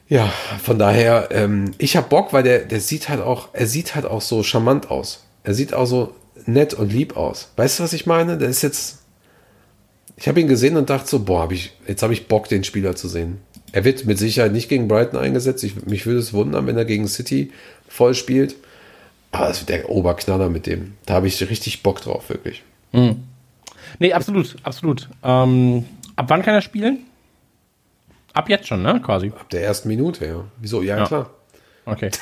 [0.07, 0.31] Ja,
[0.63, 4.05] von daher, ähm, ich habe Bock, weil der, der sieht halt auch, er sieht halt
[4.05, 5.25] auch so charmant aus.
[5.43, 7.51] Er sieht auch so nett und lieb aus.
[7.57, 8.37] Weißt du, was ich meine?
[8.37, 8.99] Der ist jetzt,
[10.15, 12.63] ich habe ihn gesehen und dachte so, boah, hab ich, jetzt habe ich Bock, den
[12.63, 13.41] Spieler zu sehen.
[13.73, 15.63] Er wird mit Sicherheit nicht gegen Brighton eingesetzt.
[15.63, 17.51] Ich, mich würde es wundern, wenn er gegen City
[17.87, 18.55] voll spielt.
[19.31, 20.93] Ah, das wird der Oberknaller mit dem.
[21.05, 22.63] Da habe ich richtig Bock drauf, wirklich.
[23.99, 25.09] Nee, absolut, absolut.
[25.23, 26.99] Ähm, ab wann kann er spielen?
[28.33, 29.01] Ab jetzt schon, ne?
[29.03, 29.27] Quasi.
[29.27, 30.43] Ab der ersten Minute, ja.
[30.59, 30.81] Wieso?
[30.81, 31.05] Ja, Ja.
[31.05, 31.29] klar.
[31.85, 32.09] Okay.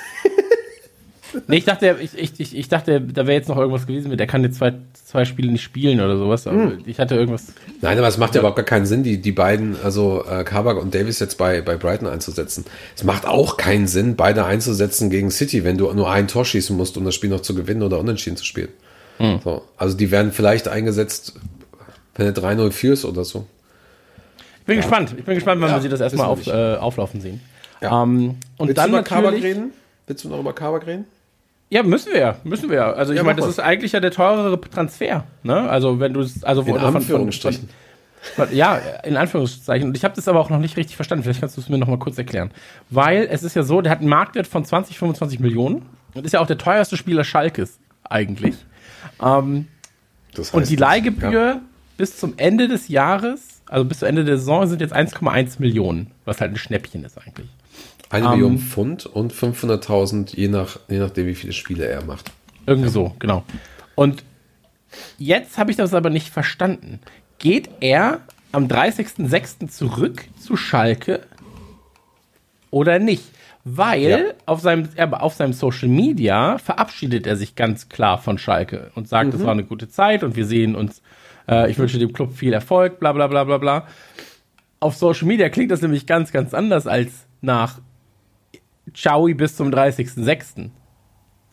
[1.47, 4.27] nee, ich dachte, ich, ich, ich, dachte, da wäre jetzt noch irgendwas gewesen mit, der
[4.27, 6.47] kann jetzt zwei, zwei Spiele nicht spielen oder sowas.
[6.47, 7.47] Aber ich hatte irgendwas.
[7.81, 10.81] Nein, aber es macht ja überhaupt gar keinen Sinn, die, die beiden, also äh, Kabak
[10.81, 12.65] und Davis jetzt bei, bei Brighton einzusetzen.
[12.95, 16.75] Es macht auch keinen Sinn, beide einzusetzen gegen City, wenn du nur ein Tor schießen
[16.75, 18.69] musst, um das Spiel noch zu gewinnen oder unentschieden zu spielen.
[19.17, 21.35] So, also die werden vielleicht eingesetzt,
[22.15, 23.45] wenn du 3-0 führst oder so.
[24.59, 25.13] Ich bin gespannt.
[25.17, 27.39] Ich bin gespannt, wann Ja, wir sie das erstmal auf, äh, auflaufen sehen.
[27.81, 28.03] Ja.
[28.03, 29.71] Ähm, und Willst dann du über Kabak reden?
[30.07, 31.05] Willst du noch über Kabak reden?
[31.69, 32.91] Ja, müssen wir ja, müssen wir ja.
[32.93, 35.23] Also ich Ja, meine, das ist eigentlich ja der teurere Transfer.
[35.43, 35.67] Ne?
[35.69, 37.69] Also wenn du es, also In Anführungsstrichen.
[38.35, 39.89] Von, von, ja, in Anführungszeichen.
[39.89, 41.23] Und ich habe das aber auch noch nicht richtig verstanden.
[41.23, 42.51] Vielleicht kannst du es mir noch mal kurz erklären.
[42.89, 46.31] Weil es ist ja so, der hat einen Marktwert von 20, 25 Millionen und ist
[46.33, 48.55] ja auch der teuerste Spieler Schalkes eigentlich.
[49.23, 49.67] Ähm,
[50.33, 51.61] Das und heißt, die Leihgebühr Ja.
[51.97, 56.11] bis zum Ende des Jahres, also bis zum Ende der Saison, sind jetzt 1,1 Millionen,
[56.25, 57.47] was halt ein Schnäppchen ist eigentlich.
[58.09, 62.31] Eine Ähm, Million Pfund und 500.000, je, nach, je nachdem, wie viele Spiele er macht.
[62.65, 63.43] Irgendwie so, genau.
[63.95, 64.23] Und
[65.17, 66.99] jetzt habe ich das aber nicht verstanden.
[67.39, 69.69] Geht er am 30.06.
[69.69, 71.21] zurück zu Schalke
[72.71, 73.23] oder nicht?
[73.63, 74.17] Weil Ja.
[74.45, 79.07] auf, seinem, er, auf seinem Social Media verabschiedet er sich ganz klar von Schalke und
[79.07, 81.01] sagt, es war eine gute Zeit und wir sehen uns,
[81.47, 83.87] äh, ich wünsche dem Club viel Erfolg, bla bla bla bla bla.
[84.79, 87.79] Auf Social Media klingt das nämlich ganz, ganz anders als nach
[88.95, 90.69] Ciao bis zum 30.06.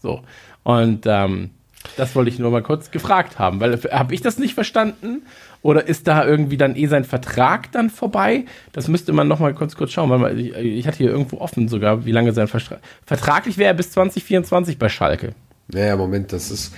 [0.00, 0.22] So.
[0.64, 1.50] Und ähm,
[1.96, 5.22] das wollte ich nur mal kurz gefragt haben, weil habe ich das nicht verstanden?
[5.62, 8.46] Oder ist da irgendwie dann eh sein Vertrag dann vorbei?
[8.72, 11.68] Das müsste man noch mal kurz kurz schauen, weil ich, ich hatte hier irgendwo offen
[11.68, 12.80] sogar, wie lange sein Vertrag.
[13.04, 15.34] Vertraglich wäre er bis 2024 bei Schalke.
[15.68, 16.74] Naja, Moment, das ist.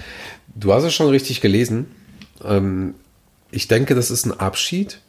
[0.55, 1.87] Du hast es schon richtig gelesen.
[2.45, 2.95] Ähm,
[3.51, 5.01] ich denke, das ist ein Abschied.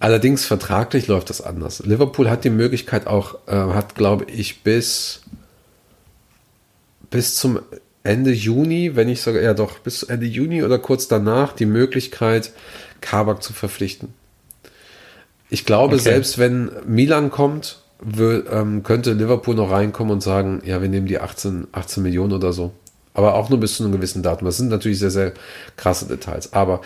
[0.00, 1.80] Allerdings vertraglich läuft das anders.
[1.84, 5.22] Liverpool hat die Möglichkeit auch, äh, hat, glaube ich, bis,
[7.10, 7.60] bis zum
[8.04, 12.52] Ende Juni, wenn ich sogar, ja doch, bis Ende Juni oder kurz danach die Möglichkeit,
[13.00, 14.12] Kabak zu verpflichten.
[15.50, 16.02] Ich glaube, Okay.
[16.04, 21.06] selbst wenn Milan kommt, wö- ähm, könnte Liverpool noch reinkommen und sagen, ja, wir nehmen
[21.06, 22.72] die 18, 18 Millionen oder so.
[23.14, 24.46] Aber auch nur bis zu einem gewissen Datum.
[24.46, 25.32] Das sind natürlich sehr, sehr
[25.76, 26.54] krasse Details.
[26.54, 26.80] Aber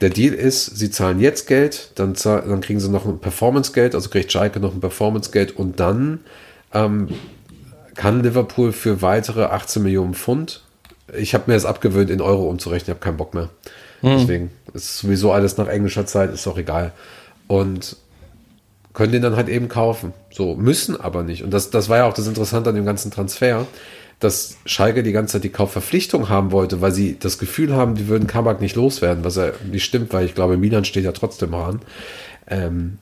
[0.00, 3.94] der Deal ist, sie zahlen jetzt Geld, dann, zahl- dann kriegen sie noch ein Performance-Geld,
[3.94, 6.20] also kriegt Schalke noch ein Performance-Geld und dann
[6.74, 7.08] ähm,
[7.94, 10.62] kann Liverpool für weitere 18 Millionen Pfund,
[11.16, 13.48] ich habe mir das abgewöhnt, in Euro umzurechnen, ich habe keinen Bock mehr.
[14.02, 16.92] Deswegen ist sowieso alles nach englischer Zeit, ist auch egal.
[17.46, 17.96] Und
[18.92, 20.12] können den dann halt eben kaufen.
[20.30, 21.42] So, müssen aber nicht.
[21.42, 23.66] Und das, das war ja auch das Interessante an dem ganzen Transfer,
[24.18, 28.08] dass Schalke die ganze Zeit die Kaufverpflichtung haben wollte, weil sie das Gefühl haben, die
[28.08, 31.52] würden Kabak nicht loswerden, was ja nicht stimmt, weil ich glaube, Milan steht ja trotzdem
[31.54, 31.80] an.
[32.46, 32.98] Ähm,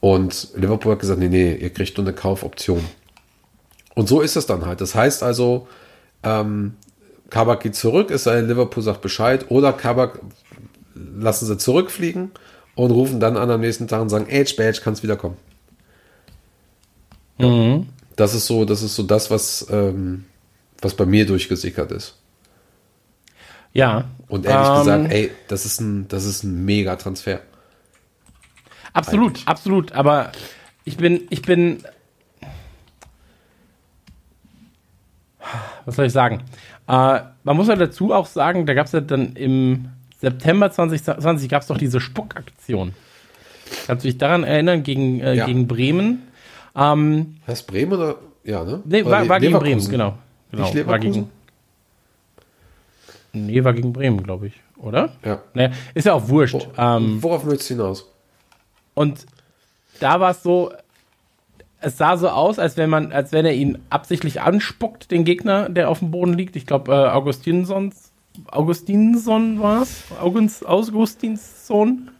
[0.00, 2.84] und Liverpool hat gesagt, nee, nee, ihr kriegt nur eine Kaufoption.
[3.94, 4.80] Und so ist es dann halt.
[4.80, 5.68] Das heißt also,
[6.22, 6.74] ähm,
[7.30, 10.20] Kabak geht zurück, es sei denn, Liverpool sagt Bescheid, oder Kabak
[10.94, 12.32] lassen sie zurückfliegen
[12.74, 15.36] und rufen dann an am nächsten Tag und sagen, Age Badge, kannst wiederkommen.
[17.38, 17.82] Ja.
[18.16, 20.24] Das ist so, das ist so das, was, ähm,
[20.82, 22.16] was bei mir durchgesickert ist.
[23.72, 24.04] Ja.
[24.28, 27.40] Und ehrlich Ähm, gesagt, ey, das ist ein, das ist ein mega Transfer.
[28.92, 29.48] Absolut, Eigentlich.
[29.48, 29.92] absolut.
[29.92, 30.32] Aber
[30.84, 31.82] ich bin, ich bin.
[35.84, 36.42] Was soll ich sagen?
[36.88, 39.88] Äh, man muss ja dazu auch sagen, da gab es ja dann im
[40.20, 42.94] September 2020 gab es doch diese Spuckaktion.
[43.86, 45.46] Kannst du dich daran erinnern, gegen, äh, Ja.
[45.46, 46.22] gegen Bremen?
[46.74, 48.16] Ähm, Was, Bremen oder?
[48.44, 48.80] Ja, ne?
[48.84, 50.16] nee, war, war gegen Bremen, genau.
[50.50, 51.30] Genau Nicht war gegen,
[53.32, 55.10] nee, war gegen Bremen, glaube ich, oder?
[55.24, 55.42] Ja.
[55.54, 56.54] Naja, ist ja auch wurscht.
[56.54, 58.10] Wo, Ähm, worauf möchtest du hinaus?
[58.94, 59.26] Und
[60.00, 60.72] da war es so,
[61.80, 65.68] es sah so aus, als wenn man, als wenn er ihn absichtlich anspuckt, den Gegner,
[65.68, 66.56] der auf dem Boden liegt.
[66.56, 67.92] Ich glaube, äh, Augustinsson,
[68.48, 70.04] Augustinsson war es?
[70.20, 72.10] August, Augustinsson?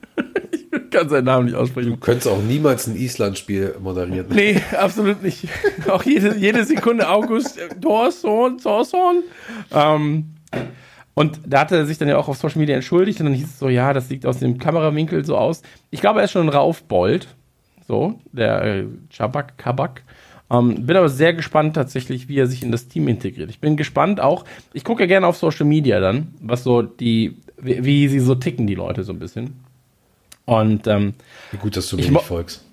[0.53, 1.91] Ich kann seinen Namen nicht aussprechen.
[1.91, 4.27] Du könntest auch niemals ein Island-Spiel moderieren.
[4.31, 5.49] Nee, absolut nicht.
[5.89, 9.23] Auch jede, jede Sekunde August äh, Thorson, Thorson.
[9.73, 10.35] Ähm,
[11.15, 13.47] und da hat er sich dann ja auch auf Social Media entschuldigt und dann hieß
[13.47, 15.63] es so, ja, das sieht aus dem Kamerawinkel so aus.
[15.91, 17.29] Ich glaube, er ist schon ein Raufbold.
[17.89, 20.03] So, der äh, Chabak, Kabak.
[20.51, 23.51] Ähm, bin aber sehr gespannt tatsächlich, wie er sich in das Team integriert.
[23.51, 27.37] Ich bin gespannt auch, ich gucke ja gerne auf Social Media dann, was so die,
[27.61, 29.55] wie, wie sie so ticken, die Leute so ein bisschen.
[30.47, 31.15] Und ähm,
[31.51, 32.65] Wie gut, dass du mir Ich nicht folgst.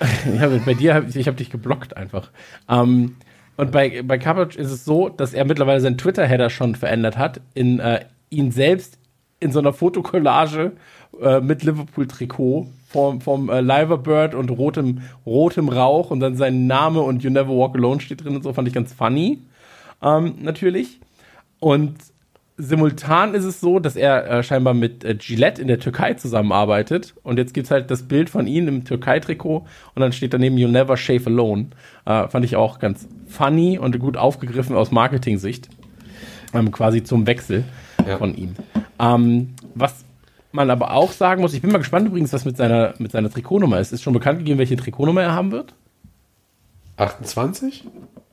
[0.38, 2.30] ja, bei dir, hab, ich habe dich geblockt einfach.
[2.68, 3.16] Ähm,
[3.56, 7.40] Und bei, bei Kabak ist es so, dass er mittlerweile seinen Twitter-Header schon verändert hat,
[7.54, 8.98] in äh, ihn selbst
[9.40, 10.72] in so einer Fotokollage
[11.20, 17.00] äh, mit Liverpool-Trikot vom, vom äh, Liverbird und rotem, rotem Rauch und dann sein Name
[17.00, 19.38] und You Never Walk Alone steht drin und so, fand ich ganz funny.
[20.02, 21.00] Ähm, natürlich.
[21.60, 21.96] Und
[22.62, 27.14] simultan ist es so, dass er äh, scheinbar mit äh, Gillette in der Türkei zusammenarbeitet.
[27.22, 30.56] Und jetzt gibt es halt das Bild von ihm im Türkei-Trikot und dann steht daneben
[30.56, 31.66] You Never Shave Alone.
[32.04, 35.68] Äh, fand ich auch ganz funny und gut aufgegriffen aus Marketing-Sicht.
[36.54, 37.64] Ähm, quasi zum Wechsel
[38.06, 38.18] Ja.
[38.18, 38.54] von ihm.
[38.98, 40.04] Ähm, was
[40.52, 43.30] man aber auch sagen muss, ich bin mal gespannt übrigens, was mit seiner, mit seiner
[43.30, 43.92] Trikotnummer ist.
[43.92, 45.74] Ist schon bekannt gegeben, welche Trikotnummer er haben wird?
[46.98, 47.84] 28?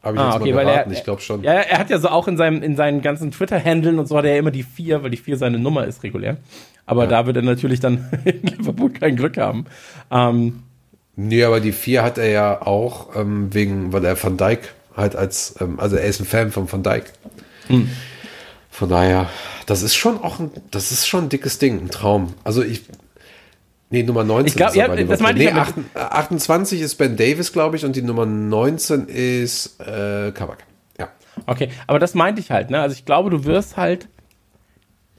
[0.02, 1.44] Habe ich Ah, jetzt okay, mal weil geraten, er, ich glaube schon.
[1.44, 4.26] Ja, er hat ja so auch in seinem, in seinen ganzen Twitter-Handeln und so hat
[4.26, 6.38] er ja immer die vier, weil die vier seine Nummer ist regulär.
[6.86, 9.66] Aber da wird er natürlich dann in Liverpool kein Glück haben.
[10.12, 10.64] Ähm,
[11.22, 15.18] Nee, aber die vier hat er ja auch ähm, wegen, weil er Van Dijk halt
[15.18, 17.12] als, ähm, also er ist ein Fan von Van Dijk.
[17.68, 17.90] Hm.
[18.72, 19.28] Von daher,
[19.66, 22.36] das ist schon auch ein, das ist schon ein dickes Ding, ein Traum.
[22.46, 22.84] Also ich,
[23.90, 25.70] nee, Nummer 19 Ich glaub, ist ja, das meinte ich nee, aber.
[25.94, 30.64] 8, 28 ist Ben Davis, glaube ich, und die Nummer 19 ist äh, Kabak.
[30.98, 31.10] Ja.
[31.48, 32.82] okay, aber das meinte ich halt, ne?
[32.82, 34.08] Also ich glaube, du wirst halt.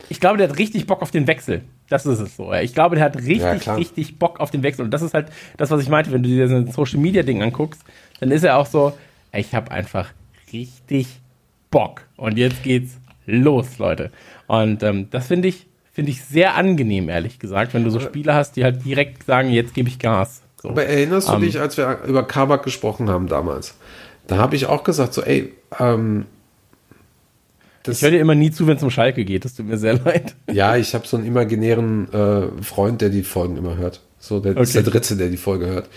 [0.08, 1.62] Ich glaube, der hat richtig Bock auf den Wechsel.
[1.90, 2.52] Das ist es so.
[2.54, 4.84] Ich glaube, der hat richtig, Ja, richtig Bock auf den Wechsel.
[4.84, 7.22] Und das ist halt das, was ich meinte, wenn du dir so ein Social Media
[7.22, 7.82] Ding anguckst,
[8.20, 8.96] dann ist er auch so,
[9.32, 10.10] ich habe einfach
[10.52, 11.20] richtig
[11.70, 12.02] Bock.
[12.16, 14.10] Und jetzt geht's los, Leute.
[14.46, 15.66] Und ähm, das finde ich,
[16.00, 19.50] finde ich sehr angenehm, ehrlich gesagt, wenn du so Spieler hast, die halt direkt sagen,
[19.50, 20.40] jetzt gebe ich Gas.
[20.62, 20.70] So.
[20.70, 21.42] Aber erinnerst du Ähm.
[21.42, 23.74] dich, als wir über Kabak gesprochen haben damals?
[24.26, 26.24] Da habe ich auch gesagt, so, ey, ähm,
[27.82, 29.44] das, Ich höre dir immer nie zu, wenn es um Schalke geht.
[29.44, 30.34] Das tut mir sehr leid.
[30.50, 34.00] Ja, ich habe so einen imaginären äh, Freund, der die Folgen immer hört.
[34.18, 34.82] So, der ist Okay.
[34.82, 35.88] der Dritte, der die Folge hört.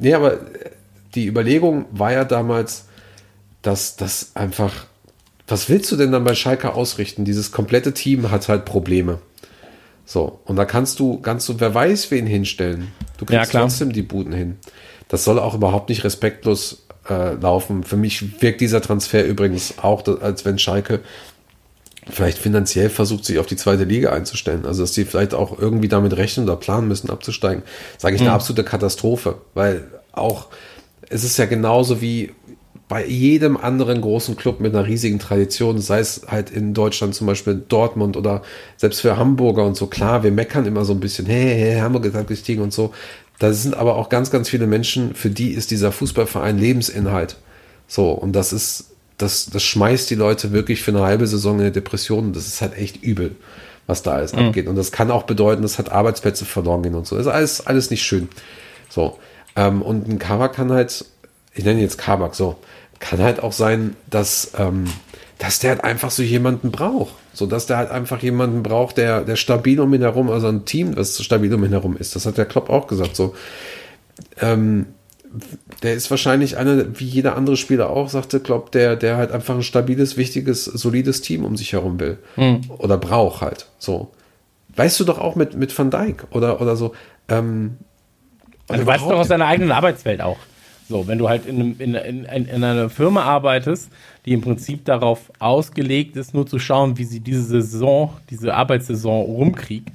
[0.00, 0.38] Nee, aber äh,
[1.14, 2.86] die Überlegung war ja damals,
[3.62, 4.72] dass das einfach,
[5.46, 7.24] was willst du denn dann bei Schalke ausrichten?
[7.24, 9.20] Dieses komplette Team hat halt Probleme.
[10.06, 12.92] So, und da kannst du, kannst du, wer weiß, wen hinstellen.
[13.18, 13.64] Du Ja, kriegst klar.
[13.64, 14.56] trotzdem die Buden hin.
[15.08, 17.82] Das soll auch überhaupt nicht respektlos äh, laufen.
[17.82, 21.00] Für mich wirkt dieser Transfer übrigens auch, als wenn Schalke
[22.08, 24.64] vielleicht finanziell versucht, sich auf die zweite Liga einzustellen.
[24.64, 27.64] Also, dass die vielleicht auch irgendwie damit rechnen oder planen müssen, abzusteigen.
[27.98, 30.46] Sage ich eine absolute Katastrophe, weil auch,
[31.08, 32.32] es ist ja genauso wie
[32.88, 37.26] bei jedem anderen großen Club mit einer riesigen Tradition, sei es halt in Deutschland zum
[37.26, 38.42] Beispiel Dortmund oder
[38.76, 42.04] selbst für Hamburger und so, klar, wir meckern immer so ein bisschen, hey, hey Hamburg
[42.04, 42.92] ist abgestiegen und so.
[43.38, 47.36] Da sind aber auch ganz, ganz viele Menschen, für die ist dieser Fußballverein Lebensinhalt.
[47.88, 51.62] So, und das ist, das, das schmeißt die Leute wirklich für eine halbe Saison in
[51.62, 52.32] eine Depression.
[52.32, 53.34] Das ist halt echt übel,
[53.86, 54.68] was da alles abgeht.
[54.68, 57.16] Und das kann auch bedeuten, dass halt Arbeitsplätze verloren gehen und so.
[57.16, 58.28] Das ist alles, alles nicht schön.
[58.88, 59.18] So.
[59.54, 61.04] Ähm, und ein Kabak kann halt,
[61.54, 62.56] ich nenne ihn jetzt Kabak, so,
[63.00, 64.84] kann halt auch sein, dass, ähm,
[65.38, 67.14] dass der halt einfach so jemanden braucht.
[67.32, 70.64] So, dass der halt einfach jemanden braucht, der, der stabil um ihn herum, also ein
[70.64, 72.16] Team, das stabil um ihn herum ist.
[72.16, 73.14] Das hat der Klopp auch gesagt.
[73.14, 73.34] So,
[74.40, 74.86] ähm,
[75.82, 79.54] der ist wahrscheinlich einer, wie jeder andere Spieler auch, sagte Klopp, der, der halt einfach
[79.54, 82.16] ein stabiles, wichtiges, solides Team um sich herum will.
[82.78, 83.66] Oder braucht halt.
[83.78, 84.12] So.
[84.74, 86.94] Weißt du doch auch mit, mit Van Dijk oder, oder so.
[87.28, 87.76] Ähm,
[88.68, 90.38] Also du weißt doch aus deiner eigenen Arbeitswelt auch.
[90.88, 93.90] So, wenn du halt in, einem- in, in, in, in einer Firma arbeitest,
[94.24, 99.22] die im Prinzip darauf ausgelegt ist, nur zu schauen, wie sie diese Saison, diese Arbeitssaison
[99.24, 99.90] rumkriegt,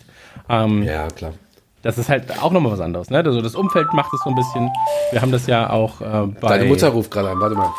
[0.49, 1.33] ähm, ja, klar.
[1.81, 3.09] das ist halt auch nochmal was anderes.
[3.09, 3.19] Ne?
[3.19, 4.69] Also das Umfeld macht es so ein bisschen.
[5.11, 6.57] Wir haben das ja auch äh, bei.
[6.57, 7.69] Deine Mutter ruft gerade an, warte mal.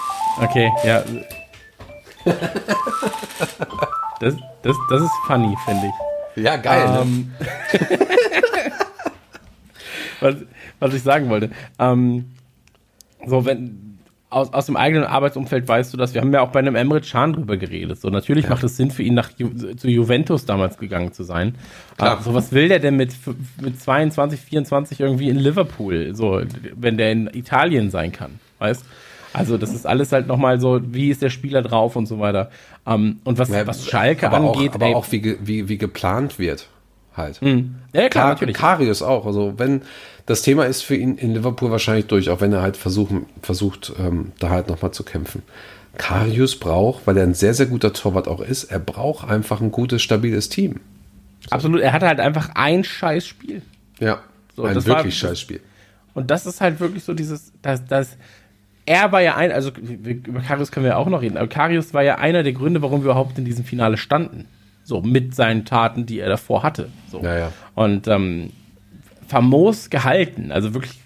[0.40, 1.02] Okay, ja.
[4.20, 5.89] Das, das, das ist funny, finde
[6.36, 6.43] ich.
[6.44, 6.89] Ja, geil.
[6.89, 7.01] ne?
[7.02, 7.32] Ähm,
[10.20, 10.34] was,
[10.78, 11.51] was ich sagen wollte.
[11.78, 12.30] Ähm,
[13.27, 13.93] so, wenn
[14.32, 17.01] aus, aus dem eigenen Arbeitsumfeld weißt du das, wir haben ja auch bei einem Emre
[17.01, 18.01] Can drüber geredet.
[18.01, 21.55] So, natürlich macht es Sinn für ihn, nach Ju zu Juventus damals gegangen zu sein.
[21.99, 22.19] Klar.
[22.19, 23.15] Äh, so, was will der denn mit,
[23.61, 26.40] mit 22, 24 irgendwie in Liverpool, so,
[26.74, 28.85] wenn der in Italien sein kann, weißt
[29.35, 32.51] Also, das ist alles halt nochmal so, wie ist der Spieler drauf und so weiter.
[32.86, 35.78] Ähm, und was, Ja, was Schalke aber angeht, auch, aber ey, auch wie, wie, wie
[35.78, 36.69] geplant wird.
[37.16, 37.40] Halt.
[37.43, 37.51] ja,
[37.93, 38.56] klar, Klar, natürlich.
[38.56, 39.26] Karius auch.
[39.26, 39.82] Also wenn
[40.26, 43.93] das Thema ist für ihn in Liverpool wahrscheinlich durch, auch wenn er halt versuchen, versucht,
[43.98, 45.43] ähm, da halt nochmal zu kämpfen.
[45.98, 49.70] Karius braucht, weil er ein sehr, sehr guter Torwart auch ist, er braucht einfach ein
[49.70, 50.80] gutes, stabiles Team.
[51.51, 53.60] Absolut, er hatte halt einfach ein scheiß Spiel.
[54.01, 54.20] Ja,
[54.56, 55.60] So, ein das war- wirklich scheiß Spiel.
[56.14, 58.16] Und das ist halt wirklich so dieses, das, das,
[58.86, 62.02] er war ja ein, also über Karius können wir auch noch reden, aber Karius war
[62.02, 64.47] ja einer der Gründe, warum wir überhaupt in diesem Finale standen.
[64.84, 66.88] So, mit seinen Taten, die er davor hatte.
[67.10, 67.22] So.
[67.22, 67.52] Ja, ja.
[67.74, 68.50] Und ähm,
[69.28, 70.98] famos gehalten, also wirklich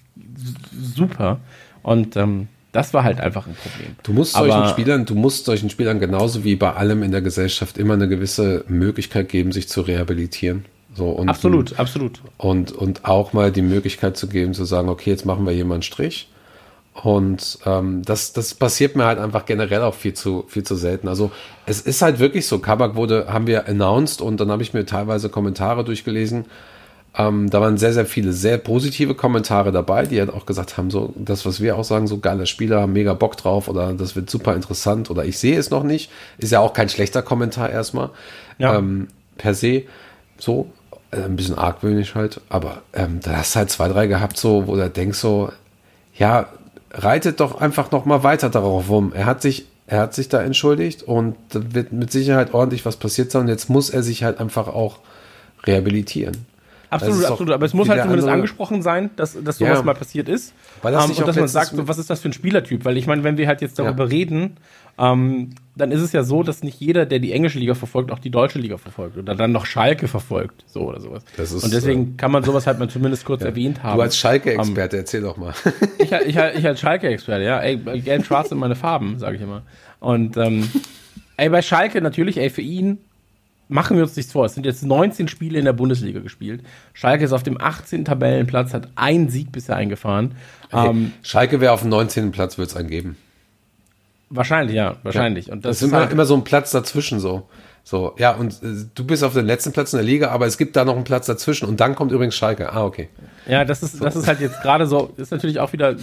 [0.73, 1.39] super.
[1.83, 3.97] Und ähm, Das war halt einfach ein Problem.
[4.03, 7.23] Du musst Aber- solchen Spielern, du musst solchen Spielern genauso wie bei allem in der
[7.23, 10.65] Gesellschaft immer eine gewisse Möglichkeit geben, sich zu rehabilitieren.
[10.95, 12.21] So, und, Absolut, absolut.
[12.39, 15.65] Und, und auch mal die Möglichkeit zu geben, zu sagen, okay, jetzt machen wir hier
[15.67, 16.29] mal einen Strich.
[17.03, 21.09] Und ähm, das, das passiert mir halt einfach generell auch viel zu, viel zu selten.
[21.09, 21.31] Also
[21.67, 24.87] es ist halt wirklich so, Kabak wurde, haben wir announced und dann habe ich mir
[24.87, 26.47] teilweise Kommentare durchgelesen.
[27.19, 30.91] Ähm, da waren sehr, sehr viele sehr positive Kommentare dabei, die halt auch gesagt haben,
[30.91, 34.17] so das, was wir auch sagen, so geile Spieler, haben mega Bock drauf oder das
[34.17, 36.11] wird super interessant oder ich sehe es noch nicht.
[36.39, 38.11] Ist ja auch kein schlechter Kommentar erstmal.
[38.59, 38.77] Ja.
[38.77, 39.83] Ähm, per se
[40.39, 40.71] so,
[41.11, 44.67] äh, ein bisschen argwöhnisch halt, aber ähm, da hast du halt zwei, drei gehabt, so,
[44.67, 45.51] wo du denkst so,
[46.17, 46.49] ja,
[46.97, 49.13] reitet doch einfach noch mal weiter darauf rum.
[49.15, 52.97] Er hat sich, er hat sich da entschuldigt und da wird mit Sicherheit ordentlich was
[52.97, 54.99] passiert sein und jetzt muss er sich halt einfach auch
[55.67, 56.47] rehabilitieren.
[56.89, 57.53] Absolut, absolut.
[57.53, 59.83] Aber es muss halt zumindest andere- angesprochen sein, dass, dass sowas Ja.
[59.83, 60.55] mal passiert ist.
[60.83, 62.33] Weil das Ähm, sich und auch dass man sagt, so, was ist das für ein
[62.33, 62.85] Spielertyp?
[62.85, 64.11] Weil ich meine, wenn wir halt jetzt darüber Ja.
[64.11, 64.57] reden,
[64.99, 68.19] ähm, dann ist es ja so, dass nicht jeder, der die englische Liga verfolgt, auch
[68.19, 71.23] die deutsche Liga verfolgt oder dann noch Schalke verfolgt, so oder sowas.
[71.37, 73.97] Ist, und deswegen kann man sowas halt mal zumindest kurz erwähnt haben.
[73.97, 75.55] Du als Schalke-Experte, erzähl doch mal.
[75.99, 77.59] Ich, ich, ich als Schalke-Experte, ja.
[77.59, 79.63] Ey, gelb-schwarz sind meine Farben, sage ich immer.
[79.99, 80.69] Und ähm,
[81.37, 82.99] ey, bei Schalke natürlich, ey, für ihn
[83.69, 84.45] machen wir uns nichts vor.
[84.47, 86.63] Es sind jetzt 19 Spiele in der Bundesliga gespielt.
[86.93, 88.05] Schalke ist auf dem 18.
[88.05, 90.37] Tabellenplatz, hat einen Sieg bisher eingefahren.
[90.73, 92.31] Ähm, Schalke wäre auf dem 19.
[92.31, 93.17] Platz, wird es einen geben.
[94.31, 95.51] Wahrscheinlich, ja, wahrscheinlich.
[95.51, 97.49] Und Das das, ist immer, halt, immer so ein Platz dazwischen so.
[97.85, 100.59] So, ja, und äh, du bist auf dem letzten Platz in der Liga, aber es
[100.59, 102.73] gibt da noch einen Platz dazwischen und dann kommt übrigens Schalke.
[102.73, 103.09] Ah, okay.
[103.47, 105.97] ja, das ist, das ist halt jetzt gerade so, ist natürlich auch wieder äh,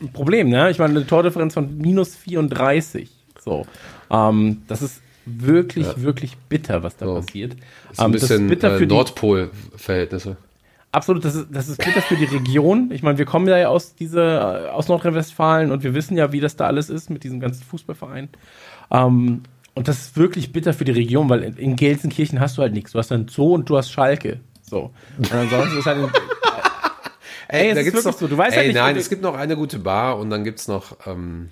[0.00, 0.70] ein Problem, ne?
[0.70, 3.10] Ich meine, eine Tordifferenz von minus 34.
[3.44, 3.66] So.
[4.10, 7.14] Ähm, das ist wirklich, wirklich bitter, was da So.
[7.16, 7.56] passiert.
[7.92, 10.36] Ist ein Ähm, das bisschen äh, Nordpol-Verhältnisse.
[10.96, 12.90] Absolut, das ist, das ist bitter für die Region.
[12.90, 16.56] Ich meine, wir kommen ja aus dieser, aus Nordrhein-Westfalen und wir wissen ja, wie das
[16.56, 18.30] da alles ist mit diesem ganzen Fußballverein.
[18.90, 19.42] Ähm,
[19.74, 22.72] und das ist wirklich bitter für die Region, weil in, in Gelsenkirchen hast du halt
[22.72, 22.92] nichts.
[22.92, 24.40] Du hast dann Zoo und du hast Schalke.
[24.62, 24.90] So.
[25.18, 26.10] Und ansonsten ist halt ein,
[27.48, 29.20] Ey, es da gibt's wirklich noch, so, du weißt ey, ja nicht, nein, es gibt
[29.20, 31.50] noch eine gute Bar und dann gibt's noch, ähm,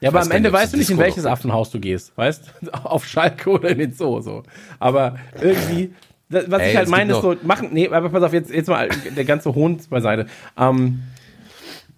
[0.00, 1.28] Ja, aber am Ende nicht, weißt du es nicht, in welches gibt.
[1.28, 2.52] Affenhaus du gehst, weißt?
[2.84, 4.42] Auf Schalke oder in den Zoo, so.
[4.78, 5.94] Aber irgendwie,
[6.28, 8.50] das- was Ey, ich halt es meine, ist so, machen, nee, aber pass auf, jetzt,
[8.50, 10.26] jetzt mal der ganze Hohn beiseite.
[10.56, 11.02] Ähm,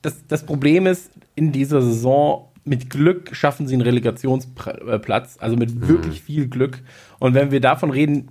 [0.02, 5.74] das, das Problem ist, in dieser Saison mit Glück schaffen sie einen Relegationsplatz, also mit
[5.74, 5.88] Mhm.
[5.88, 6.80] wirklich viel Glück.
[7.18, 8.28] Und wenn wir davon reden,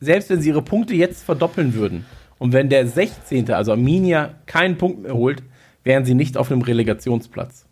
[0.00, 2.04] selbst wenn sie ihre Punkte jetzt verdoppeln würden
[2.38, 5.42] und wenn der 16., also Arminia, keinen Punkt mehr holt,
[5.82, 7.66] wären sie nicht auf einem Relegationsplatz.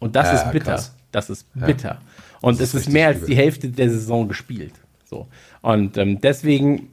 [0.00, 0.72] Und das Ja, ist bitter.
[0.72, 0.96] krass.
[1.12, 2.00] Das ist bitter.
[2.40, 4.72] Und Das es ist ist richtig mehr als die Hälfte der Saison gespielt.
[5.14, 5.28] So.
[5.62, 6.88] Und ähm, deswegen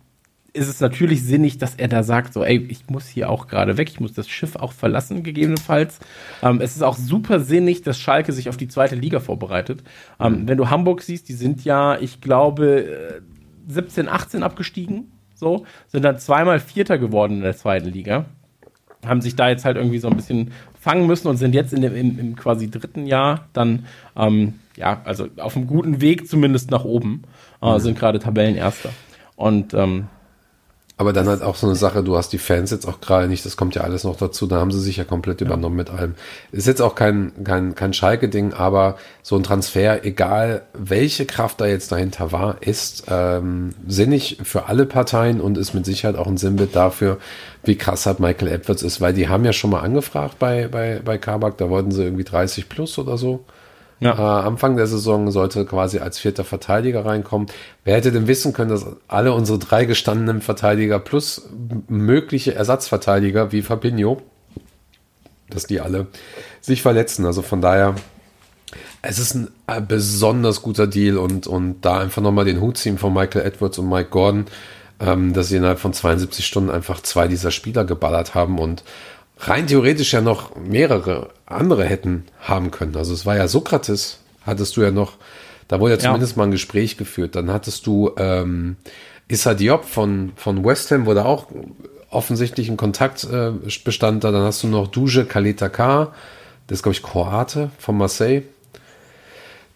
[0.54, 3.78] ist es natürlich sinnig, dass er da sagt, so, ey, ich muss hier auch gerade
[3.78, 6.00] weg, ich muss das Schiff auch verlassen, gegebenenfalls.
[6.44, 9.82] Ähm, es ist auch super sinnig, dass Schalke sich auf die zweite Liga vorbereitet.
[10.20, 10.26] Mhm.
[10.26, 13.22] Ähm, wenn du Hamburg siehst, die sind ja, ich glaube, äh,
[13.70, 18.28] 17, 18 abgestiegen, so, sind dann zweimal Vierter geworden in der zweiten Liga
[19.06, 21.82] haben sich da jetzt halt irgendwie so ein bisschen fangen müssen und sind jetzt in
[21.82, 23.86] dem, im, im quasi dritten Jahr dann,
[24.16, 27.24] ähm, ja, also auf einem guten Weg zumindest nach oben,
[27.62, 28.90] äh, sind gerade Tabellenerster.
[29.36, 30.08] Und ähm,
[31.02, 33.44] aber dann halt auch so eine Sache, du hast die Fans jetzt auch gerade nicht,
[33.44, 36.14] das kommt ja alles noch dazu, da haben sie sich ja komplett übernommen mit allem.
[36.52, 41.66] Ist jetzt auch kein, kein, kein Schalke-Ding, aber so ein Transfer, egal welche Kraft da
[41.66, 46.38] jetzt dahinter war, ist ähm, sinnig für alle Parteien und ist mit Sicherheit auch ein
[46.38, 47.18] Sinnbild dafür,
[47.64, 51.02] wie krass halt Michael Edwards ist, weil die haben ja schon mal angefragt bei, bei,
[51.04, 53.44] bei Kabak, da wollten sie irgendwie 30 plus oder so.
[54.02, 54.16] Ja.
[54.18, 57.48] Äh, Anfang der Saison sollte quasi als vierter Verteidiger reinkommen.
[57.86, 61.48] Wer hätte denn wissen können, dass alle unsere drei gestandenen Verteidiger plus
[61.88, 64.22] mögliche Ersatzverteidiger wie Fabinho,
[65.50, 66.08] dass die alle
[66.62, 67.28] sich verletzen.
[67.28, 67.94] Also von daher,
[69.04, 72.98] es ist ein äh, besonders guter Deal und, und da einfach nochmal den Hut ziehen
[72.98, 74.46] von Michael Edwards und Mike Gordon,
[75.00, 78.84] ähm, dass sie innerhalb von 72 Stunden einfach zwei dieser Spieler geballert haben und
[79.42, 82.96] rein theoretisch ja noch mehrere andere hätten haben können.
[82.96, 85.14] Also es war ja Sokrates, hattest du ja noch,
[85.68, 86.06] da wurde ja Ja.
[86.06, 87.36] zumindest mal ein Gespräch geführt.
[87.36, 88.76] Dann hattest du ähm,
[89.28, 91.48] Issa Diop von, von West Ham, wurde auch
[92.10, 93.52] offensichtlich ein Kontakt äh,
[93.84, 94.32] bestand da.
[94.32, 96.14] Dann hast du noch Duje Kaleta K,
[96.68, 98.44] das ist glaube ich Kroate von Marseille.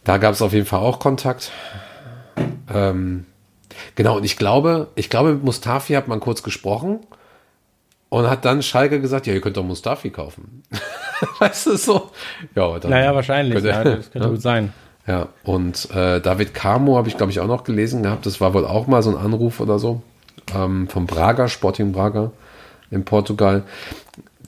[0.03, 1.51] Da gab es auf jeden Fall auch Kontakt.
[2.71, 3.25] Ähm,
[3.95, 6.99] genau, und ich glaube, ich glaube, mit Mustafi hat man kurz gesprochen
[8.15, 10.63] und hat dann Schalke gesagt, ja, ihr könnt doch Mustafi kaufen.
[11.39, 12.11] weißt du so?
[12.55, 14.73] Ja, dann naja, wahrscheinlich, könnte- ja, das könnte gut sein.
[15.05, 18.25] ja, und äh, David Camo habe ich, glaube ich, auch noch gelesen gehabt.
[18.25, 20.01] Das war wohl auch mal so ein Anruf oder so.
[20.55, 22.31] Ähm, vom Braga, Sporting Braga
[22.91, 23.63] in Portugal.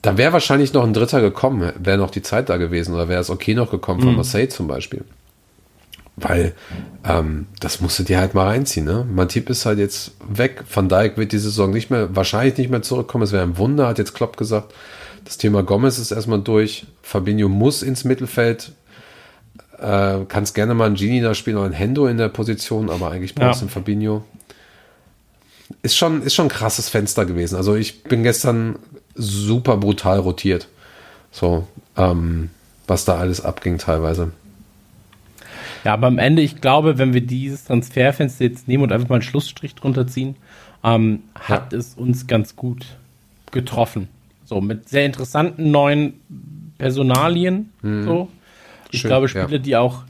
[0.00, 3.20] da wäre wahrscheinlich noch ein Dritter gekommen, wäre noch die Zeit da gewesen oder wäre
[3.20, 5.04] es okay noch gekommen von Marseille zum Beispiel.
[6.20, 6.54] Weil
[7.04, 8.84] ähm, das musst du dir halt mal reinziehen.
[8.86, 9.06] Ne?
[9.10, 10.64] Matip ist halt jetzt weg.
[10.72, 13.24] Van Dijk wird die Saison nicht mehr, wahrscheinlich nicht mehr zurückkommen.
[13.24, 14.74] Es wäre ein Wunder, hat jetzt Klopp gesagt.
[15.24, 16.86] Das Thema Gomez ist erstmal durch.
[17.02, 18.72] Fabinho muss ins Mittelfeld.
[19.78, 23.10] Äh, kannst gerne mal einen Genie da spielen oder einen Hendo in der Position, aber
[23.12, 23.68] eigentlich brauchst du Ja.
[23.68, 24.24] einen Fabinho.
[25.82, 27.56] Ist schon, ist schon ein krasses Fenster gewesen.
[27.56, 28.76] Also ich bin gestern
[29.14, 30.66] super brutal rotiert.
[31.30, 32.50] So, ähm,
[32.86, 34.32] was da alles abging teilweise.
[35.84, 39.16] Ja, aber am Ende, ich glaube, wenn wir dieses Transferfenster jetzt nehmen und einfach mal
[39.16, 40.36] einen Schlussstrich drunter ziehen,
[40.84, 42.86] ähm, hat es uns ganz gut
[43.50, 44.08] getroffen.
[44.44, 46.14] So, mit sehr interessanten neuen
[46.78, 47.70] Personalien.
[47.82, 48.28] So.
[48.90, 49.42] Ich Schön, glaube, ja.
[49.42, 50.04] Spieler, die auch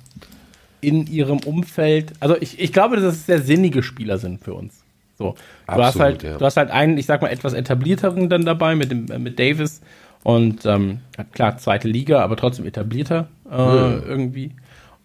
[0.81, 4.85] in ihrem Umfeld, also ich, ich glaube, dass es sehr sinnige Spieler sind für uns.
[5.19, 5.35] So.
[5.67, 6.39] Du hast Absolut, halt, ja.
[6.39, 9.39] du hast halt einen, ich sag mal, etwas etablierteren dann dabei mit dem, äh, mit
[9.39, 9.81] Davis
[10.23, 14.53] und ähm, ja, klar, zweite Liga, aber trotzdem etablierter äh, irgendwie.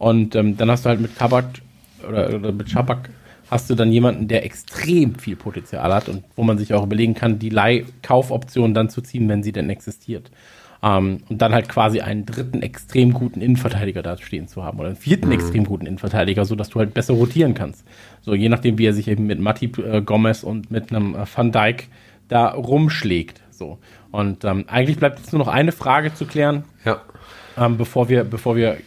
[0.03, 1.45] Und ähm, dann hast du halt mit Kabak
[2.07, 3.09] oder, oder mit Schabak
[3.49, 7.13] hast du dann jemanden, der extrem viel Potenzial hat und wo man sich auch überlegen
[7.13, 10.29] kann, die Leih-Kaufoption dann zu ziehen, wenn sie denn existiert.
[10.81, 14.87] Ähm, und dann halt quasi einen dritten extrem guten Innenverteidiger da stehen zu haben oder
[14.89, 17.85] einen vierten extrem guten Innenverteidiger, sodass du halt besser rotieren kannst.
[18.21, 21.25] So, je nachdem, wie er sich eben mit Matip äh, Gomez und mit einem äh,
[21.33, 21.87] Van Dijk
[22.27, 23.39] da rumschlägt.
[23.51, 23.77] So.
[24.11, 27.01] Und ähm, eigentlich bleibt jetzt nur noch eine Frage zu klären, Ja.
[27.57, 28.77] ähm, bevor wir, bevor wir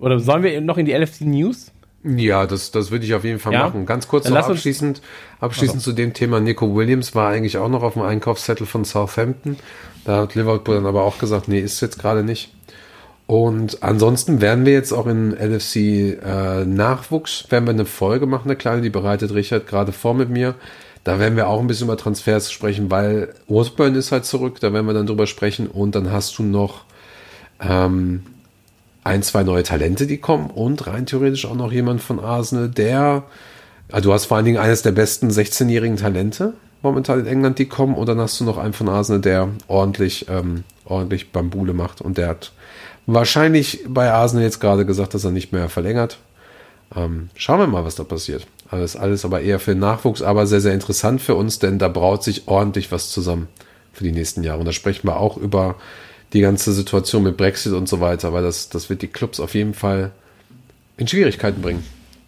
[0.00, 1.72] oder sollen wir noch in die LFC News?
[2.02, 3.66] Ja, das, das würde ich auf jeden Fall Ja?
[3.66, 3.84] machen.
[3.84, 5.02] Ganz kurz Dann noch abschließend,
[5.38, 6.40] abschließend zu dem Thema.
[6.40, 9.56] Nico Williams war eigentlich auch noch auf dem Einkaufszettel von Southampton.
[10.04, 12.54] Da hat Liverpool dann aber auch gesagt, nee, ist jetzt gerade nicht.
[13.26, 18.46] Und ansonsten werden wir jetzt auch in LFC äh, Nachwuchs, werden wir eine Folge machen,
[18.46, 20.54] eine kleine, die bereitet Richard gerade vor mit mir.
[21.04, 24.72] Da werden wir auch ein bisschen über Transfers sprechen, weil Osborne ist halt zurück, da
[24.72, 25.66] werden wir dann drüber sprechen.
[25.68, 26.84] Und dann hast du noch
[27.60, 28.24] ähm,
[29.04, 33.24] ein, zwei neue Talente, die kommen und rein theoretisch auch noch jemand von Arsenal, der,
[33.90, 37.66] also du hast vor allen Dingen eines der besten 16-jährigen Talente momentan in England, die
[37.66, 42.00] kommen und dann hast du noch einen von Arsenal, der ordentlich, ähm, ordentlich Bambule macht
[42.00, 42.52] und der hat
[43.06, 46.18] wahrscheinlich bei Arsenal jetzt gerade gesagt, dass er nicht mehr verlängert.
[46.94, 48.46] Ähm, schauen wir mal, was da passiert.
[48.68, 51.88] Alles, alles aber eher für den Nachwuchs, aber sehr, sehr interessant für uns, denn da
[51.88, 53.48] braut sich ordentlich was zusammen
[53.92, 54.60] für die nächsten Jahre.
[54.60, 55.76] Und da sprechen wir auch über
[56.32, 59.54] die ganze Situation mit Brexit und so weiter, weil das, das wird die Clubs auf
[59.54, 60.12] jeden Fall
[60.96, 61.84] in Schwierigkeiten bringen,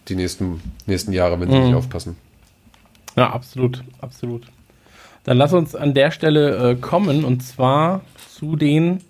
[0.07, 2.17] die nächsten, nächsten Jahre, wenn sie nicht aufpassen.
[3.15, 4.47] Ja, absolut, absolut.
[5.23, 8.01] Dann lass uns an der Stelle äh, kommen und zwar
[8.37, 9.01] zu den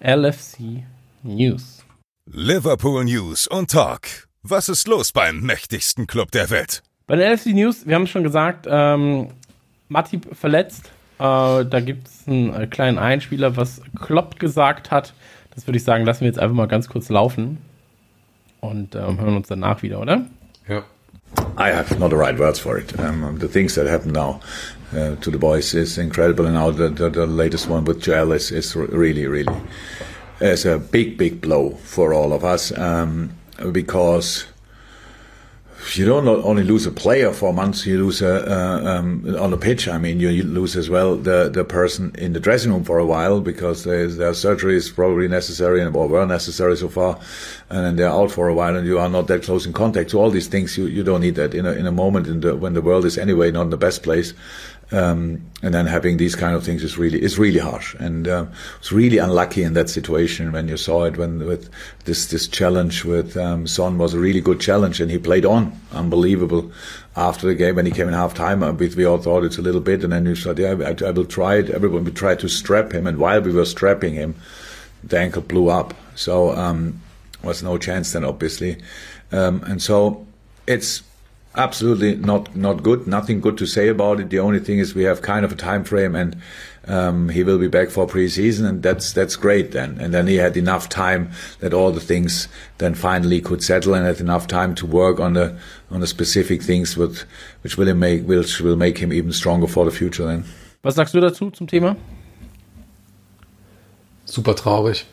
[0.00, 0.82] LFC
[1.22, 1.84] News.
[2.26, 4.28] Liverpool News und Talk.
[4.42, 6.82] Was ist los beim mächtigsten Club der Welt?
[7.06, 9.28] Bei den LFC News, wir haben es schon gesagt, ähm,
[9.88, 10.90] Matip verletzt.
[11.20, 15.12] Äh, da gibt es einen äh, kleinen Einspieler, was Klopp gesagt hat.
[15.54, 17.58] Das würde ich sagen, lassen wir jetzt einfach mal ganz kurz laufen
[18.60, 20.24] und ähm, hören uns danach wieder, oder?
[20.66, 20.82] Ja.
[21.58, 22.94] I have not the right words for it.
[22.98, 24.40] Um, the things that happen now
[24.92, 28.32] uh, to the boys is incredible, and now the, the, the latest one with Joel
[28.32, 29.54] is, is really, really
[30.40, 33.30] is a big, big blow for all of us um,
[33.72, 34.46] because
[35.94, 39.56] you don't only lose a player for months, you lose a, uh, um, on the
[39.56, 39.88] pitch.
[39.88, 43.06] I mean, you, lose as well the, the person in the dressing room for a
[43.06, 47.18] while because their surgery is probably necessary or were necessary so far,
[47.70, 50.10] and then they're out for a while, and you are not that close in contact.
[50.10, 52.40] So all these things you, you don't need that in a in a moment in
[52.40, 54.34] the, when the world is anyway not in the best place.
[54.92, 58.50] Um, and then having these kind of things is really is really harsh, and um,
[58.80, 61.70] it's really unlucky in that situation when you saw it when with
[62.06, 65.78] this this challenge with um, Son was a really good challenge, and he played on
[65.92, 66.72] unbelievable
[67.14, 68.64] after the game when he came in half time.
[68.64, 71.06] uh, We, we all thought it's a little bit, and then you said, yeah, I,
[71.06, 71.70] I will try it.
[71.70, 74.34] Everyone we tried to strap him, and while we were strapping him,
[75.04, 75.94] the ankle blew up.
[76.16, 77.00] So um,
[77.44, 78.82] was no chance then, obviously,
[79.30, 80.26] um, and so
[80.66, 81.02] it's
[81.56, 83.06] absolutely not not good.
[83.06, 84.30] Nothing good to say about it.
[84.30, 86.36] The only thing is we have kind of a time frame, and
[86.86, 89.98] um, he will be back for preseason, and that's that's great then.
[90.00, 92.48] And then he had enough time that all the things
[92.78, 95.56] then finally could settle, and had enough time to work on the
[95.90, 97.24] on the specific things with
[97.62, 100.44] which will make which will make him even stronger for the future then.
[100.82, 101.96] Was sagst du dazu zum Thema?
[104.24, 105.04] Super traurig.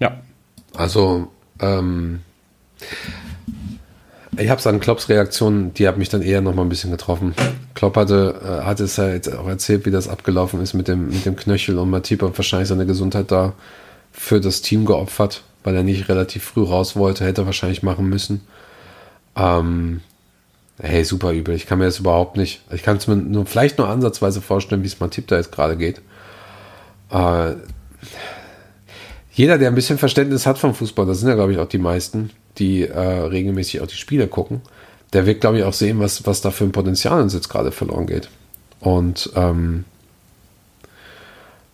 [0.00, 0.20] Ja.
[0.74, 1.30] Also,
[1.60, 2.20] ähm,
[4.36, 6.90] ich habe es an Klopps Reaktion, die hat mich dann eher noch mal ein bisschen
[6.90, 7.34] getroffen.
[7.74, 11.08] Klopp hatte, äh, hatte es ja jetzt auch erzählt, wie das abgelaufen ist mit dem,
[11.08, 13.52] mit dem Knöchel und Matip hat wahrscheinlich seine Gesundheit da
[14.10, 18.08] für das Team geopfert, weil er nicht relativ früh raus wollte, hätte er wahrscheinlich machen
[18.08, 18.42] müssen.
[19.36, 20.00] Ähm,
[20.80, 21.54] hey, super übel.
[21.54, 24.82] Ich kann mir das überhaupt nicht, ich kann es mir nur vielleicht nur ansatzweise vorstellen,
[24.82, 26.00] wie es Matip da jetzt gerade geht.
[27.10, 27.54] äh,
[29.34, 31.78] jeder, der ein bisschen Verständnis hat vom Fußball, das sind ja, glaube ich, auch die
[31.78, 34.60] meisten, die äh, regelmäßig auch die Spiele gucken,
[35.12, 37.72] der wird, glaube ich, auch sehen, was, was da für ein Potenzial uns jetzt gerade
[37.72, 38.28] verloren geht.
[38.80, 39.84] Und ähm,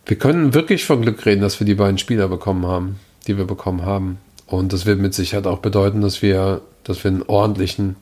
[0.05, 3.45] wir können wirklich von Glück reden, dass wir die beiden Spieler bekommen haben, die wir
[3.45, 4.17] bekommen haben.
[4.47, 7.95] Und das wird mit Sicherheit auch bedeuten, dass wir, dass wir einen ordentlichen,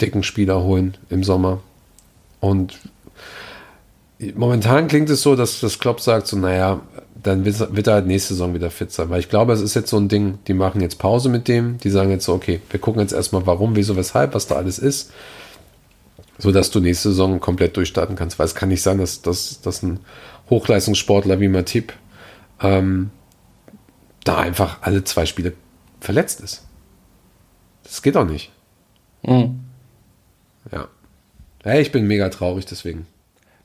[0.00, 1.60] dicken Spieler holen im Sommer.
[2.40, 2.78] Und
[4.34, 6.80] momentan klingt es so, dass das Klopp sagt, so, naja,
[7.22, 9.10] dann wird, er halt nächste Saison wieder fit sein.
[9.10, 11.78] Weil ich glaube, es ist jetzt so ein Ding, die machen jetzt Pause mit dem,
[11.78, 14.78] die sagen jetzt so, okay, wir gucken jetzt erstmal, warum, wieso, weshalb, was da alles
[14.78, 15.12] ist,
[16.38, 18.38] so dass du nächste Saison komplett durchstarten kannst.
[18.38, 20.00] Weil es kann nicht sein, dass, dass, dass ein
[20.48, 21.92] Hochleistungssportler wie Matip
[22.60, 23.10] ähm,
[24.24, 25.52] da einfach alle zwei Spiele
[26.00, 26.66] verletzt ist.
[27.84, 28.52] Das geht doch nicht.
[29.22, 29.60] Mhm.
[30.72, 30.88] Ja.
[31.62, 33.06] Hey, ich bin mega traurig deswegen.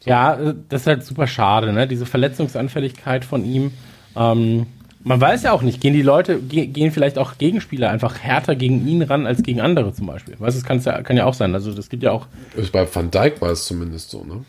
[0.06, 1.88] Ja, äh, das ist halt super schade, ne?
[1.88, 3.72] Diese Verletzungsanfälligkeit von ihm.
[4.16, 4.68] Ähm,
[5.04, 8.56] man weiß ja auch nicht, gehen die Leute, ge gehen vielleicht auch Gegenspieler einfach härter
[8.56, 10.36] gegen ihn ran als gegen andere zum Beispiel.
[10.40, 11.54] Weißt du, das ja, kann ja auch sein.
[11.54, 12.28] Also das gibt ja auch.
[12.72, 14.44] Bei Van Dijk war es zumindest so, ne?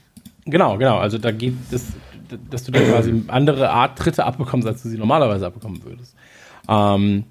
[0.47, 0.97] Genau, genau.
[0.99, 1.89] Also da geht es,
[2.51, 6.15] dass du dann quasi andere Art Tritte abbekommst, als du sie normalerweise abbekommen würdest.
[6.69, 7.25] Ähm,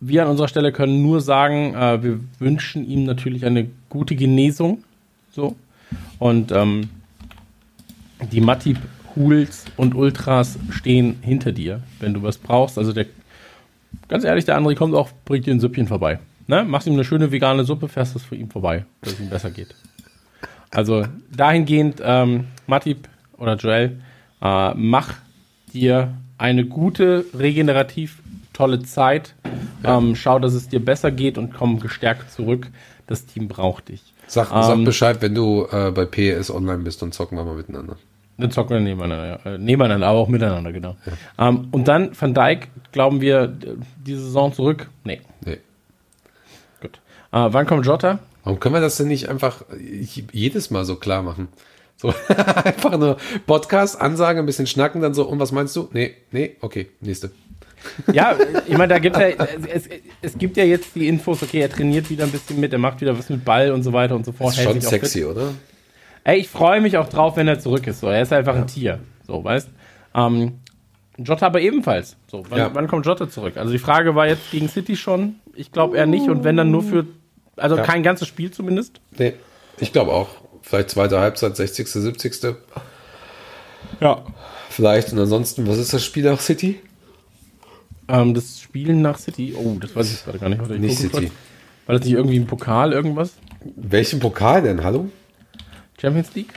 [0.00, 4.84] wir an unserer Stelle können nur sagen, äh, wir wünschen ihm natürlich eine gute Genesung.
[5.30, 5.56] So.
[6.18, 6.90] Und ähm,
[8.32, 8.78] die Matip
[9.16, 12.78] Hools und Ultras stehen hinter dir, wenn du was brauchst.
[12.78, 13.06] Also der,
[14.08, 16.18] ganz ehrlich, der André kommt auch, bringt dir ein Süppchen vorbei.
[16.46, 16.64] Ne?
[16.64, 19.50] Machst ihm eine schöne vegane Suppe, fährst das für ihn vorbei, dass es ihm besser
[19.50, 19.74] geht.
[20.70, 24.00] Also dahingehend, ähm, Matip oder Joel,
[24.40, 25.14] äh, mach
[25.72, 28.22] dir eine gute, regenerativ
[28.52, 29.34] tolle Zeit.
[29.82, 29.98] Ja.
[29.98, 32.68] Ähm, schau, dass es dir besser geht und komm gestärkt zurück.
[33.06, 34.02] Das Team braucht dich.
[34.26, 37.56] Sag, Ähm, sag Bescheid, wenn du äh, bei PES online bist, dann zocken wir mal
[37.56, 37.96] miteinander.
[38.40, 39.52] Dann zocken wir nebeneinander, ja.
[39.54, 40.96] Äh, nebeneinander, aber auch miteinander, genau.
[41.38, 44.88] Ähm, und dann Van Dijk, glauben wir, d- diese Saison zurück?
[45.04, 45.58] Nee, Nee.
[46.80, 47.00] gut.
[47.32, 48.18] Äh, wann kommt Jota?
[48.44, 49.64] Warum können wir das denn nicht einfach
[50.32, 51.48] jedes Mal so klar machen?
[51.96, 55.88] So einfach nur Podcast, Ansage, ein bisschen schnacken, dann so, und was meinst du?
[55.92, 57.30] Nee, nee, okay, nächste.
[58.12, 58.34] Ja,
[58.66, 59.88] ich meine, da gibt ja, es,
[60.22, 63.00] es gibt ja jetzt die Infos, okay, er trainiert wieder ein bisschen mit, er macht
[63.02, 64.52] wieder was mit Ball und so weiter und so fort.
[64.52, 64.88] ist hält schon fit.
[64.90, 65.52] sexy, oder?
[66.24, 68.00] Ey, ich freue mich auch drauf, wenn er zurück ist.
[68.00, 69.00] So, er ist einfach ein Tier.
[69.26, 69.68] So, weißt
[70.14, 70.58] ähm,
[71.18, 72.16] Jota aber ebenfalls.
[72.30, 72.74] So, wann, Ja.
[72.74, 73.56] wann kommt Jota zurück?
[73.56, 75.36] Also die Frage war jetzt gegen City schon.
[75.54, 76.28] Ich glaube eher nicht.
[76.28, 77.06] Und wenn dann nur für,
[77.56, 77.82] also Ja.
[77.82, 79.00] kein ganzes Spiel zumindest.
[79.18, 79.34] Nee,
[79.78, 80.28] ich glaube auch.
[80.62, 82.56] Vielleicht zweite Halbzeit, 60., 70.
[84.00, 84.22] Ja.
[84.68, 85.12] Vielleicht.
[85.12, 86.80] Und ansonsten, was ist das Spiel nach City?
[88.08, 89.54] Ähm, das Spielen nach City.
[89.56, 90.68] Oh, das weiß ich gerade gar nicht.
[90.80, 91.30] Nicht City.
[91.86, 93.32] War das nicht irgendwie ein Pokal, irgendwas?
[93.76, 94.82] Welchen Pokal denn?
[94.84, 95.08] Hallo?
[96.00, 96.52] Champions League?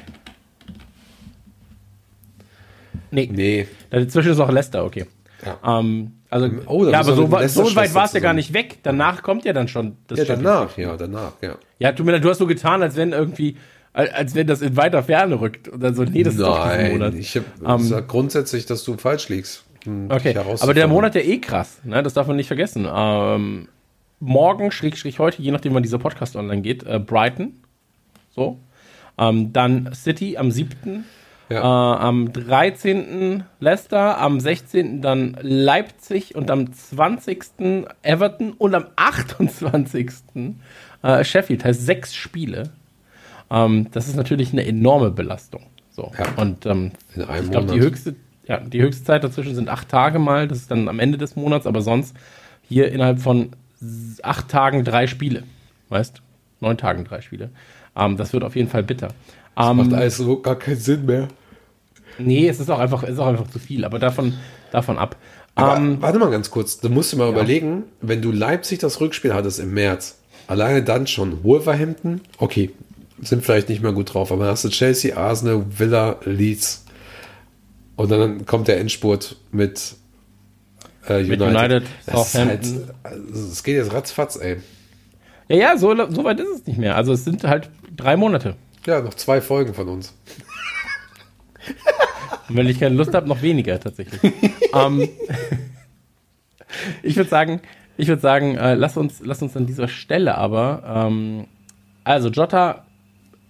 [3.11, 3.29] Nee.
[3.31, 3.67] Nee.
[3.89, 5.05] Dazwischen ist auch Leicester, okay.
[5.45, 5.79] Ja.
[5.79, 8.79] Ähm, also, Oh, da ja, aber so, so weit war es ja gar nicht weg.
[8.83, 11.55] Danach kommt ja dann schon das Ja, Champions danach, ja, danach, ja.
[11.79, 13.57] Ja, leid, du hast so getan, als wenn irgendwie,
[13.91, 15.67] als wenn das in weiter Ferne rückt.
[15.67, 18.97] Und dann so, nee, das ist doch Nein, ich hab, Ähm, sag grundsätzlich, dass du
[18.97, 19.63] falsch liegst.
[19.83, 20.87] Hm, Okay, aber der.
[20.87, 22.01] Monat ja eh krass, ne?
[22.01, 22.87] das darf man nicht vergessen.
[22.91, 23.67] Ähm,
[24.19, 27.53] morgen, schräg, schräg heute, je nachdem, wann dieser Podcast online geht, äh, Brighton.
[28.31, 28.57] So.
[29.17, 31.05] Ähm, dann City am 7.
[31.49, 31.97] Äh, Ja.
[31.99, 33.43] am 13.
[33.59, 35.01] Leicester, am 16.
[35.01, 37.85] dann Leipzig und am 20.
[38.01, 40.09] Everton und am 28.
[41.03, 41.63] Äh, Sheffield.
[41.65, 42.71] Heißt sechs Spiele.
[43.51, 45.63] Ähm, das ist natürlich eine enorme Belastung.
[45.91, 46.11] So.
[46.17, 46.25] Ja.
[46.41, 48.15] Und ähm, In einem ich glaube, die höchste,
[48.47, 50.47] ja, die höchste Zeit dazwischen sind acht Tage mal.
[50.47, 52.15] Das ist dann am Ende des Monats, aber sonst
[52.67, 53.51] hier innerhalb von
[54.23, 55.43] acht Tagen drei Spiele.
[55.89, 56.21] Weißt?
[56.61, 57.51] Neun Tagen drei Spiele.
[57.95, 59.09] Ähm, das wird auf jeden Fall bitter.
[59.57, 61.27] Ähm, Macht alles so gar keinen Sinn mehr.
[62.17, 64.33] Nee, es ist auch einfach, es ist auch einfach zu viel, aber davon,
[64.71, 65.15] davon ab.
[65.55, 69.33] Ähm, warte mal ganz kurz, du musst dir mal überlegen, wenn du Leipzig das Rückspiel
[69.33, 72.71] hattest im März, alleine dann schon Wolverhampton, okay,
[73.21, 76.85] sind vielleicht nicht mehr gut drauf, aber dann hast du Chelsea, Arsenal, Villa, Leeds
[77.95, 79.95] und dann kommt der Endspurt mit,
[81.07, 81.29] äh, United.
[81.29, 82.67] Mit United, das ist halt,
[83.03, 84.57] also, es geht jetzt ratzfatz, ey.
[85.49, 86.95] ja, ja, so, so weit ist es nicht mehr.
[86.95, 88.55] Also es sind halt drei Monate.
[88.85, 90.13] Ja, noch zwei Folgen von uns.
[92.49, 94.19] Und wenn ich keine Lust habe, noch weniger tatsächlich.
[94.73, 95.07] ähm,
[97.01, 97.61] ich würde sagen,
[97.97, 101.45] ich würde sagen, äh, lass uns, lass uns an dieser Stelle aber, ähm,
[102.03, 102.85] also Jota,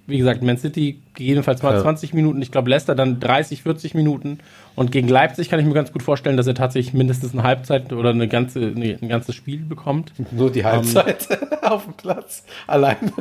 [0.05, 1.81] wie gesagt, Man City gegebenenfalls mal Ja.
[1.81, 4.39] 20 Minuten, ich glaube Leicester dann 30, 40 Minuten
[4.75, 7.93] und gegen Leipzig kann ich mir ganz gut vorstellen, dass er tatsächlich mindestens eine Halbzeit
[7.93, 10.11] oder eine ganze, eine, ein ganzes Spiel bekommt.
[10.31, 11.27] Nur die Halbzeit
[11.63, 13.13] auf dem Platz, allein.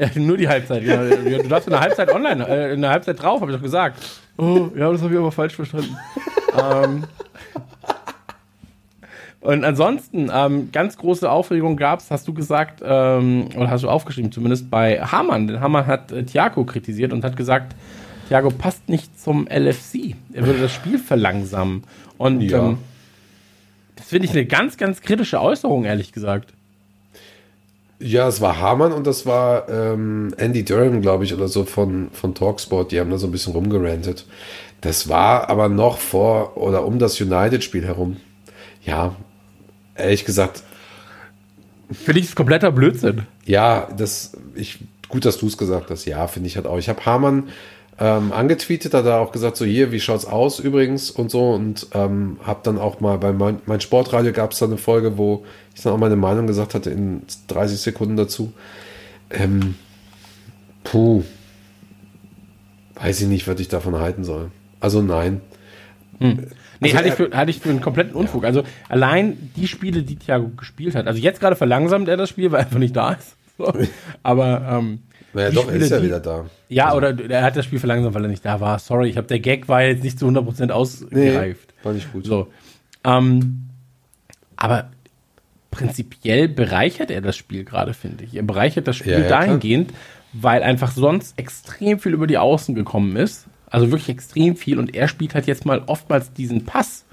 [0.00, 1.04] Ja, nur die Halbzeit, genau.
[1.42, 4.00] Du darfst in der Halbzeit online, äh, in der Halbzeit drauf, habe ich doch gesagt.
[4.38, 5.96] Oh, ja, das habe ich aber falsch verstanden.
[6.58, 7.04] ähm,
[9.40, 13.88] und ansonsten, ähm, ganz große Aufregung gab es, hast du gesagt, ähm, oder hast du
[13.88, 15.46] aufgeschrieben, zumindest bei Hamann.
[15.46, 17.74] Denn Hamann hat äh, Thiago kritisiert und hat gesagt,
[18.28, 20.14] Thiago passt nicht zum LFC.
[20.34, 21.84] Er würde das Spiel verlangsamen.
[22.18, 22.68] Und Ja.
[22.68, 22.78] ähm,
[23.96, 26.52] das finde ich eine ganz, ganz kritische Äußerung, ehrlich gesagt.
[28.00, 32.08] Ja, es war Hamann und das war ähm, Andy Durham, glaube ich, oder so von,
[32.12, 32.92] von Talksport.
[32.92, 34.26] Die haben da so ein bisschen rumgerantet.
[34.80, 38.16] Das war aber noch vor oder um das United-Spiel herum.
[38.84, 39.14] Ja,
[39.94, 40.62] ehrlich gesagt,
[41.92, 43.26] Finde ich das kompletter Blödsinn.
[43.44, 44.78] ja, das, ich,
[45.08, 46.04] gut, dass du es gesagt hast.
[46.04, 46.78] Ja, finde ich halt auch.
[46.78, 47.48] Ich habe Hamann
[47.98, 51.88] ähm, angetweetet, hat er auch gesagt, so hier, wie schaut's aus übrigens und so und
[51.92, 55.44] ähm, habe dann auch mal bei mein, mein Sportradio gab es da eine Folge, wo
[55.80, 58.52] ich dann auch meine Meinung gesagt hatte in 30 Sekunden dazu.
[59.30, 59.74] Ähm,
[60.84, 61.22] puh,
[62.96, 64.50] weiß ich nicht, was ich davon halten soll.
[64.80, 65.40] Also nein.
[66.18, 66.36] Nee,
[66.82, 68.44] Also halte ich, für, halte ich für einen kompletten Unfug.
[68.44, 72.50] Also allein die Spiele, die Thiago gespielt hat, also jetzt gerade verlangsamt er das Spiel,
[72.52, 73.36] weil er einfach nicht da ist.
[73.56, 73.72] So.
[74.22, 75.00] Aber ähm,
[75.32, 76.44] Naja, doch, er ist ja die- wieder da.
[76.68, 78.78] Ja, oder er hat das Spiel verlangsamt, weil er nicht da war.
[78.78, 81.72] Sorry, ich habe der Gag war jetzt nicht zu 100% ausgereift.
[81.82, 82.26] war nicht gut.
[82.26, 82.48] So.
[83.02, 83.62] Ähm,
[84.56, 84.90] aber
[85.70, 88.34] prinzipiell bereichert er das Spiel gerade, finde ich.
[88.34, 89.40] Er bereichert das Spiel Ja, ja, klar.
[89.40, 89.92] dahingehend,
[90.32, 93.46] weil einfach sonst extrem viel über die Außen gekommen ist.
[93.68, 94.78] Also wirklich extrem viel.
[94.78, 97.04] Und er spielt halt jetzt mal oftmals diesen Pass.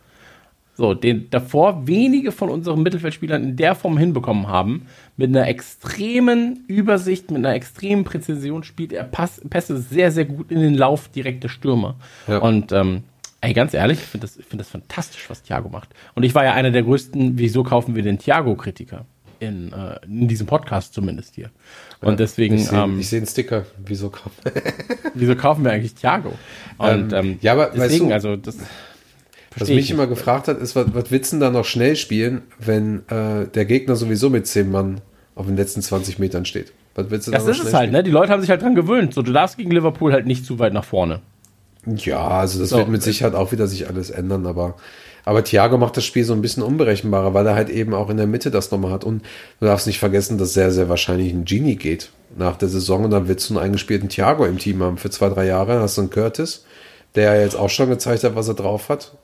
[0.76, 4.86] So, den davor wenige von unseren Mittelfeldspielern in der Form hinbekommen haben.
[5.18, 10.52] Mit einer extremen Übersicht, mit einer extremen Präzision spielt er Pass, Pässe sehr, sehr gut
[10.52, 11.96] in den Lauf direkt der Stürmer.
[12.28, 12.38] Ja.
[12.40, 13.04] Und ähm,
[13.42, 15.90] ey, ganz ehrlich, ich finde das, ich find das fantastisch, was Thiago macht.
[16.16, 19.06] Und ich war ja einer der größten, wieso kaufen wir den Thiago-Kritiker?
[19.40, 21.52] In, äh, in diesem Podcast zumindest hier.
[22.02, 23.66] Und deswegen, Ich sehe ähm, seh einen Sticker.
[23.78, 24.34] Wieso kommt?
[25.14, 26.34] wieso kaufen wir eigentlich Thiago?
[26.80, 28.58] Und Ähm, ähm, ja, aber weißt deswegen, du- also das.
[29.56, 31.96] Was mich ich immer gefragt hat, ist, was, was willst du denn da noch schnell
[31.96, 35.02] spielen, wenn äh, der Gegner sowieso mit 10 Mann
[35.36, 36.74] auf den letzten 20 Metern steht?
[36.96, 38.02] Was willst du Das da noch ist es halt, ne?
[38.04, 39.14] Die Leute haben sich halt dran gewöhnt.
[39.14, 41.22] So, du darfst gegen Liverpool halt nicht zu weit nach vorne.
[41.96, 42.78] Ja, also das So.
[42.78, 44.76] wird mit Sicherheit auch wieder sich alles ändern, aber,
[45.24, 48.18] aber Thiago macht das Spiel so ein bisschen unberechenbarer, weil er halt eben auch in
[48.18, 49.04] der Mitte das nochmal hat.
[49.04, 49.24] Und
[49.60, 53.12] du darfst nicht vergessen, dass sehr, sehr wahrscheinlich ein Genie geht nach der Saison und
[53.12, 55.80] dann willst du einen eingespielten Thiago im Team haben für zwei, drei Jahre.
[55.80, 56.66] Hast du einen Curtis,
[57.16, 59.16] der ja jetzt auch schon gezeigt hat, was er drauf hat.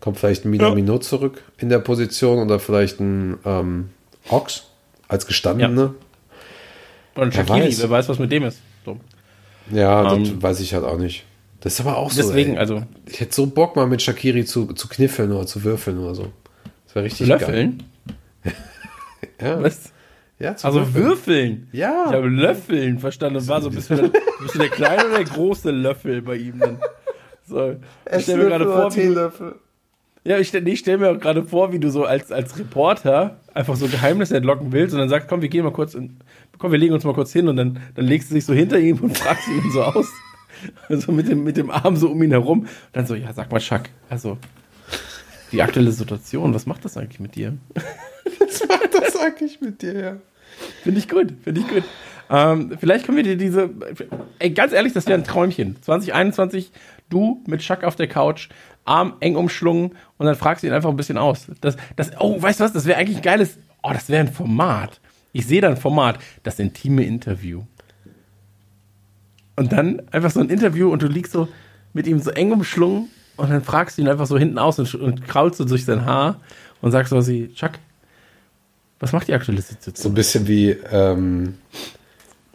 [0.00, 3.90] Kommt vielleicht ein Minamino zurück in der Position oder vielleicht ein ähm,
[4.28, 4.64] Ox
[5.08, 5.94] als gestandene.
[7.14, 7.82] Und Wer Shakiri, weiß.
[7.82, 8.58] wer weiß, was mit dem ist.
[8.84, 8.98] So.
[9.72, 11.24] Ja, das Ähm, weiß ich halt auch nicht.
[11.66, 12.22] Das ist aber auch so.
[12.22, 12.58] Deswegen, ey.
[12.58, 16.14] also, Ich hätte so Bock mal mit Shakiri zu, zu kniffeln oder zu würfeln oder
[16.14, 16.30] so.
[16.84, 17.82] Das wäre richtig Löffeln?
[18.44, 18.54] geil.
[19.40, 19.92] Ja, Was?
[20.38, 21.66] ja zu Also würfeln.
[21.72, 22.04] Ja.
[22.06, 23.34] Ich habe Löffeln verstanden.
[23.34, 24.10] Das war so ein bisschen, der,
[24.40, 26.78] bist du der kleine oder der große Löffel bei ihm dann?
[27.48, 27.74] So.
[28.16, 29.54] Ich stelle mir gerade vor, wie du, Teelöffel.
[30.22, 32.56] ja, ich stelle nee, ich stell mir auch gerade vor, wie du so als, als
[32.60, 36.18] Reporter einfach so Geheimnisse entlocken willst und dann sagst, komm, wir gehen mal kurz in,
[36.58, 38.78] komm, wir legen uns mal kurz hin und dann, dann legst du dich so hinter
[38.78, 40.06] ihm und fragst ihn so aus.
[40.88, 42.60] Also mit dem, mit dem Arm so um ihn herum.
[42.60, 44.38] Und dann so, ja, sag mal, Chuck, also,
[45.52, 47.56] die aktuelle Situation, was macht das eigentlich mit dir?
[48.48, 50.16] Das sag ich mit dir, ja.
[50.82, 51.84] Finde ich gut, finde ich gut.
[52.30, 53.70] Ähm, vielleicht können wir dir diese,
[54.38, 55.76] ey, ganz ehrlich, das wäre ein Träumchen.
[55.82, 56.72] 2021,
[57.08, 58.48] du mit Chuck auf der Couch,
[58.84, 61.46] Arm eng umschlungen und dann fragst du ihn einfach ein bisschen aus.
[61.60, 64.32] Das, das, oh, weißt du was, das wäre eigentlich ein geiles, oh, das wäre ein
[64.32, 65.00] Format.
[65.32, 67.62] Ich sehe da ein Format, das intime Interview.
[69.56, 71.48] Und dann einfach so ein Interview und du liegst so
[71.92, 74.94] mit ihm so eng umschlungen und dann fragst du ihn einfach so hinten aus und,
[74.94, 76.40] und kraulst so durch sein Haar
[76.82, 77.72] und sagst so wie, Chuck,
[79.00, 80.12] was macht die aktuelle So Situation?
[80.12, 81.54] ein bisschen wie, ähm,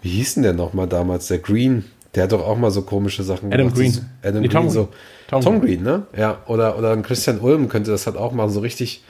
[0.01, 1.27] wie hieß denn der nochmal damals?
[1.27, 1.85] Der Green.
[2.13, 3.75] Der hat doch auch mal so komische Sachen Adam gemacht.
[3.75, 3.91] Green.
[3.91, 4.85] So, Adam Nee, Green, Tom so.
[4.85, 4.95] Green.
[5.29, 5.83] Tom Tom, Green.
[5.83, 6.05] Green, ne?
[6.17, 6.43] Ja.
[6.47, 9.03] Oder, oder ein Christian Ulm könnte das halt auch machen, so richtig,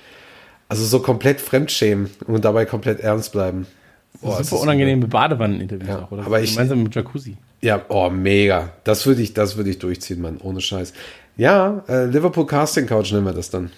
[0.70, 3.66] also so komplett fremdschämen und dabei komplett ernst bleiben.
[4.14, 6.26] Es Super unangenehme Badewanneninterviews Ja, auch, oder?
[6.26, 7.38] aber ich- Gemeinsam mit Jacuzzi.
[7.62, 8.72] Ja, oh, mega.
[8.84, 10.94] Das würde ich, das würde ich durchziehen, Mann, ohne Scheiß.
[11.38, 13.72] Ja, äh, Liverpool Casting Couch nennen wir das dann.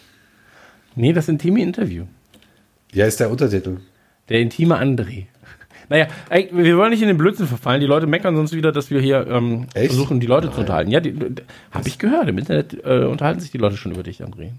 [0.95, 2.05] Nee, das intime Interview.
[2.93, 3.77] Ja, ist der Untertitel.
[4.29, 5.25] Der intime André.
[5.89, 7.81] Naja, ey, wir wollen nicht in den Blödsinn verfallen.
[7.81, 10.91] Die Leute meckern sonst wieder, dass wir hier ähm, versuchen, die Leute zu unterhalten.
[10.91, 11.01] Ja,
[11.71, 12.27] habe ich gehört.
[12.29, 14.49] Im Internet äh, unterhalten sich die Leute schon über dich, André.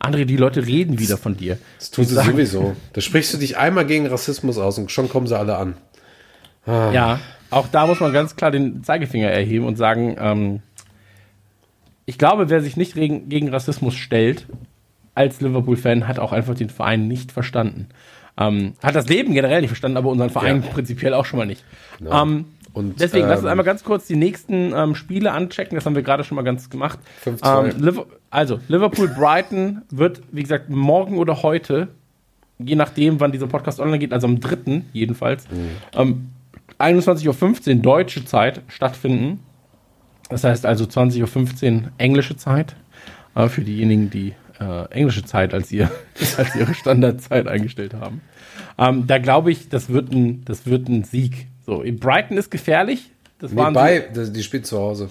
[0.00, 1.58] André, die Leute reden wieder von dir.
[1.78, 2.74] Das tun sie sagen- sowieso.
[2.92, 5.74] Da sprichst du dich einmal gegen Rassismus aus und schon kommen sie alle an.
[6.66, 7.20] Ja,
[7.50, 10.60] auch da muss man ganz klar den Zeigefinger erheben und sagen, ähm,
[12.06, 14.46] ich glaube, wer sich nicht gegen Rassismus stellt,
[15.14, 17.88] als Liverpool-Fan, hat auch einfach den Verein nicht verstanden.
[18.40, 20.70] Ähm, hat das Leben generell nicht verstanden, aber unseren Verein Ja.
[20.70, 21.62] prinzipiell auch schon mal nicht.
[22.10, 25.74] Ähm, Und, Deswegen, lass uns ähm, einmal ganz kurz die nächsten ähm, Spiele anchecken.
[25.74, 26.98] Das haben wir gerade schon mal ganz gemacht.
[27.24, 27.88] 5-2.
[27.88, 31.88] Ähm, also, Liverpool-Brighton wird, wie gesagt, morgen oder heute,
[32.58, 34.82] je nachdem, wann dieser Podcast online geht, also am 3.
[34.92, 35.46] jedenfalls,
[35.96, 36.28] ähm,
[36.78, 39.40] 21.15 Uhr deutsche Zeit stattfinden.
[40.28, 42.76] Das heißt also 20.15 Uhr englische Zeit.
[43.34, 45.90] Äh, für diejenigen, die äh, englische Zeit als, ihr,
[46.36, 48.20] als ihre Standardzeit eingestellt haben.
[48.78, 51.46] Ähm, da glaube ich, das wird, ein, das wird ein Sieg.
[51.66, 53.10] So, Brighton ist gefährlich.
[53.38, 55.10] Das Nee, waren bei, das- die spielt zu Hause.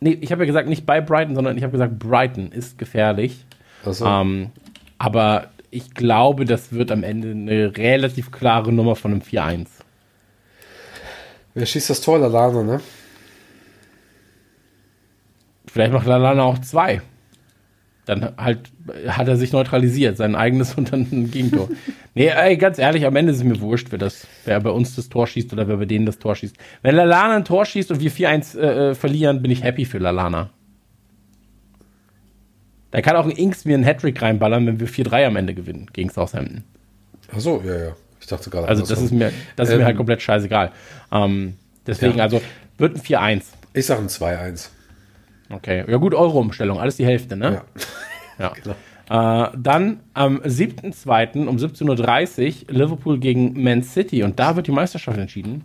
[0.00, 3.44] Nee, ich habe ja gesagt, nicht bei Brighton, sondern ich habe gesagt, Brighton ist gefährlich.
[3.84, 4.04] Achso.
[4.06, 4.50] Ähm,
[4.98, 9.66] aber ich glaube, das wird am Ende eine relativ klare Nummer von einem 4-1.
[11.54, 12.18] Wer schießt das Tor?
[12.18, 12.80] Lalana, ne?
[15.66, 17.00] Vielleicht macht Lalana auch zwei.
[18.06, 18.70] Dann halt
[19.08, 21.68] hat er sich neutralisiert, sein eigenes und dann ein Gegentor.
[22.14, 24.94] nee, ey, ganz ehrlich, am Ende ist es mir wurscht, wer, das, wer bei uns
[24.94, 26.56] das Tor schießt oder wer bei denen das Tor schießt.
[26.82, 29.98] Wenn Lalana ein Tor schießt und wir 4-1 äh, äh, verlieren, bin ich happy für
[29.98, 30.50] Lalana.
[32.90, 35.88] Da kann auch ein Inks mir einen Hattrick reinballern, wenn wir 4-3 am Ende gewinnen
[35.92, 36.62] gegen Southampton.
[37.34, 37.96] Achso, ja, ja.
[38.20, 38.68] Ich dachte gerade.
[38.68, 40.70] Also das ist mir, das ist mir Ähm, halt komplett scheißegal.
[41.10, 41.54] Ähm,
[41.86, 42.24] deswegen, Ja.
[42.24, 42.40] also
[42.78, 43.42] wird ein 4-1.
[43.72, 44.68] Ich sage ein 2-1.
[45.50, 45.84] Okay.
[45.86, 47.52] Ja gut, Euro-Umstellung, alles die Hälfte, ne?
[47.52, 47.62] Ja.
[48.36, 48.52] Ja.
[49.08, 51.46] Äh, dann am 7.2.
[51.46, 55.62] um 17.30 Uhr Liverpool gegen Man City und da wird die Meisterschaft entschieden.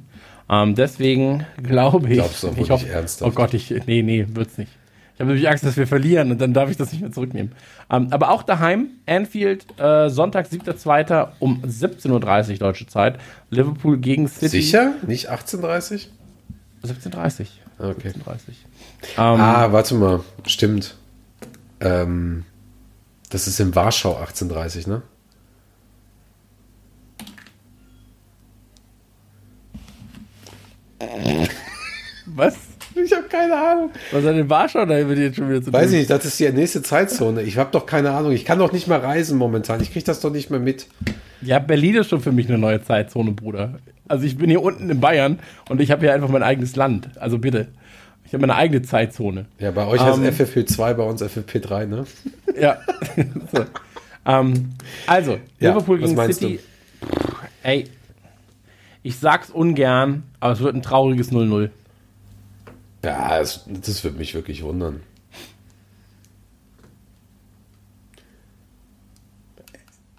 [0.49, 2.15] Ähm, deswegen glaube ich.
[2.15, 3.31] Glaubst du ich nicht ernsthaft?
[3.31, 3.71] Oh Gott, ich.
[3.87, 4.71] Nee, nee, wird's nicht.
[5.15, 7.51] Ich habe nämlich Angst, dass wir verlieren und dann darf ich das nicht mehr zurücknehmen.
[7.91, 11.27] Ähm, aber auch daheim, Anfield, äh, Sonntag, 7.2.
[11.39, 13.19] um 17.30 Uhr deutsche Zeit.
[13.49, 14.61] Liverpool gegen City.
[14.61, 14.93] Sicher?
[15.05, 16.07] Nicht 18.30
[16.85, 17.47] 17.30
[17.79, 18.09] Okay.
[18.09, 18.13] 17.30
[19.15, 20.21] Ah, warte mal.
[20.45, 20.95] Stimmt.
[21.79, 22.45] Ähm,
[23.29, 25.01] das ist in Warschau 1830, ne?
[32.25, 32.55] Was?
[32.95, 33.91] Ich habe keine Ahnung.
[34.11, 35.93] Was hat in Warschau da mit jetzt schon wieder zu Weiß tun?
[35.93, 37.43] ich nicht, das ist die nächste Zeitzone.
[37.43, 38.31] Ich habe doch keine Ahnung.
[38.31, 39.81] Ich kann doch nicht mehr reisen momentan.
[39.81, 40.87] Ich kriege das doch nicht mehr mit.
[41.41, 43.79] Ja, Berlin ist schon für mich eine neue Zeitzone, Bruder.
[44.07, 45.39] Also ich bin hier unten in Bayern
[45.69, 47.09] und ich habe hier einfach mein eigenes Land.
[47.19, 47.67] Also bitte.
[48.29, 49.47] Ich habe meine eigene Zeitzone.
[49.57, 50.25] Ja, bei euch heißt Ähm.
[50.25, 52.05] FFP2, bei uns FFP3, ne?
[52.55, 52.77] Ja.
[53.51, 53.65] so.
[54.23, 54.69] ähm,
[55.07, 56.59] also, Ja, Liverpool was gegen City.
[57.63, 57.85] Ey,
[59.01, 61.71] ich sag's ungern, aber es wird ein trauriges 0-0.
[63.03, 64.99] Ja, das, das würde mich wirklich wundern.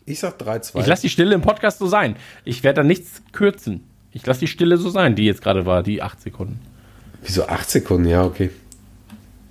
[0.05, 0.81] Ich sag 3-2.
[0.81, 2.16] Ich lasse die Stille im Podcast so sein.
[2.45, 3.85] Ich werde da nichts kürzen.
[4.11, 6.59] Ich lasse die Stille so sein, die jetzt gerade war, die 8 Sekunden.
[7.22, 8.09] Wieso 8 Sekunden?
[8.09, 8.51] Ja, okay.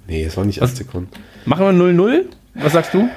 [0.08, 1.10] Nee, es war nicht 8 Sekunden.
[1.46, 2.26] Machen wir 0-0?
[2.56, 3.08] Was sagst du?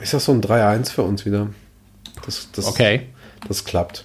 [0.00, 1.48] Ich sag so ein 3-1 für uns wieder.
[2.24, 3.08] Das, das, Okay.
[3.48, 4.04] Das klappt.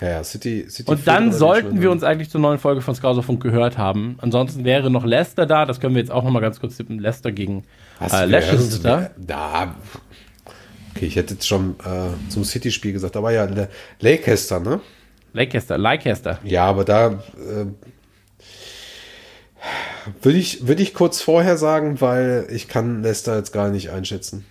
[0.00, 3.40] Ja, ja, City, City Und dann sollten wir uns eigentlich zur neuen Folge von Skauserfunk
[3.40, 4.16] gehört haben.
[4.20, 5.64] Ansonsten wäre noch Leicester da.
[5.64, 6.98] Das können wir jetzt auch noch mal ganz kurz tippen.
[6.98, 7.64] Leicester gegen
[8.00, 9.12] Was, äh, Leicester.
[9.16, 9.76] Da.
[10.94, 13.68] Okay, ich hätte jetzt schon äh, zum City-Spiel gesagt, aber ja, Le
[14.00, 14.80] Leicester, ne?
[15.32, 16.40] Leicester, Leicester.
[16.42, 17.66] Ja, aber da äh,
[20.22, 24.44] würde ich, würd ich kurz vorher sagen, weil ich kann Leicester jetzt gar nicht einschätzen.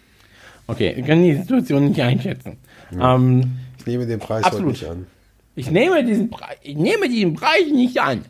[0.68, 2.58] Okay, ich kann die Situation nicht einschätzen.
[3.00, 4.68] Ähm, Ich nehme den Preis Absolut.
[4.68, 5.08] heute nicht an.
[5.56, 8.24] ich, nehme diesen Preis, ich nehme diesen Preis nicht an.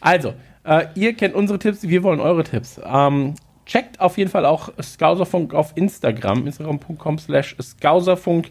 [0.00, 0.34] Also,
[0.64, 2.80] äh, ihr kennt unsere Tipps, wir wollen eure Tipps.
[2.84, 3.34] Ähm,
[3.64, 8.50] checkt auf jeden Fall auch Skauserfunk auf Instagram, instagram.com slash Skauserfunk,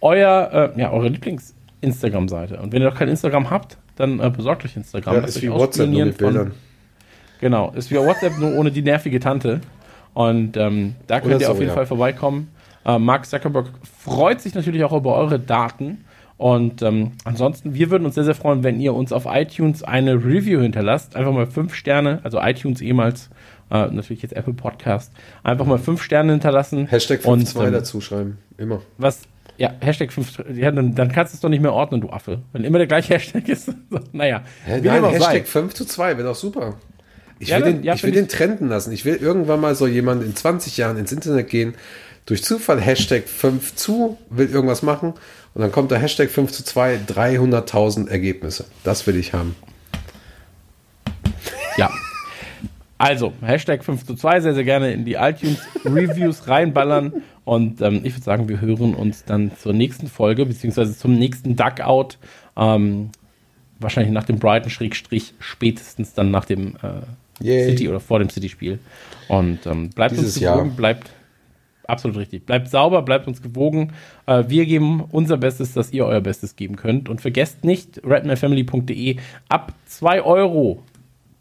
[0.00, 2.58] euer, äh, ja, eure Lieblings-Instagram-Seite.
[2.60, 5.14] Und wenn ihr noch kein Instagram habt, dann äh, besorgt euch Instagram.
[5.14, 6.52] Ja, Lasst ist wie WhatsApp nur mit Bildern.
[7.44, 9.60] Genau, ist wie WhatsApp nur ohne die nervige Tante.
[10.14, 11.74] Und ähm, da könnt Oder ihr so, auf jeden ja.
[11.74, 12.48] Fall vorbeikommen.
[12.86, 13.66] Äh, Mark Zuckerberg
[14.02, 16.06] freut sich natürlich auch über eure Daten.
[16.38, 20.14] Und ähm, ansonsten, wir würden uns sehr, sehr freuen, wenn ihr uns auf iTunes eine
[20.14, 21.16] Review hinterlasst.
[21.16, 23.28] Einfach mal fünf Sterne, also iTunes ehemals,
[23.70, 25.12] äh, natürlich jetzt Apple Podcast.
[25.42, 26.86] Einfach mal fünf Sterne hinterlassen.
[26.86, 28.38] Hashtag 5-2 Und, ähm, dazu schreiben.
[28.56, 28.80] Immer.
[28.96, 29.20] Was,
[29.58, 32.40] ja, Hashtag 5, ja, dann, dann kannst du es doch nicht mehr ordnen, du Affe.
[32.54, 33.70] Wenn immer der gleiche Hashtag ist,
[34.12, 34.44] naja.
[34.64, 35.18] Hä, nein, auch sei.
[35.18, 36.78] Hashtag 5 zu 2 wäre doch super.
[37.38, 38.92] Ich Ja, will, den, ja, ich will find den trenden lassen.
[38.92, 41.74] Ich will irgendwann mal so jemand in 20 Jahren ins Internet gehen,
[42.26, 45.14] durch Zufall Hashtag 5 zu, will irgendwas machen
[45.54, 48.64] und dann kommt der Hashtag 5 zu 2, 300.000 Ergebnisse.
[48.82, 49.54] Das will ich haben.
[51.76, 51.90] Ja.
[52.98, 57.22] Also, Hashtag 5 zu 2 sehr, sehr gerne in die iTunes-Reviews reinballern.
[57.44, 61.56] Und ähm, ich würde sagen, wir hören uns dann zur nächsten Folge, beziehungsweise zum nächsten
[61.56, 62.16] Duckout.
[62.56, 63.10] Ähm,
[63.78, 67.02] wahrscheinlich nach dem Brighton-Schrägstrich, spätestens dann nach dem äh,
[67.40, 67.70] Yay.
[67.70, 68.78] City oder vor dem City-Spiel.
[69.28, 70.56] Und ähm, bleibt Dieses uns Jahr.
[70.56, 71.10] gewogen, bleibt,
[71.86, 72.46] absolut richtig.
[72.46, 73.92] Bleibt sauber, bleibt uns gewogen.
[74.26, 77.08] Äh, wir geben unser Bestes, dass ihr euer Bestes geben könnt.
[77.08, 79.16] Und vergesst nicht, redmanfamily.de
[79.48, 80.82] ab 2 Euro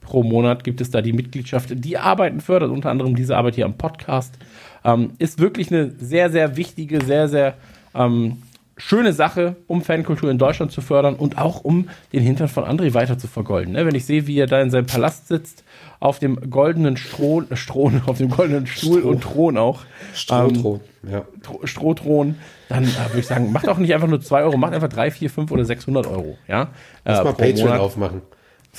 [0.02, 3.66] pro Monat gibt es da die Mitgliedschaft, die Arbeiten fördert, unter anderem diese Arbeit hier
[3.66, 4.38] am Podcast.
[4.84, 7.56] Ähm, ist wirklich eine sehr, sehr wichtige, sehr, sehr
[7.96, 8.38] ähm,
[8.78, 12.94] schöne Sache, um Fankultur in Deutschland zu fördern und auch um den Hintern von André
[12.94, 13.74] weiter zu vergolden.
[13.74, 13.86] Ne?
[13.86, 15.64] Wenn ich sehe, wie er da in seinem Palast sitzt,
[16.04, 19.10] auf dem goldenen Stroh, äh, Stroh auf dem goldenen Stuhl Stroh.
[19.10, 19.84] und Thron auch.
[20.14, 21.24] Strohthron, ja.
[21.42, 22.36] Tro- Strohthron,
[22.68, 25.12] dann äh, würde ich sagen, macht auch nicht einfach nur 2 Euro, macht einfach 3,
[25.12, 26.38] 4, 5 oder 600 Euro.
[26.48, 26.70] Ja?
[27.06, 27.80] Lass Äh, mal Patreon Monat.
[27.80, 28.22] aufmachen.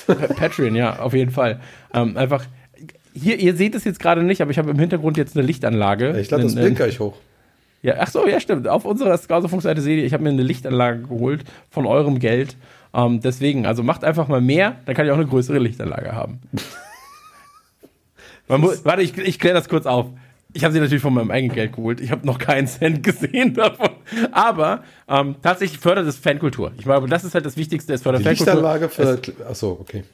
[0.06, 1.60] Pa- Patreon, ja, auf jeden Fall.
[1.94, 2.44] Ähm, einfach,
[3.14, 6.18] hier, ihr seht es jetzt gerade nicht, aber ich habe im Hintergrund jetzt eine Lichtanlage.
[6.20, 7.14] Ich lade das Einen- Blinker ich hoch.
[7.80, 8.68] Ja, ach so, ja, stimmt.
[8.68, 12.56] Auf unserer Skauserfunk-Seite seht ihr, ich habe mir eine Lichtanlage geholt von eurem Geld.
[12.94, 16.40] Ähm, deswegen, also macht einfach mal mehr, dann kann ich auch eine größere Lichtanlage haben.
[18.48, 20.06] Muss, warte, ich, ich kläre das kurz auf.
[20.52, 22.00] Ich habe sie natürlich von meinem eigenen Geld geholt.
[22.00, 23.90] Ich habe noch keinen Cent gesehen davon.
[24.32, 26.72] Aber ähm, tatsächlich fördert es Fankultur.
[26.78, 27.92] Ich glaube, das ist halt das Wichtigste.
[27.92, 28.54] Es fördert Die Fankultur.
[28.54, 29.20] Lichtanlage für.
[29.48, 30.04] Achso, okay.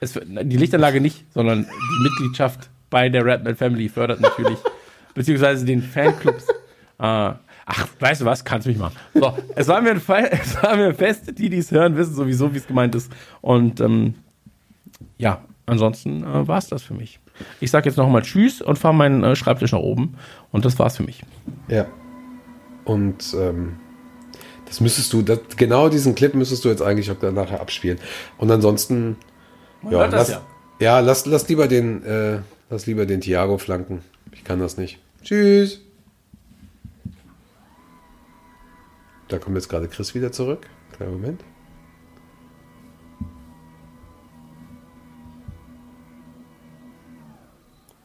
[0.00, 4.58] Es, die Lichtanlage nicht, sondern die Mitgliedschaft bei der Redman Family fördert natürlich,
[5.14, 6.46] beziehungsweise den Fanclubs.
[6.48, 6.52] Äh,
[6.98, 8.44] ach, weißt du was?
[8.44, 8.92] Kannst mich mal.
[9.14, 11.38] So, es war mir ein Fall, es war mir fest.
[11.38, 13.10] Die, die es hören, wissen sowieso, wie es gemeint ist.
[13.40, 14.14] Und ähm,
[15.18, 17.18] ja, ansonsten äh, war es das für mich.
[17.60, 20.16] Ich sage jetzt nochmal Tschüss und fahre meinen äh, Schreibtisch nach oben.
[20.50, 21.22] Und das war's für mich.
[21.68, 21.86] Ja.
[22.84, 23.76] Und ähm,
[24.66, 27.98] das müsstest du, das, genau diesen Clip müsstest du jetzt eigentlich auch dann nachher abspielen.
[28.38, 29.16] Und ansonsten,
[29.84, 30.40] ja, hört das lass,
[30.80, 31.00] ja.
[31.00, 32.38] lass, lass lieber den, äh,
[32.70, 34.02] lass lieber den Thiago flanken.
[34.32, 34.98] Ich kann das nicht.
[35.22, 35.80] Tschüss.
[39.28, 40.66] Da kommt jetzt gerade Chris wieder zurück.
[40.96, 41.40] Kleinen Moment.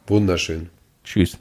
[0.07, 0.69] Wunderschön.
[1.03, 1.38] Tschüss.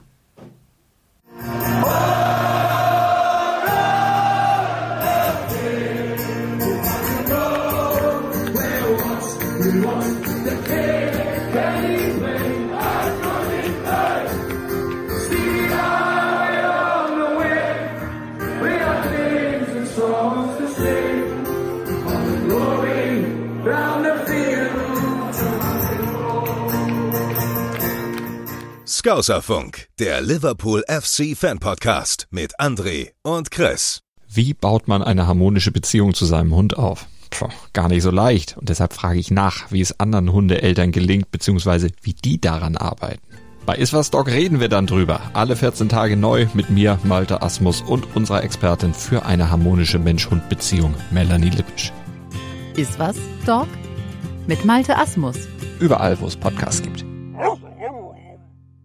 [29.06, 34.00] Skauserfunk, der Liverpool FC Fan Podcast mit André und Chris.
[34.28, 37.06] Wie baut man eine harmonische Beziehung zu seinem Hund auf?
[37.30, 38.56] Puh, gar nicht so leicht.
[38.56, 43.22] Und deshalb frage ich nach, wie es anderen Hundeeltern gelingt, beziehungsweise wie die daran arbeiten.
[43.64, 45.20] Bei Iswas Dog reden wir dann drüber.
[45.34, 50.96] Alle 14 Tage neu mit mir, Malte Asmus und unserer Expertin für eine harmonische Mensch-Hund-Beziehung,
[51.12, 51.92] Melanie Lippisch.
[52.74, 53.14] Ist was,
[53.46, 53.68] Dog?
[54.48, 55.36] Mit Malte Asmus.
[55.78, 57.04] Überall, wo es Podcasts gibt.